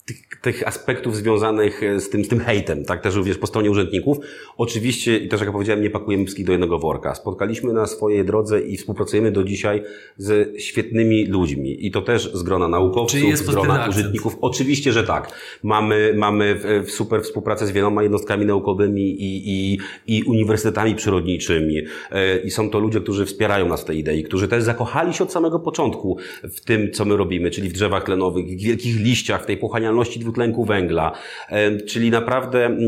tych, 0.06 0.40
tych 0.42 0.68
aspektów 0.68 1.16
związanych 1.16 1.84
e, 1.84 2.00
z 2.00 2.10
tym, 2.10 2.26
z 2.26 2.28
tym 2.28 2.40
hejtem, 2.40 2.86
tak, 2.86 3.02
też 3.02 3.16
również 3.16 3.38
po 3.38 3.48
stronie 3.48 3.72
urzędników. 3.72 4.18
Oczywiście, 4.58 5.18
i 5.18 5.28
też 5.28 5.42
jak 5.42 5.52
powiedziałem, 5.52 5.84
nie 5.84 5.90
pakujemy 5.90 6.24
wszystkich 6.24 6.46
do 6.46 6.52
jednego 6.52 6.80
worka. 6.80 7.16
Spotkaliśmy 7.16 7.74
na 7.74 7.88
swojej 7.88 8.26
drodze 8.26 8.62
i 8.62 8.78
współpracujemy 8.78 9.32
do 9.32 9.44
dzisiaj 9.44 9.84
ze 10.18 10.60
świetnymi 10.60 11.26
ludźmi. 11.26 11.86
I 11.86 11.92
to 11.92 12.02
też 12.02 12.34
z 12.34 12.44
grona 12.44 12.68
naukowców, 12.68 13.38
z 13.38 13.42
grona 13.42 13.88
urzędników. 13.90 14.38
Oczywiście, 14.42 14.92
że 14.92 15.04
tak. 15.04 15.32
Mamy, 15.64 16.14
mamy 16.18 16.60
super 16.88 17.22
współpracę 17.22 17.68
z 17.68 17.72
wieloma 17.72 18.04
jednostkami 18.04 18.46
naukowymi 18.46 19.02
i, 19.02 19.50
i, 19.50 19.80
i 20.08 20.24
uniwersytetami 20.24 20.96
przyrodniczymi. 20.96 21.78
E, 22.12 22.38
I 22.38 22.52
są 22.52 22.70
to 22.70 22.80
ludzie, 22.80 23.02
którzy 23.02 23.26
wspierają 23.26 23.68
nas 23.68 23.82
w 23.82 23.86
tej 23.86 23.98
idei, 23.98 24.24
którzy 24.24 24.48
też 24.48 24.64
zakochali 24.64 25.14
się 25.14 25.24
od 25.24 25.32
samego 25.32 25.60
początku 25.60 26.18
w 26.44 26.62
tym, 26.62 26.92
co 26.92 27.06
my 27.06 27.18
robimy, 27.18 27.52
czyli 27.52 27.70
w 27.70 27.74
drzewach 27.74 28.04
tlenowych, 28.04 28.46
w 28.46 28.62
wielkich 28.62 29.00
liściach, 29.00 29.44
w 29.44 29.46
tej 29.46 29.58
pochłanialności 29.58 29.93
neutralności 29.94 30.20
dwutlenku 30.20 30.66
węgla. 30.66 31.12
E, 31.50 31.78
czyli 31.78 32.12
naprawdę 32.12 32.66
mm, 32.66 32.80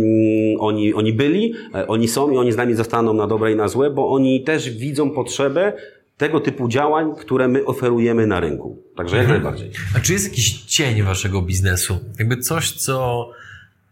oni, 0.59 0.93
oni 0.93 1.13
byli, 1.13 1.53
e, 1.75 1.87
oni 1.87 2.07
są 2.07 2.31
i 2.31 2.37
oni 2.37 2.51
z 2.51 2.57
nami 2.57 2.75
zostaną 2.75 3.13
na 3.13 3.27
dobre 3.27 3.51
i 3.51 3.55
na 3.55 3.67
złe, 3.67 3.89
bo 3.89 4.09
oni 4.09 4.43
też 4.43 4.69
widzą 4.69 5.11
potrzebę 5.11 5.73
tego 6.17 6.39
typu 6.39 6.67
działań, 6.67 7.15
które 7.19 7.47
my 7.47 7.65
oferujemy 7.65 8.27
na 8.27 8.39
rynku. 8.39 8.83
Także 8.95 9.17
jak 9.17 9.25
mhm. 9.25 9.43
najbardziej. 9.43 9.71
A 9.95 9.99
czy 9.99 10.13
jest 10.13 10.29
jakiś 10.29 10.61
cień 10.61 11.03
waszego 11.03 11.41
biznesu? 11.41 11.99
Jakby 12.19 12.37
coś, 12.37 12.71
co 12.71 13.29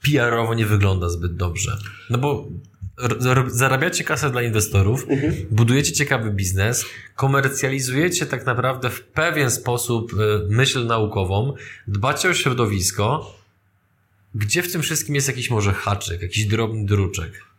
PR-owo 0.04 0.54
nie 0.54 0.66
wygląda 0.66 1.10
zbyt 1.10 1.36
dobrze? 1.36 1.72
No 2.10 2.18
bo 2.18 2.48
zarabiacie 3.48 4.04
kasę 4.04 4.30
dla 4.30 4.42
inwestorów, 4.42 5.06
mhm. 5.10 5.34
budujecie 5.52 5.92
ciekawy 5.92 6.32
biznes, 6.32 6.86
komercjalizujecie 7.16 8.26
tak 8.26 8.46
naprawdę 8.46 8.90
w 8.90 9.04
pewien 9.04 9.52
sposób 9.52 10.14
y, 10.14 10.16
myśl 10.50 10.86
naukową, 10.86 11.54
dbacie 11.88 12.30
o 12.30 12.34
środowisko. 12.34 13.36
Gdzie 14.36 14.64
w 14.64 14.72
tym 14.72 14.82
wszystkim 14.82 15.16
jest 15.16 15.28
jakiś 15.28 15.50
może 15.50 15.74
haczyk, 15.74 16.22
jakiś 16.22 16.46
drobny 16.46 16.86
druczek? 16.86 17.53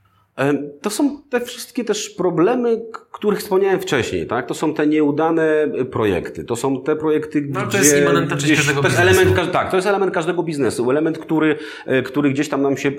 To 0.80 0.90
są 0.90 1.22
te 1.30 1.40
wszystkie 1.40 1.84
też 1.84 2.10
problemy, 2.10 2.82
których 3.12 3.38
wspomniałem 3.38 3.80
wcześniej, 3.80 4.26
tak? 4.26 4.46
To 4.46 4.54
są 4.54 4.74
te 4.74 4.86
nieudane 4.86 5.66
projekty. 5.90 6.44
To 6.44 6.56
są 6.56 6.82
te 6.82 6.96
projekty, 6.96 7.46
no, 7.50 7.60
gdzie... 7.60 7.78
to 7.78 7.84
jest 7.84 7.98
immanentna 7.98 8.36
część 8.36 8.56
każdego 8.56 8.82
to 8.82 8.88
jest 8.88 9.00
element, 9.00 9.52
Tak, 9.52 9.70
to 9.70 9.76
jest 9.76 9.88
element 9.88 10.12
każdego 10.12 10.42
biznesu. 10.42 10.90
Element, 10.90 11.18
który, 11.18 11.58
e, 11.86 12.02
który 12.02 12.30
gdzieś 12.30 12.48
tam 12.48 12.62
nam 12.62 12.76
się 12.76 12.88
e, 12.88 12.92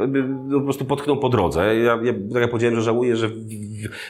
po 0.53 0.61
prostu 0.61 0.85
potknął 0.85 1.19
po 1.19 1.29
drodze. 1.29 1.75
Ja, 1.75 1.99
ja, 2.03 2.13
tak 2.33 2.41
jak 2.41 2.49
powiedziałem, 2.49 2.75
że 2.75 2.81
żałuję, 2.81 3.15
że 3.15 3.29
w, 3.29 3.33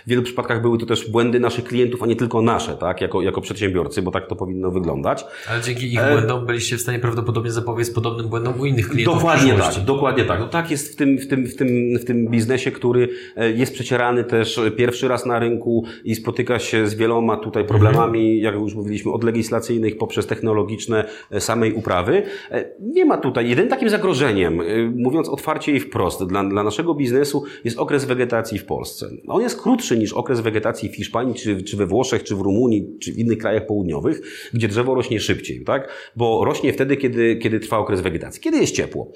wielu 0.07 0.21
przypadkach 0.21 0.61
były 0.61 0.77
to 0.77 0.85
też 0.85 1.09
błędy 1.11 1.39
naszych 1.39 1.65
klientów, 1.65 2.03
a 2.03 2.05
nie 2.05 2.15
tylko 2.15 2.41
nasze, 2.41 2.77
tak? 2.77 3.01
Jako, 3.01 3.21
jako 3.21 3.41
przedsiębiorcy, 3.41 4.01
bo 4.01 4.11
tak 4.11 4.27
to 4.27 4.35
powinno 4.35 4.71
wyglądać. 4.71 5.25
Ale 5.49 5.61
dzięki 5.61 5.93
ich 5.93 5.99
błędom 6.11 6.45
byliście 6.45 6.77
w 6.77 6.81
stanie 6.81 6.99
prawdopodobnie 6.99 7.51
zapobiec 7.51 7.91
podobnym 7.91 8.27
błędom 8.27 8.59
u 8.59 8.65
innych 8.65 8.89
klientów. 8.89 9.15
Dokładnie 9.15 9.53
tak, 9.53 9.85
dokładnie 9.85 10.25
tak. 10.25 10.39
No 10.39 10.47
tak 10.47 10.71
jest 10.71 10.93
w 10.93 10.95
tym, 10.95 11.17
w 11.17 11.27
tym, 11.27 11.47
w 11.47 11.55
tym, 11.55 11.97
w 11.99 12.05
tym 12.05 12.27
biznesie, 12.27 12.71
który 12.71 13.05
E, 13.05 13.14
jest 13.55 13.73
przecierany 13.73 14.23
też 14.23 14.59
pierwszy 14.77 15.07
raz 15.07 15.25
na 15.25 15.39
rynku 15.39 15.85
i 16.03 16.15
spotyka 16.15 16.59
się 16.59 16.87
z 16.87 16.95
wieloma 16.95 17.37
tutaj 17.37 17.65
problemami, 17.65 18.41
jak 18.41 18.55
już 18.55 18.75
mówiliśmy, 18.75 19.11
od 19.11 19.23
legislacyjnych 19.23 19.97
poprzez 19.97 20.27
technologiczne 20.27 21.05
e, 21.31 21.41
samej 21.41 21.73
uprawy. 21.73 22.23
E, 22.51 22.65
nie 22.79 23.05
ma 23.05 23.17
tutaj, 23.17 23.49
jedynym 23.49 23.69
takim 23.69 23.89
zagrożeniem, 23.89 24.61
mówiąc 24.95 25.29
otwarcie 25.29 25.71
i 25.71 25.79
wprost, 25.79 26.23
dla, 26.23 26.43
dla 26.43 26.63
naszego 26.63 26.93
biznesu 26.93 27.43
jest 27.63 27.77
okres 27.77 28.05
wegetacji 28.05 28.59
w 28.59 28.65
Polsce. 28.65 29.09
On 29.27 29.41
jest 29.41 29.61
krótszy 29.61 29.97
niż 29.97 30.13
okres 30.13 30.39
wegetacji 30.39 30.89
w 30.89 30.95
Hiszpanii, 30.95 31.33
czy, 31.33 31.63
czy 31.63 31.77
we 31.77 31.85
Włoszech, 31.85 32.23
czy 32.23 32.35
w 32.35 32.41
Rumunii, 32.41 32.97
czy 33.01 33.13
w 33.13 33.17
innych 33.17 33.37
krajach 33.37 33.65
południowych, 33.65 34.21
gdzie 34.53 34.67
drzewo 34.67 34.95
rośnie 34.95 35.19
szybciej, 35.19 35.63
tak? 35.63 36.11
Bo 36.15 36.45
rośnie 36.45 36.73
wtedy, 36.73 36.97
kiedy, 36.97 37.35
kiedy 37.35 37.59
trwa 37.59 37.77
okres 37.77 38.01
wegetacji, 38.01 38.41
kiedy 38.41 38.57
jest 38.57 38.75
ciepło. 38.75 39.11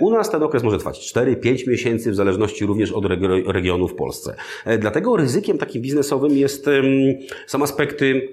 U 0.00 0.10
nas 0.10 0.30
ten 0.30 0.42
okres 0.42 0.62
może 0.62 0.78
trwać 0.78 1.14
4-5 1.14 1.68
miesięcy, 1.68 2.10
w 2.10 2.14
zależności 2.14 2.66
również 2.66 2.92
od 2.92 3.06
regionu 3.46 3.88
w 3.88 3.94
Polsce. 3.94 4.36
E, 4.64 4.78
dlatego 4.78 5.16
ryzykiem 5.16 5.58
takim 5.58 5.82
biznesowym 5.82 6.36
jest, 6.36 6.66
są 7.46 7.62
aspekty 7.62 8.28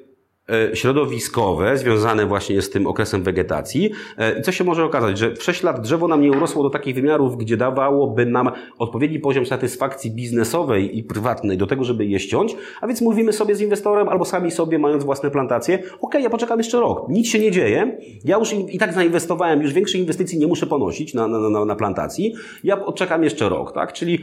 e, 0.49 0.75
środowiskowe 0.75 1.77
związane 1.77 2.25
właśnie 2.25 2.61
z 2.61 2.69
tym 2.69 2.87
okresem 2.87 3.23
wegetacji. 3.23 3.91
E, 4.17 4.41
co 4.41 4.51
się 4.51 4.63
może 4.63 4.85
okazać, 4.85 5.17
że 5.17 5.35
w 5.35 5.43
6 5.43 5.63
lat 5.63 5.81
drzewo 5.81 6.07
nam 6.07 6.21
nie 6.21 6.31
urosło 6.31 6.63
do 6.63 6.69
takich 6.69 6.95
wymiarów, 6.95 7.37
gdzie 7.37 7.57
dawałoby 7.57 8.25
nam 8.25 8.51
odpowiedni 8.77 9.19
poziom 9.19 9.45
satysfakcji 9.45 10.11
biznesowej 10.11 10.97
i 10.97 11.03
prywatnej 11.03 11.57
do 11.57 11.67
tego, 11.67 11.83
żeby 11.83 12.05
je 12.05 12.19
ściąć, 12.19 12.55
a 12.81 12.87
więc 12.87 13.01
mówimy 13.01 13.33
sobie 13.33 13.55
z 13.55 13.61
inwestorem 13.61 14.09
albo 14.09 14.25
sami 14.25 14.51
sobie 14.51 14.79
mając 14.79 15.03
własne 15.03 15.31
plantacje, 15.31 15.83
ok, 16.01 16.13
ja 16.13 16.29
poczekam 16.29 16.59
jeszcze 16.59 16.79
rok, 16.79 17.09
nic 17.09 17.27
się 17.27 17.39
nie 17.39 17.51
dzieje, 17.51 17.97
ja 18.25 18.37
już 18.37 18.53
i 18.53 18.77
tak 18.77 18.93
zainwestowałem, 18.93 19.61
już 19.61 19.73
większej 19.73 20.01
inwestycji 20.01 20.39
nie 20.39 20.47
muszę 20.47 20.67
ponosić 20.67 21.13
na, 21.13 21.27
na, 21.27 21.49
na, 21.49 21.65
na 21.65 21.75
plantacji, 21.75 22.33
ja 22.63 22.85
odczekam 22.85 23.23
jeszcze 23.23 23.49
rok, 23.49 23.71
tak, 23.73 23.93
czyli 23.93 24.19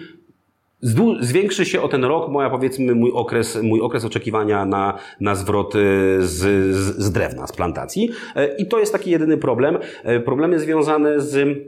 Zwiększy 1.20 1.64
się 1.64 1.82
o 1.82 1.88
ten 1.88 2.04
rok 2.04 2.30
moja, 2.30 2.50
powiedzmy, 2.50 2.94
mój 2.94 3.12
okres, 3.12 3.58
mój 3.62 3.80
okres 3.80 4.04
oczekiwania 4.04 4.64
na, 4.64 4.98
na 5.20 5.34
zwrot 5.34 5.72
z, 6.18 6.20
z, 6.20 6.96
z 6.98 7.12
drewna, 7.12 7.46
z 7.46 7.52
plantacji. 7.52 8.10
E, 8.36 8.56
I 8.56 8.66
to 8.66 8.78
jest 8.78 8.92
taki 8.92 9.10
jedyny 9.10 9.36
problem. 9.36 9.78
E, 10.04 10.20
problemy 10.20 10.60
związane 10.60 11.20
z 11.20 11.58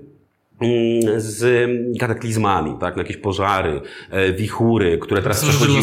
z 1.17 1.69
kataklizmami, 2.01 2.75
tak? 2.81 2.97
No 2.97 3.03
jakieś 3.03 3.17
pożary, 3.17 3.81
e, 4.11 4.33
wichury, 4.33 4.99
które 4.99 5.23
teraz 5.23 5.41
To 5.41 5.47
przechodziły. 5.47 5.81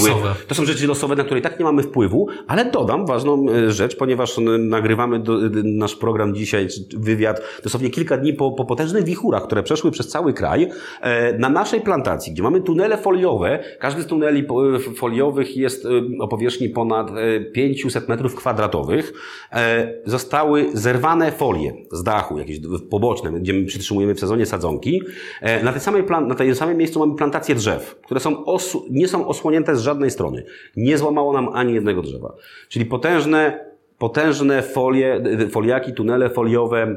To 0.47 0.55
są 0.55 0.65
rzeczy 0.65 0.87
losowe, 0.87 1.15
na 1.15 1.23
które 1.23 1.39
i 1.39 1.43
tak 1.43 1.59
nie 1.59 1.65
mamy 1.65 1.83
wpływu, 1.83 2.27
ale 2.47 2.65
dodam 2.71 3.05
ważną 3.05 3.45
e, 3.49 3.71
rzecz, 3.71 3.95
ponieważ 3.95 4.37
n- 4.39 4.69
nagrywamy 4.69 5.19
do, 5.19 5.37
nasz 5.63 5.95
program 5.95 6.35
dzisiaj, 6.35 6.67
wywiad, 6.97 7.41
dosłownie 7.63 7.89
kilka 7.89 8.17
dni 8.17 8.33
po, 8.33 8.51
po 8.51 8.65
potężnych 8.65 9.03
wichurach, 9.03 9.43
które 9.43 9.63
przeszły 9.63 9.91
przez 9.91 10.07
cały 10.07 10.33
kraj. 10.33 10.69
E, 11.01 11.37
Na 11.37 11.49
naszej 11.49 11.81
plantacji, 11.81 12.33
gdzie 12.33 12.43
mamy 12.43 12.61
tunele 12.61 12.97
foliowe, 12.97 13.59
każdy 13.79 14.01
z 14.01 14.05
tuneli 14.05 14.45
e, 14.75 14.79
foliowych 14.95 15.57
jest 15.57 15.85
e, 15.85 15.89
o 16.19 16.27
powierzchni 16.27 16.69
ponad 16.69 17.11
e, 17.11 17.39
500 17.41 18.09
metrów 18.09 18.35
kwadratowych, 18.35 19.13
e, 19.51 19.93
zostały 20.05 20.65
zerwane 20.73 21.31
folie 21.31 21.73
z 21.91 22.03
dachu, 22.03 22.39
jakieś 22.39 22.59
poboczne, 22.89 23.31
gdzie 23.31 23.53
my 23.53 23.65
przytrzymujemy 23.65 24.15
w 24.15 24.19
sezonie 24.19 24.45
sadzonki. 24.67 25.01
E, 25.41 25.63
Na 25.63 25.71
tej 25.71 25.81
samej, 25.81 26.03
plan- 26.03 26.27
na 26.27 26.35
tej 26.35 26.55
samym 26.55 26.77
miejscu 26.77 26.99
mamy 26.99 27.15
plantacje 27.15 27.55
drzew, 27.55 27.99
które 28.05 28.19
są 28.19 28.43
osu- 28.45 28.83
nie 28.89 29.07
są 29.07 29.27
osłonięte 29.27 29.75
z 29.75 29.81
żadnej 29.81 30.11
strony. 30.11 30.43
Nie 30.75 30.97
złamało 30.97 31.33
nam 31.33 31.49
ani 31.53 31.73
jednego 31.73 32.01
drzewa. 32.01 32.33
Czyli 32.69 32.85
potężne, 32.85 33.65
potężne 33.97 34.61
folie, 34.63 35.19
d- 35.19 35.47
foliaki, 35.49 35.93
tunele 35.93 36.29
foliowe 36.29 36.95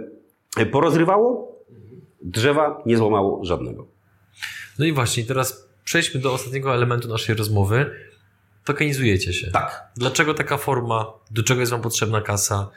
e, 0.57 0.67
porozrywało, 0.67 1.57
drzewa 2.23 2.83
nie 2.87 2.97
złamało 2.97 3.45
żadnego. 3.45 3.87
No 4.79 4.85
i 4.85 4.93
właśnie, 4.93 5.25
teraz 5.25 5.69
przejdźmy 5.85 6.21
do 6.21 6.33
ostatniego 6.33 6.75
elementu 6.75 7.09
naszej 7.09 7.35
rozmowy. 7.35 7.91
Tokenizujecie 8.65 9.33
się. 9.33 9.51
Tak. 9.51 9.85
Dlaczego 9.97 10.35
taka 10.35 10.57
forma? 10.57 11.13
Do 11.31 11.43
czego 11.43 11.61
jest 11.61 11.73
Wam 11.73 11.81
potrzebna 11.83 12.21
kasa? 12.21 12.71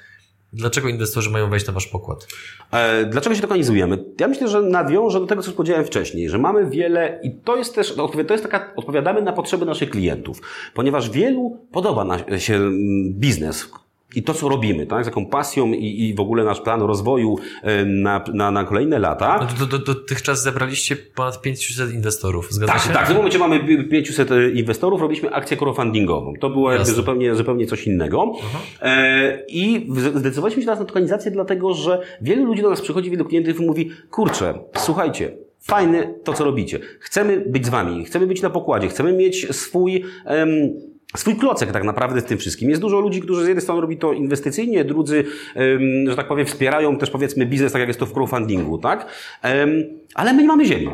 Dlaczego 0.54 0.89
inwestorzy 0.89 1.30
mają 1.30 1.49
wejść 1.49 1.68
na 1.68 1.74
Wasz 1.74 1.88
pokład? 1.88 2.28
E, 2.72 3.06
Dlaczego 3.06 3.36
się 3.36 3.41
tokenizujemy? 3.41 4.04
Ja 4.20 4.28
myślę, 4.28 4.47
że 4.47 4.62
nawiążę 4.62 5.20
do 5.20 5.26
tego, 5.28 5.41
co 5.41 5.47
już 5.47 5.56
powiedziałem 5.58 5.86
wcześniej, 5.86 6.30
że 6.30 6.38
mamy 6.38 6.70
wiele 6.70 7.20
i 7.24 7.32
to 7.43 7.56
jest 7.56 7.76
też, 7.76 7.97
odpowi- 7.97 8.26
to 8.26 8.34
jest 8.34 8.43
taka, 8.43 8.74
odpowiadamy 8.76 9.22
na 9.22 9.34
potrzeby 9.34 9.66
naszych 9.66 9.89
klientów, 9.89 10.41
ponieważ 10.74 11.10
wielu 11.10 11.58
podoba 11.72 12.18
się 12.38 12.56
mm, 12.56 13.14
biznes 13.14 13.70
i 14.16 14.24
to, 14.24 14.34
co 14.34 14.49
robimy, 14.49 14.86
tak, 14.88 15.03
z 15.03 15.07
jaką 15.07 15.26
pasją 15.26 15.68
i, 15.68 16.09
i 16.09 16.14
w 16.14 16.20
ogóle 16.20 16.43
nasz 16.43 16.61
plan 16.61 16.82
rozwoju 16.82 17.36
e, 17.64 17.86
na, 17.86 18.24
na, 18.34 18.51
na 18.51 18.64
kolejne 18.64 18.99
lata. 18.99 19.47
No 19.59 19.66
do, 19.66 19.78
do, 19.80 19.93
dotychczas 19.93 20.43
zebraliście 20.43 20.95
ponad 20.95 21.41
500 21.41 21.93
inwestorów, 21.93 22.51
zgadza 22.51 22.74
Tak, 22.74 22.82
się? 22.82 22.89
tak. 22.89 23.03
W 23.05 23.07
tym 23.07 23.18
momencie 23.18 23.39
mamy 23.39 23.88
500 23.89 24.30
inwestorów, 24.53 25.01
robiliśmy 25.01 25.32
akcję 25.34 25.57
crowdfundingową. 25.57 26.34
To 26.39 26.49
było 26.49 26.72
jakby 26.72 26.91
zupełnie, 26.91 27.36
zupełnie 27.36 27.66
coś 27.68 27.88
innego. 27.88 28.34
E, 28.82 29.43
I 29.47 29.88
zdecydowaliśmy 30.16 30.61
się 30.61 30.66
teraz 30.66 30.80
na 30.80 30.86
tokenizację, 30.86 31.32
dlatego 31.32 31.74
że 31.74 32.01
wielu 32.22 32.45
ludzi 32.45 32.61
do 32.61 32.70
nas 32.70 32.82
przychodzi, 32.82 33.11
wielu 33.11 33.26
klientów 33.26 33.59
i 33.61 33.66
mówi, 33.66 33.89
kurczę, 34.11 34.53
słuchajcie, 34.78 35.38
fajne 35.61 36.14
to, 36.24 36.34
co 36.34 36.43
robicie. 36.43 36.80
Chcemy 36.99 37.43
być 37.47 37.66
z 37.66 37.70
wami, 37.70 38.05
chcemy 38.05 38.28
być 38.28 38.41
na 38.41 38.49
pokładzie, 38.49 38.88
chcemy 38.88 39.14
mieć 39.14 39.55
swój... 39.55 40.03
em, 40.26 40.49
Swój 41.18 41.36
klocek 41.36 41.72
tak 41.72 41.84
naprawdę 41.84 42.22
z 42.22 42.26
tym 42.26 42.38
wszystkim. 42.38 42.70
Jest 42.70 42.82
dużo 42.82 42.99
ludzi, 42.99 43.22
którzy 43.22 43.43
z 43.43 43.47
jednej 43.47 43.61
strony 43.61 43.82
robi 43.82 43.97
to 43.97 44.14
inwestycyjnie, 44.14 44.86
drudzy, 44.86 45.26
że 46.07 46.16
tak 46.16 46.28
powiem, 46.28 46.45
wspierają 46.45 46.97
też 46.97 47.09
powiedzmy 47.09 47.45
biznes, 47.45 47.72
tak 47.72 47.80
jak 47.80 47.88
jest 47.88 47.99
to 47.99 48.05
w 48.05 48.14
crowdfundingu, 48.14 48.78
tak? 48.78 49.07
Ale 50.16 50.34
my 50.34 50.41
nie 50.41 50.47
mamy 50.47 50.66
ziemi. 50.66 50.89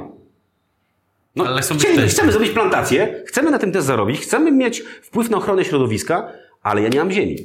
No, 1.36 1.45
Ale 1.47 1.61
chcieli- 1.61 2.07
chcemy 2.07 2.32
zrobić 2.32 2.49
plantację, 2.51 3.24
chcemy 3.28 3.51
na 3.51 3.59
tym 3.59 3.72
też 3.72 3.84
zarobić, 3.84 4.20
chcemy 4.20 4.51
mieć 4.51 4.80
wpływ 5.01 5.30
na 5.30 5.38
ochronę 5.38 5.65
środowiska, 5.65 6.32
ale 6.63 6.82
ja 6.82 6.89
nie 6.89 6.99
mam 6.99 7.11
ziemi. 7.11 7.36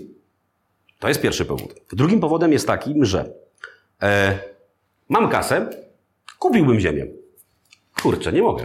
To 0.99 1.09
jest 1.09 1.21
pierwszy 1.21 1.45
powód. 1.45 1.75
Drugim 1.93 2.21
powodem 2.21 2.53
jest 2.53 2.67
taki, 2.67 2.95
że 3.01 3.33
e, 4.03 4.39
mam 5.09 5.29
kasę, 5.29 5.71
kupiłbym 6.39 6.81
ziemię. 6.81 7.07
Kurczę, 8.03 8.33
nie 8.33 8.43
mogę. 8.43 8.65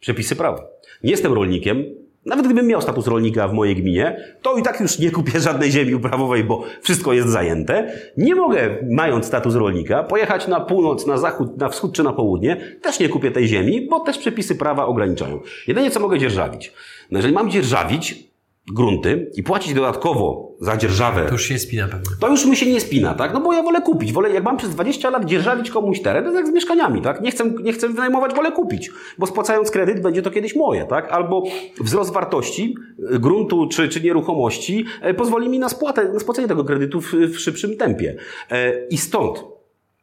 Przepisy 0.00 0.36
prawa. 0.36 0.66
Nie 1.02 1.10
jestem 1.10 1.32
rolnikiem. 1.32 1.84
Nawet 2.26 2.44
gdybym 2.44 2.66
miał 2.66 2.82
status 2.82 3.06
rolnika 3.06 3.48
w 3.48 3.52
mojej 3.52 3.76
gminie, 3.76 4.16
to 4.42 4.56
i 4.56 4.62
tak 4.62 4.80
już 4.80 4.98
nie 4.98 5.10
kupię 5.10 5.40
żadnej 5.40 5.70
ziemi 5.70 5.94
uprawowej, 5.94 6.44
bo 6.44 6.64
wszystko 6.82 7.12
jest 7.12 7.28
zajęte. 7.28 7.92
Nie 8.16 8.34
mogę, 8.34 8.76
mając 8.90 9.26
status 9.26 9.54
rolnika, 9.54 10.02
pojechać 10.02 10.48
na 10.48 10.60
północ, 10.60 11.06
na 11.06 11.18
zachód, 11.18 11.58
na 11.58 11.68
wschód 11.68 11.92
czy 11.92 12.02
na 12.02 12.12
południe. 12.12 12.56
Też 12.82 13.00
nie 13.00 13.08
kupię 13.08 13.30
tej 13.30 13.48
ziemi, 13.48 13.86
bo 13.90 14.00
też 14.00 14.18
przepisy 14.18 14.54
prawa 14.54 14.86
ograniczają. 14.86 15.40
Jedynie 15.66 15.90
co 15.90 16.00
mogę 16.00 16.18
dzierżawić. 16.18 16.72
No 17.10 17.18
jeżeli 17.18 17.34
mam 17.34 17.50
dzierżawić 17.50 18.26
grunty 18.74 19.30
i 19.34 19.42
płacić 19.42 19.74
dodatkowo 19.74 20.56
za 20.60 20.76
dzierżawę 20.76 21.24
To 21.26 21.32
już 21.32 21.44
się 21.44 21.58
spina 21.58 21.88
pewnie. 21.88 22.16
to 22.20 22.28
już 22.28 22.46
mi 22.46 22.56
się 22.56 22.66
nie 22.72 22.80
spina, 22.80 23.14
tak? 23.14 23.34
No 23.34 23.40
bo 23.40 23.52
ja 23.52 23.62
wolę 23.62 23.80
kupić. 23.80 24.12
Wolę, 24.12 24.30
jak 24.30 24.44
mam 24.44 24.56
przez 24.56 24.70
20 24.70 25.10
lat 25.10 25.24
dzierżawić 25.24 25.70
komuś 25.70 26.00
teren, 26.02 26.24
to 26.24 26.30
jest 26.30 26.36
jak 26.36 26.46
z 26.46 26.52
mieszkaniami, 26.54 27.02
tak? 27.02 27.20
Nie 27.20 27.30
chcę, 27.30 27.50
nie 27.62 27.72
chcę 27.72 27.88
wynajmować, 27.88 28.34
wolę 28.34 28.52
kupić. 28.52 28.90
Bo 29.18 29.26
spłacając 29.26 29.70
kredyt 29.70 30.02
będzie 30.02 30.22
to 30.22 30.30
kiedyś 30.30 30.56
moje, 30.56 30.84
tak? 30.84 31.12
Albo 31.12 31.42
wzrost 31.80 32.12
wartości 32.12 32.74
y, 33.14 33.18
gruntu 33.18 33.68
czy, 33.68 33.88
czy 33.88 34.00
nieruchomości 34.00 34.84
e, 35.02 35.14
pozwoli 35.14 35.48
mi 35.48 35.58
na 35.58 35.68
spłatę, 35.68 36.12
na 36.12 36.20
spłacenie 36.20 36.48
tego 36.48 36.64
kredytu 36.64 37.00
w, 37.00 37.12
w 37.12 37.38
szybszym 37.40 37.76
tempie. 37.76 38.16
E, 38.50 38.86
I 38.86 38.98
stąd 38.98 39.44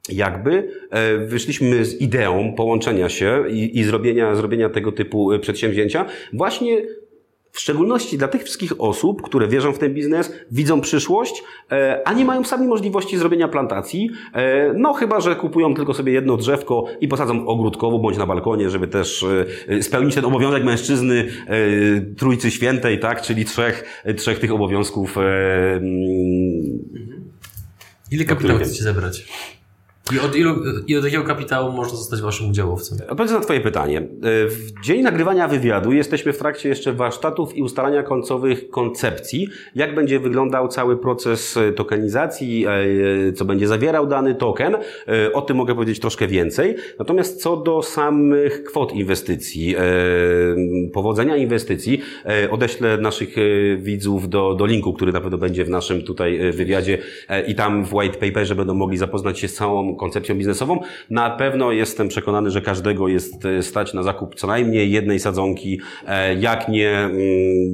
jakby 0.10 0.70
e, 0.90 1.18
wyszliśmy 1.18 1.86
z 1.86 2.02
ideą 2.02 2.54
połączenia 2.58 3.10
się 3.10 3.44
i, 3.50 3.80
i 3.80 3.84
zrobienia, 3.84 4.36
zrobienia 4.36 4.70
tego 4.70 4.92
typu 4.92 5.32
e, 5.32 5.40
przedsięwzięcia 5.40 6.06
właśnie 6.34 6.82
w 7.54 7.60
szczególności 7.60 8.18
dla 8.18 8.28
tych 8.28 8.44
wszystkich 8.44 8.82
osób, 8.82 9.22
które 9.22 9.48
wierzą 9.48 9.74
w 9.74 9.80
ten 9.80 9.94
biznes, 9.94 10.34
widzą 10.52 10.82
przyszłość, 10.82 11.44
e, 11.72 12.02
a 12.06 12.14
nie 12.14 12.26
mają 12.26 12.44
sami 12.44 12.68
możliwości 12.68 13.18
zrobienia 13.18 13.48
plantacji, 13.48 14.10
e, 14.34 14.74
no 14.74 14.94
chyba, 14.94 15.22
że 15.22 15.36
kupują 15.36 15.74
tylko 15.74 15.94
sobie 15.94 16.14
jedno 16.14 16.38
drzewko 16.38 16.86
i 17.02 17.08
posadzą 17.08 17.48
ogródkowo 17.48 18.00
bądź 18.00 18.18
na 18.18 18.26
balkonie, 18.26 18.70
żeby 18.70 18.88
też 18.88 19.26
e, 19.68 19.84
spełnić 19.84 20.16
ten 20.16 20.26
obowiązek 20.26 20.64
mężczyzny 20.64 21.28
Trójcy 22.18 22.52
Świętej, 22.52 23.00
tak, 23.00 23.22
czyli 23.22 23.46
trzech, 23.46 24.04
trzech 24.18 24.40
tych 24.40 24.54
obowiązków. 24.54 25.18
mm, 25.18 25.82
Ile 28.12 28.26
kapitału 28.26 28.60
chcecie 28.60 28.84
zebrać? 28.84 29.28
I 30.12 30.20
od, 30.20 30.36
ilu, 30.36 30.56
I 30.88 30.98
od 30.98 31.04
jakiego 31.06 31.24
kapitału 31.24 31.72
można 31.72 31.98
zostać 31.98 32.22
Waszym 32.22 32.50
udziałowcem? 32.50 32.98
Odpowiedz 33.10 33.32
na 33.32 33.40
Twoje 33.40 33.62
pytanie. 33.62 33.98
E, 33.98 34.04
W 34.48 34.72
dzień 34.84 35.02
nagrywania 35.02 35.48
wywiadu 35.48 35.92
jesteśmy 35.92 36.34
w 36.34 36.38
trakcie 36.38 36.70
jeszcze 36.70 36.94
warsztatów 36.94 37.58
i 37.58 37.62
ustalania 37.62 38.04
końcowych 38.04 38.70
koncepcji, 38.70 39.48
jak 39.76 39.96
będzie 39.96 40.20
wyglądał 40.20 40.68
cały 40.68 40.98
proces 40.98 41.58
e, 41.58 41.72
tokenizacji, 41.72 42.66
e, 43.30 43.34
co 43.34 43.46
będzie 43.46 43.68
zawierał 43.68 44.08
dany 44.08 44.36
token. 44.36 44.78
O 45.34 45.42
tym 45.42 45.58
mogę 45.58 45.76
powiedzieć 45.76 46.00
troszkę 46.00 46.28
więcej. 46.28 46.76
Natomiast 47.00 47.42
co 47.42 47.58
do 47.58 47.82
samych 47.82 48.64
kwot 48.64 48.94
inwestycji, 48.94 49.76
powodzenia 50.94 51.38
inwestycji, 51.38 52.02
odeślę 52.52 52.98
naszych 52.98 53.36
widzów 53.78 54.30
do, 54.30 54.56
do 54.56 54.66
linku, 54.66 54.94
który 54.94 55.12
na 55.12 55.22
pewno 55.22 55.38
będzie 55.38 55.66
w 55.66 55.70
naszym 55.70 56.02
tutaj 56.02 56.52
wywiadzie 56.52 56.98
i 57.48 57.56
tam 57.56 57.86
w 57.86 57.94
white 57.94 58.18
paperze 58.18 58.56
będą 58.56 58.74
mogli 58.74 58.98
zapoznać 58.98 59.40
się 59.40 59.48
z 59.48 59.54
całą 59.54 59.93
koncepcją 59.96 60.36
biznesową. 60.36 60.80
Na 61.10 61.30
pewno 61.30 61.72
jestem 61.72 62.08
przekonany, 62.08 62.52
że 62.52 62.62
każdego 62.62 63.08
jest 63.08 63.46
e, 63.46 63.64
stać 63.64 63.94
na 63.94 64.04
zakup 64.04 64.36
co 64.36 64.48
najmniej 64.48 64.92
jednej 64.92 65.20
sadzonki, 65.20 65.80
e, 66.08 66.36
jak 66.36 66.70
nie 66.70 66.90
mm, 66.90 67.14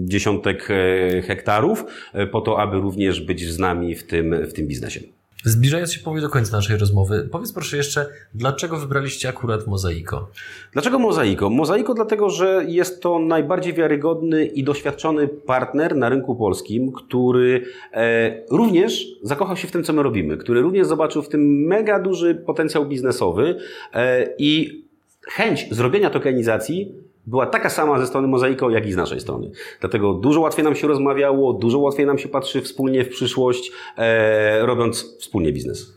dziesiątek 0.07 0.67
e, 0.72 1.22
hektarów, 1.22 1.86
po 2.32 2.41
to, 2.41 2.59
aby 2.59 2.78
również 2.78 3.22
być 3.22 3.47
z 3.47 3.59
nami 3.59 3.95
w 3.95 4.07
tym, 4.07 4.36
w 4.47 4.53
tym 4.53 4.67
biznesie. 4.67 5.18
Zbliżając 5.44 5.94
się 5.94 6.00
powoli 6.00 6.22
do 6.22 6.30
końca 6.30 6.58
naszej 6.58 6.78
rozmowy, 6.78 7.30
powiedz 7.32 7.54
proszę 7.54 7.78
jeszcze, 7.78 8.06
dlaczego 8.34 8.78
wybraliście 8.78 9.30
akurat 9.30 9.68
Mozaiko? 9.68 10.30
Dlaczego 10.74 11.00
Mozaiko? 11.00 11.50
Mozaiko 11.50 11.94
dlatego, 11.94 12.30
że 12.30 12.66
jest 12.68 13.02
to 13.02 13.20
najbardziej 13.20 13.74
wiarygodny 13.74 14.46
i 14.46 14.64
doświadczony 14.64 15.28
partner 15.28 15.96
na 15.96 16.10
rynku 16.10 16.36
polskim, 16.36 16.92
który 16.92 17.66
e, 17.94 18.44
również 18.52 19.06
zakochał 19.24 19.58
się 19.58 19.68
w 19.68 19.72
tym, 19.72 19.84
co 19.84 19.94
my 19.94 20.04
robimy, 20.04 20.38
który 20.38 20.62
również 20.62 20.88
zobaczył 20.88 21.22
w 21.22 21.30
tym 21.30 21.66
mega 21.68 22.00
duży 22.00 22.36
potencjał 22.36 22.86
biznesowy 22.86 23.56
e, 23.94 24.28
i 24.38 24.84
chęć 25.22 25.68
zrobienia 25.72 26.10
tokenizacji 26.10 26.94
była 27.30 27.46
taka 27.46 27.70
sama 27.70 28.00
ze 28.00 28.08
strony 28.08 28.28
Mozaiko, 28.28 28.70
jak 28.70 28.88
i 28.88 28.92
z 28.92 28.96
naszej 28.96 29.20
strony. 29.20 29.52
Dlatego 29.80 30.14
dużo 30.14 30.42
łatwiej 30.42 30.64
nam 30.66 30.76
się 30.76 30.88
rozmawiało, 30.88 31.54
dużo 31.54 31.80
łatwiej 31.80 32.06
nam 32.06 32.18
się 32.18 32.30
patrzy 32.30 32.62
wspólnie 32.62 33.04
w 33.04 33.10
przyszłość, 33.10 33.72
e, 33.98 34.66
robiąc 34.66 35.18
wspólnie 35.20 35.52
biznes. 35.54 35.94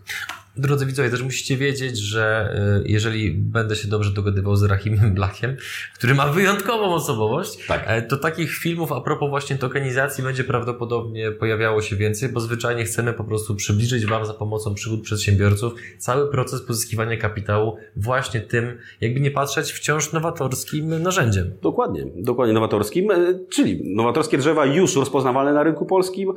Drodzy 0.56 0.86
widzowie, 0.86 1.10
też 1.10 1.22
musicie 1.22 1.56
wiedzieć, 1.56 1.98
że 1.98 2.54
y, 2.84 2.88
jeżeli 2.88 3.30
będę 3.30 3.76
się 3.76 3.88
dobrze 3.88 4.10
dogadywał 4.10 4.56
z 4.56 4.62
Rahimem 4.62 5.14
Blackiem, 5.14 5.56
który 5.94 6.14
ma 6.14 6.26
wyjątkową 6.26 6.94
osobowość, 6.94 7.66
Tak. 7.66 7.84
e, 7.86 8.02
to 8.02 8.16
takich 8.16 8.54
filmów 8.56 8.92
a 8.92 9.00
propos 9.00 9.30
właśnie 9.30 9.56
tokenizacji 9.56 10.24
będzie 10.24 10.44
prawdopodobnie 10.44 11.32
pojawiało 11.32 11.82
się 11.82 11.96
więcej, 11.96 12.28
bo 12.28 12.40
zwyczajnie 12.40 12.84
chcemy 12.84 13.12
po 13.12 13.24
prostu 13.24 13.54
przybliżyć 13.54 14.06
Wam 14.06 14.26
za 14.26 14.34
pomocą 14.34 14.74
przygód 14.74 15.02
przedsiębiorców 15.02 15.74
cały 15.98 16.30
proces 16.30 16.62
pozyskiwania 16.62 17.16
kapitału 17.16 17.76
właśnie 17.96 18.40
tym, 18.40 18.78
jakby 19.00 19.20
nie 19.20 19.30
patrzeć, 19.30 19.72
wciąż 19.72 20.12
nowatorskim 20.12 21.02
narzędziem. 21.02 21.50
Dokładnie, 21.62 22.06
dokładnie 22.16 22.54
nowatorskim, 22.54 23.10
e, 23.10 23.16
czyli 23.50 23.94
nowatorskie 23.94 24.38
drzewa 24.38 24.66
już 24.66 24.96
rozpoznawalne 24.96 25.52
na 25.52 25.62
rynku 25.62 25.86
polskim, 25.86 26.32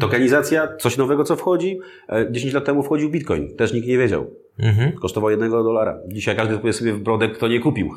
tokenizacja, 0.00 0.76
coś 0.76 0.96
nowego 0.96 1.24
co 1.24 1.36
wchodzi. 1.36 1.80
E, 2.08 2.32
10 2.32 2.54
lat 2.54 2.64
temu 2.64 2.82
wchodził 2.82 3.10
Bitcoin, 3.10 3.57
też 3.58 3.72
nikt 3.72 3.88
nie 3.88 3.98
wiedział. 3.98 4.30
Mhm. 4.58 4.92
Kosztował 4.92 5.30
jednego 5.30 5.62
dolara. 5.62 5.98
Dzisiaj 6.08 6.36
każdy 6.36 6.54
kupuje 6.54 6.72
sobie 6.72 6.92
w 6.92 7.00
brodę, 7.00 7.28
kto 7.28 7.48
nie 7.48 7.60
kupił. 7.60 7.94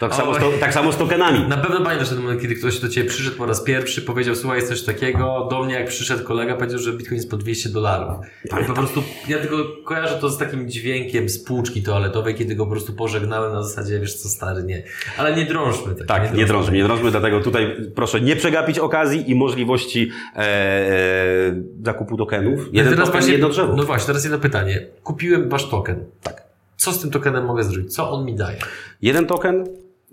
Tak 0.00 0.14
samo, 0.14 0.34
z 0.34 0.38
to, 0.38 0.52
tak 0.60 0.74
samo 0.74 0.92
z 0.92 0.96
tokenami. 0.96 1.48
Na 1.48 1.56
pewno 1.56 1.80
pamiętasz 1.80 2.08
ten 2.08 2.18
moment, 2.18 2.40
kiedy 2.42 2.54
ktoś 2.54 2.78
do 2.78 2.88
ciebie 2.88 3.08
przyszedł 3.08 3.36
po 3.36 3.46
raz 3.46 3.62
pierwszy, 3.62 4.02
powiedział, 4.02 4.34
słuchaj, 4.34 4.58
jest 4.58 4.68
coś 4.68 4.82
takiego. 4.82 5.48
Do 5.50 5.64
mnie 5.64 5.74
jak 5.74 5.88
przyszedł 5.88 6.24
kolega, 6.24 6.56
powiedział, 6.56 6.78
że 6.78 6.92
bitcoin 6.92 7.16
jest 7.16 7.30
po 7.30 7.36
200 7.36 7.68
dolarów. 7.68 8.16
I 8.62 8.64
po 8.64 8.72
prostu, 8.72 9.02
ja 9.28 9.38
tylko 9.38 9.56
kojarzę 9.84 10.18
to 10.20 10.30
z 10.30 10.38
takim 10.38 10.70
dźwiękiem 10.70 11.28
z 11.28 11.44
półczki 11.44 11.82
toaletowej, 11.82 12.34
kiedy 12.34 12.54
go 12.54 12.64
po 12.64 12.70
prostu 12.70 12.92
pożegnałem 12.92 13.52
na 13.52 13.62
zasadzie, 13.62 14.00
wiesz 14.00 14.14
co, 14.14 14.28
stary, 14.28 14.62
nie. 14.62 14.82
Ale 15.18 15.36
nie 15.36 15.44
drążmy 15.44 15.94
tak. 15.94 16.06
Tak, 16.06 16.34
nie 16.34 16.46
drążmy, 16.46 16.76
nie 16.76 16.84
drążmy, 16.84 17.10
dlatego 17.10 17.40
tutaj 17.40 17.76
proszę 17.94 18.20
nie 18.20 18.36
przegapić 18.36 18.78
okazji 18.78 19.30
i 19.30 19.34
możliwości 19.34 20.10
e, 20.36 20.38
e, 20.38 21.62
zakupu 21.84 22.16
tokenów. 22.16 22.68
Jeden 22.72 22.94
teraz 22.94 23.10
token, 23.10 23.30
jedno 23.30 23.48
drzewo. 23.48 23.76
No 23.76 23.82
właśnie, 23.82 24.06
teraz 24.06 24.24
jedno 24.24 24.38
pytanie. 24.38 24.86
Kupiłem 25.02 25.48
wasz 25.48 25.68
token. 25.68 25.91
Tak. 26.22 26.42
Co 26.76 26.92
z 26.92 27.00
tym 27.00 27.10
tokenem 27.10 27.44
mogę 27.44 27.64
zrobić? 27.64 27.94
Co 27.94 28.10
on 28.10 28.24
mi 28.24 28.34
daje? 28.34 28.58
Jeden 29.02 29.26
token, 29.26 29.64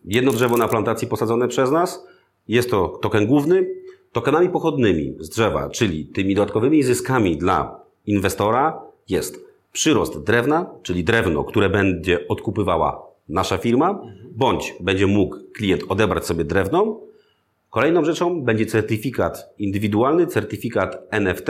jedno 0.06 0.32
drzewo 0.32 0.58
na 0.58 0.68
plantacji 0.68 1.08
posadzone 1.08 1.48
przez 1.48 1.72
nas. 1.72 2.08
Jest 2.48 2.72
to 2.72 2.88
token 2.88 3.28
główny. 3.28 3.68
Tokenami 4.12 4.50
pochodnymi 4.50 5.16
z 5.20 5.30
drzewa, 5.30 5.70
czyli 5.70 6.06
tymi 6.06 6.36
dodatkowymi 6.36 6.84
zyskami 6.84 7.38
dla 7.38 7.80
inwestora 8.06 8.82
jest 9.10 9.46
przyrost 9.72 10.24
drewna, 10.24 10.66
czyli 10.84 11.04
drewno, 11.04 11.44
które 11.44 11.70
będzie 11.70 12.28
odkupywała 12.28 13.10
nasza 13.30 13.58
firma, 13.58 14.02
bądź 14.32 14.76
będzie 14.80 15.08
mógł 15.08 15.38
klient 15.54 15.84
odebrać 15.90 16.26
sobie 16.26 16.44
drewno. 16.44 17.00
Kolejną 17.70 18.06
rzeczą 18.06 18.42
będzie 18.42 18.66
certyfikat 18.66 19.54
indywidualny, 19.58 20.28
certyfikat 20.28 21.08
NFT, 21.12 21.48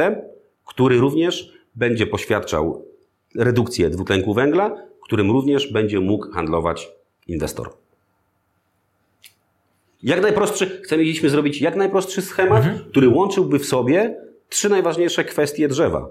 który 0.66 0.98
również 0.98 1.54
będzie 1.76 2.08
poświadczał 2.08 2.86
redukcję 3.36 3.90
dwutlenku 3.90 4.34
węgla, 4.34 4.76
którym 5.04 5.32
również 5.32 5.74
będzie 5.74 6.00
mógł 6.00 6.32
handlować 6.32 6.92
inwestor. 7.28 7.74
Jak 10.04 10.22
najprostszy, 10.22 10.82
chcieliśmy 10.86 11.30
zrobić 11.30 11.62
jak 11.62 11.76
najprostszy 11.76 12.22
schemat, 12.22 12.64
który 12.90 13.10
łączyłby 13.10 13.60
w 13.60 13.66
sobie 13.66 14.16
trzy 14.50 14.70
najważniejsze 14.70 15.24
kwestie 15.24 15.68
drzewa. 15.68 16.10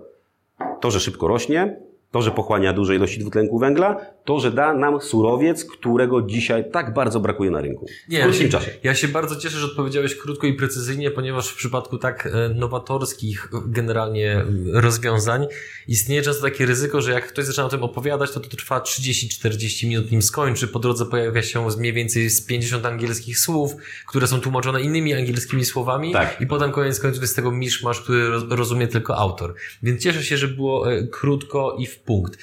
To, 0.80 0.90
że 0.90 1.00
szybko 1.00 1.28
rośnie, 1.28 1.80
to, 2.10 2.22
że 2.22 2.30
pochłania 2.30 2.72
duże 2.72 2.94
ilości 2.96 3.18
dwutlenku 3.20 3.58
węgla, 3.58 3.96
to, 4.24 4.40
że 4.40 4.50
da 4.50 4.74
nam 4.74 5.00
surowiec, 5.00 5.64
którego 5.64 6.22
dzisiaj 6.22 6.70
tak 6.72 6.94
bardzo 6.94 7.20
brakuje 7.20 7.50
na 7.50 7.60
rynku. 7.60 7.86
W 8.08 8.12
ja 8.12 8.22
krótkim 8.22 8.46
się, 8.46 8.52
czasie. 8.52 8.70
ja 8.82 8.94
się 8.94 9.08
bardzo 9.08 9.36
cieszę, 9.36 9.58
że 9.58 9.66
odpowiedziałeś 9.66 10.16
krótko 10.16 10.46
i 10.46 10.54
precyzyjnie, 10.54 11.10
ponieważ 11.10 11.48
w 11.48 11.56
przypadku 11.56 11.98
tak 11.98 12.26
e, 12.26 12.48
nowatorskich 12.48 13.48
e, 13.54 13.60
generalnie 13.66 14.32
e, 14.32 14.44
rozwiązań 14.72 15.46
istnieje 15.88 16.22
często 16.22 16.42
takie 16.42 16.66
ryzyko, 16.66 17.00
że 17.02 17.12
jak 17.12 17.26
ktoś 17.28 17.44
zaczyna 17.44 17.66
o 17.66 17.68
tym 17.68 17.82
opowiadać, 17.82 18.30
to 18.30 18.40
to 18.40 18.56
trwa 18.56 18.78
30-40 18.80 19.88
minut, 19.88 20.10
nim 20.10 20.22
skończy. 20.22 20.68
Po 20.68 20.78
drodze 20.78 21.06
pojawia 21.06 21.42
się 21.42 21.68
mniej 21.78 21.92
więcej 21.92 22.30
z 22.30 22.46
50 22.46 22.86
angielskich 22.86 23.38
słów, 23.38 23.72
które 24.06 24.26
są 24.26 24.40
tłumaczone 24.40 24.82
innymi 24.82 25.14
angielskimi 25.14 25.64
słowami 25.64 26.12
Tak. 26.12 26.40
i 26.40 26.46
potem 26.46 26.72
koniec 26.72 27.00
końców 27.00 27.22
jest 27.22 27.36
tego 27.36 27.52
miszmasz, 27.52 28.00
który 28.00 28.28
roz- 28.28 28.44
rozumie 28.50 28.88
tylko 28.88 29.16
autor. 29.16 29.54
Więc 29.82 30.02
cieszę 30.02 30.22
się, 30.22 30.36
że 30.36 30.48
było 30.48 30.86
krótko 31.10 31.76
i 31.78 31.86
w 31.86 31.98
punkt. 32.08 32.38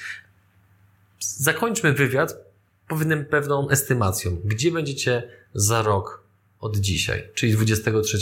Zakończmy 1.20 1.92
wywiad 1.92 2.34
pewnym, 2.88 3.24
pewną 3.24 3.68
estymacją. 3.70 4.40
Gdzie 4.44 4.72
będziecie 4.72 5.28
za 5.54 5.82
rok 5.82 6.22
od 6.60 6.76
dzisiaj, 6.76 7.28
czyli 7.34 7.52
23 7.52 8.18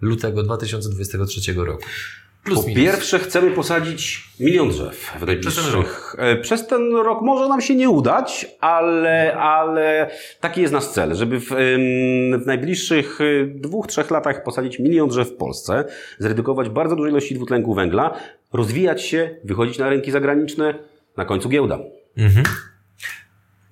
lutego 0.00 0.42
2023 0.42 1.52
roku? 1.52 1.84
Plus 2.44 2.60
Po 2.60 2.68
minus. 2.68 2.82
pierwsze 2.84 3.18
chcemy 3.18 3.50
posadzić 3.50 4.24
milion 4.40 4.68
drzew 4.68 4.94
w 4.96 5.00
Przez 5.00 5.16
ten 5.20 5.26
najbliższych... 5.26 5.74
rok. 5.74 6.16
E, 6.18 6.36
Przez 6.36 6.66
ten 6.66 6.96
rok 6.96 7.22
może 7.22 7.48
nam 7.48 7.60
się 7.60 7.74
nie 7.74 7.90
udać, 7.90 8.46
ale, 8.60 9.34
ale 9.36 10.10
taki 10.40 10.60
jest 10.60 10.72
nasz 10.72 10.84
cel, 10.86 11.14
żeby 11.14 11.40
w, 11.40 11.46
w 12.42 12.46
najbliższych 12.46 13.18
e, 13.20 13.24
dwóch, 13.46 13.86
trzech 13.86 14.10
latach 14.10 14.42
posadzić 14.44 14.78
milion 14.78 15.08
drzew 15.08 15.28
w 15.28 15.36
Polsce, 15.36 15.84
zredukować 16.18 16.68
bardzo 16.68 16.96
duże 16.96 17.10
ilości 17.10 17.34
dwutlenku 17.34 17.74
węgla, 17.74 18.14
rozwijać 18.52 19.02
się, 19.02 19.30
wychodzić 19.44 19.78
na 19.78 19.88
rynki 19.88 20.10
zagraniczne, 20.10 20.74
na 21.16 21.24
końcu 21.24 21.48
giełda. 21.48 21.78
Mhm. 22.16 22.44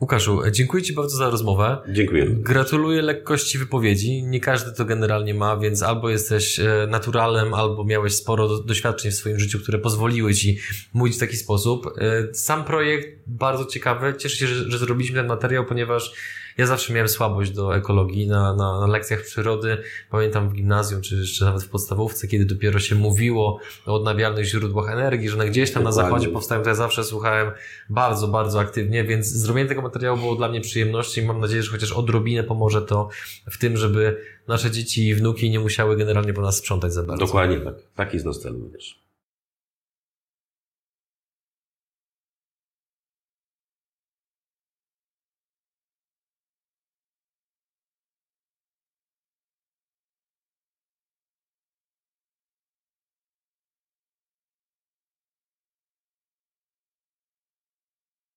Łukaszu, 0.01 0.41
dziękuję 0.51 0.83
Ci 0.83 0.93
bardzo 0.93 1.17
za 1.17 1.31
rozmowę. 1.31 1.79
Dziękuję. 1.89 2.27
Gratuluję 2.27 3.03
lekkości 3.03 3.59
wypowiedzi. 3.59 4.23
Nie 4.23 4.41
każdy 4.41 4.73
to 4.73 4.85
generalnie 4.85 5.35
ma, 5.35 5.57
więc 5.57 5.83
albo 5.83 6.11
jesteś 6.11 6.61
e, 6.61 6.87
naturalem, 6.91 7.55
albo 7.55 7.85
miałeś 7.85 8.15
sporo 8.15 8.49
do, 8.49 8.63
doświadczeń 8.63 9.11
w 9.11 9.15
swoim 9.15 9.39
życiu, 9.39 9.59
które 9.59 9.79
pozwoliły 9.79 10.35
Ci 10.35 10.59
mówić 10.93 11.17
w 11.17 11.21
taki 11.21 11.37
sposób. 11.37 11.87
E, 11.99 12.35
Sam 12.35 12.65
projekt 12.65 13.09
bardzo 13.27 13.65
ciekawy. 13.65 14.15
Cieszę 14.19 14.37
się, 14.37 14.47
że, 14.47 14.71
że 14.71 14.79
zrobiliśmy 14.79 15.17
ten 15.17 15.27
materiał, 15.27 15.65
ponieważ 15.67 16.13
ja 16.61 16.67
zawsze 16.67 16.93
miałem 16.93 17.09
słabość 17.09 17.51
do 17.51 17.77
ekologii 17.77 18.29
na, 18.29 18.55
na, 18.55 18.81
na 18.81 18.87
lekcjach 18.87 19.23
przyrody. 19.23 19.79
Pamiętam 20.11 20.49
w 20.49 20.53
gimnazjum, 20.53 21.01
czy 21.01 21.17
jeszcze 21.17 21.45
nawet 21.45 21.63
w 21.63 21.69
podstawówce, 21.69 22.29
kiedy 22.29 22.45
dopiero 22.45 22.79
się 22.79 22.95
mówiło 22.95 23.59
o 23.87 23.95
odnawialnych 23.95 24.45
źródłach 24.45 24.91
energii, 24.91 25.29
że 25.29 25.35
one 25.37 25.47
gdzieś 25.47 25.73
tam 25.73 25.83
na 25.83 25.93
zachodzie 25.93 26.29
powstają, 26.29 26.63
to 26.63 26.69
ja 26.69 26.75
zawsze 26.75 27.05
słuchałem 27.05 27.51
bardzo, 27.91 28.29
bardzo 28.29 28.61
aktywnie, 28.61 29.05
więc 29.05 29.27
zrobienie 29.27 29.69
tego 29.69 29.83
materiału 29.83 30.19
było 30.19 30.35
dla 30.35 30.49
mnie 30.49 30.61
przyjemnością 30.61 31.23
i 31.23 31.25
mam 31.25 31.41
nadzieję, 31.41 31.63
że 31.63 31.71
chociaż 31.73 31.93
odrobinę 31.93 32.45
pomoże 32.45 32.83
to 32.83 33.09
w 33.51 33.59
tym, 33.59 33.77
żeby 33.77 34.21
nasze 34.49 34.71
dzieci 34.71 35.09
i 35.09 35.15
wnuki 35.15 35.51
nie 35.51 35.61
musiały 35.61 35.97
generalnie 35.97 36.33
po 36.33 36.43
nas 36.43 36.57
sprzątać 36.57 36.93
za 36.93 37.03
bardzo. 37.03 37.27
Dokładnie 37.27 37.61
tak. 37.61 37.75
Taki 37.95 38.17
jest 38.17 38.27
nasz 38.27 38.39
cel 38.39 38.53
również. 38.53 39.10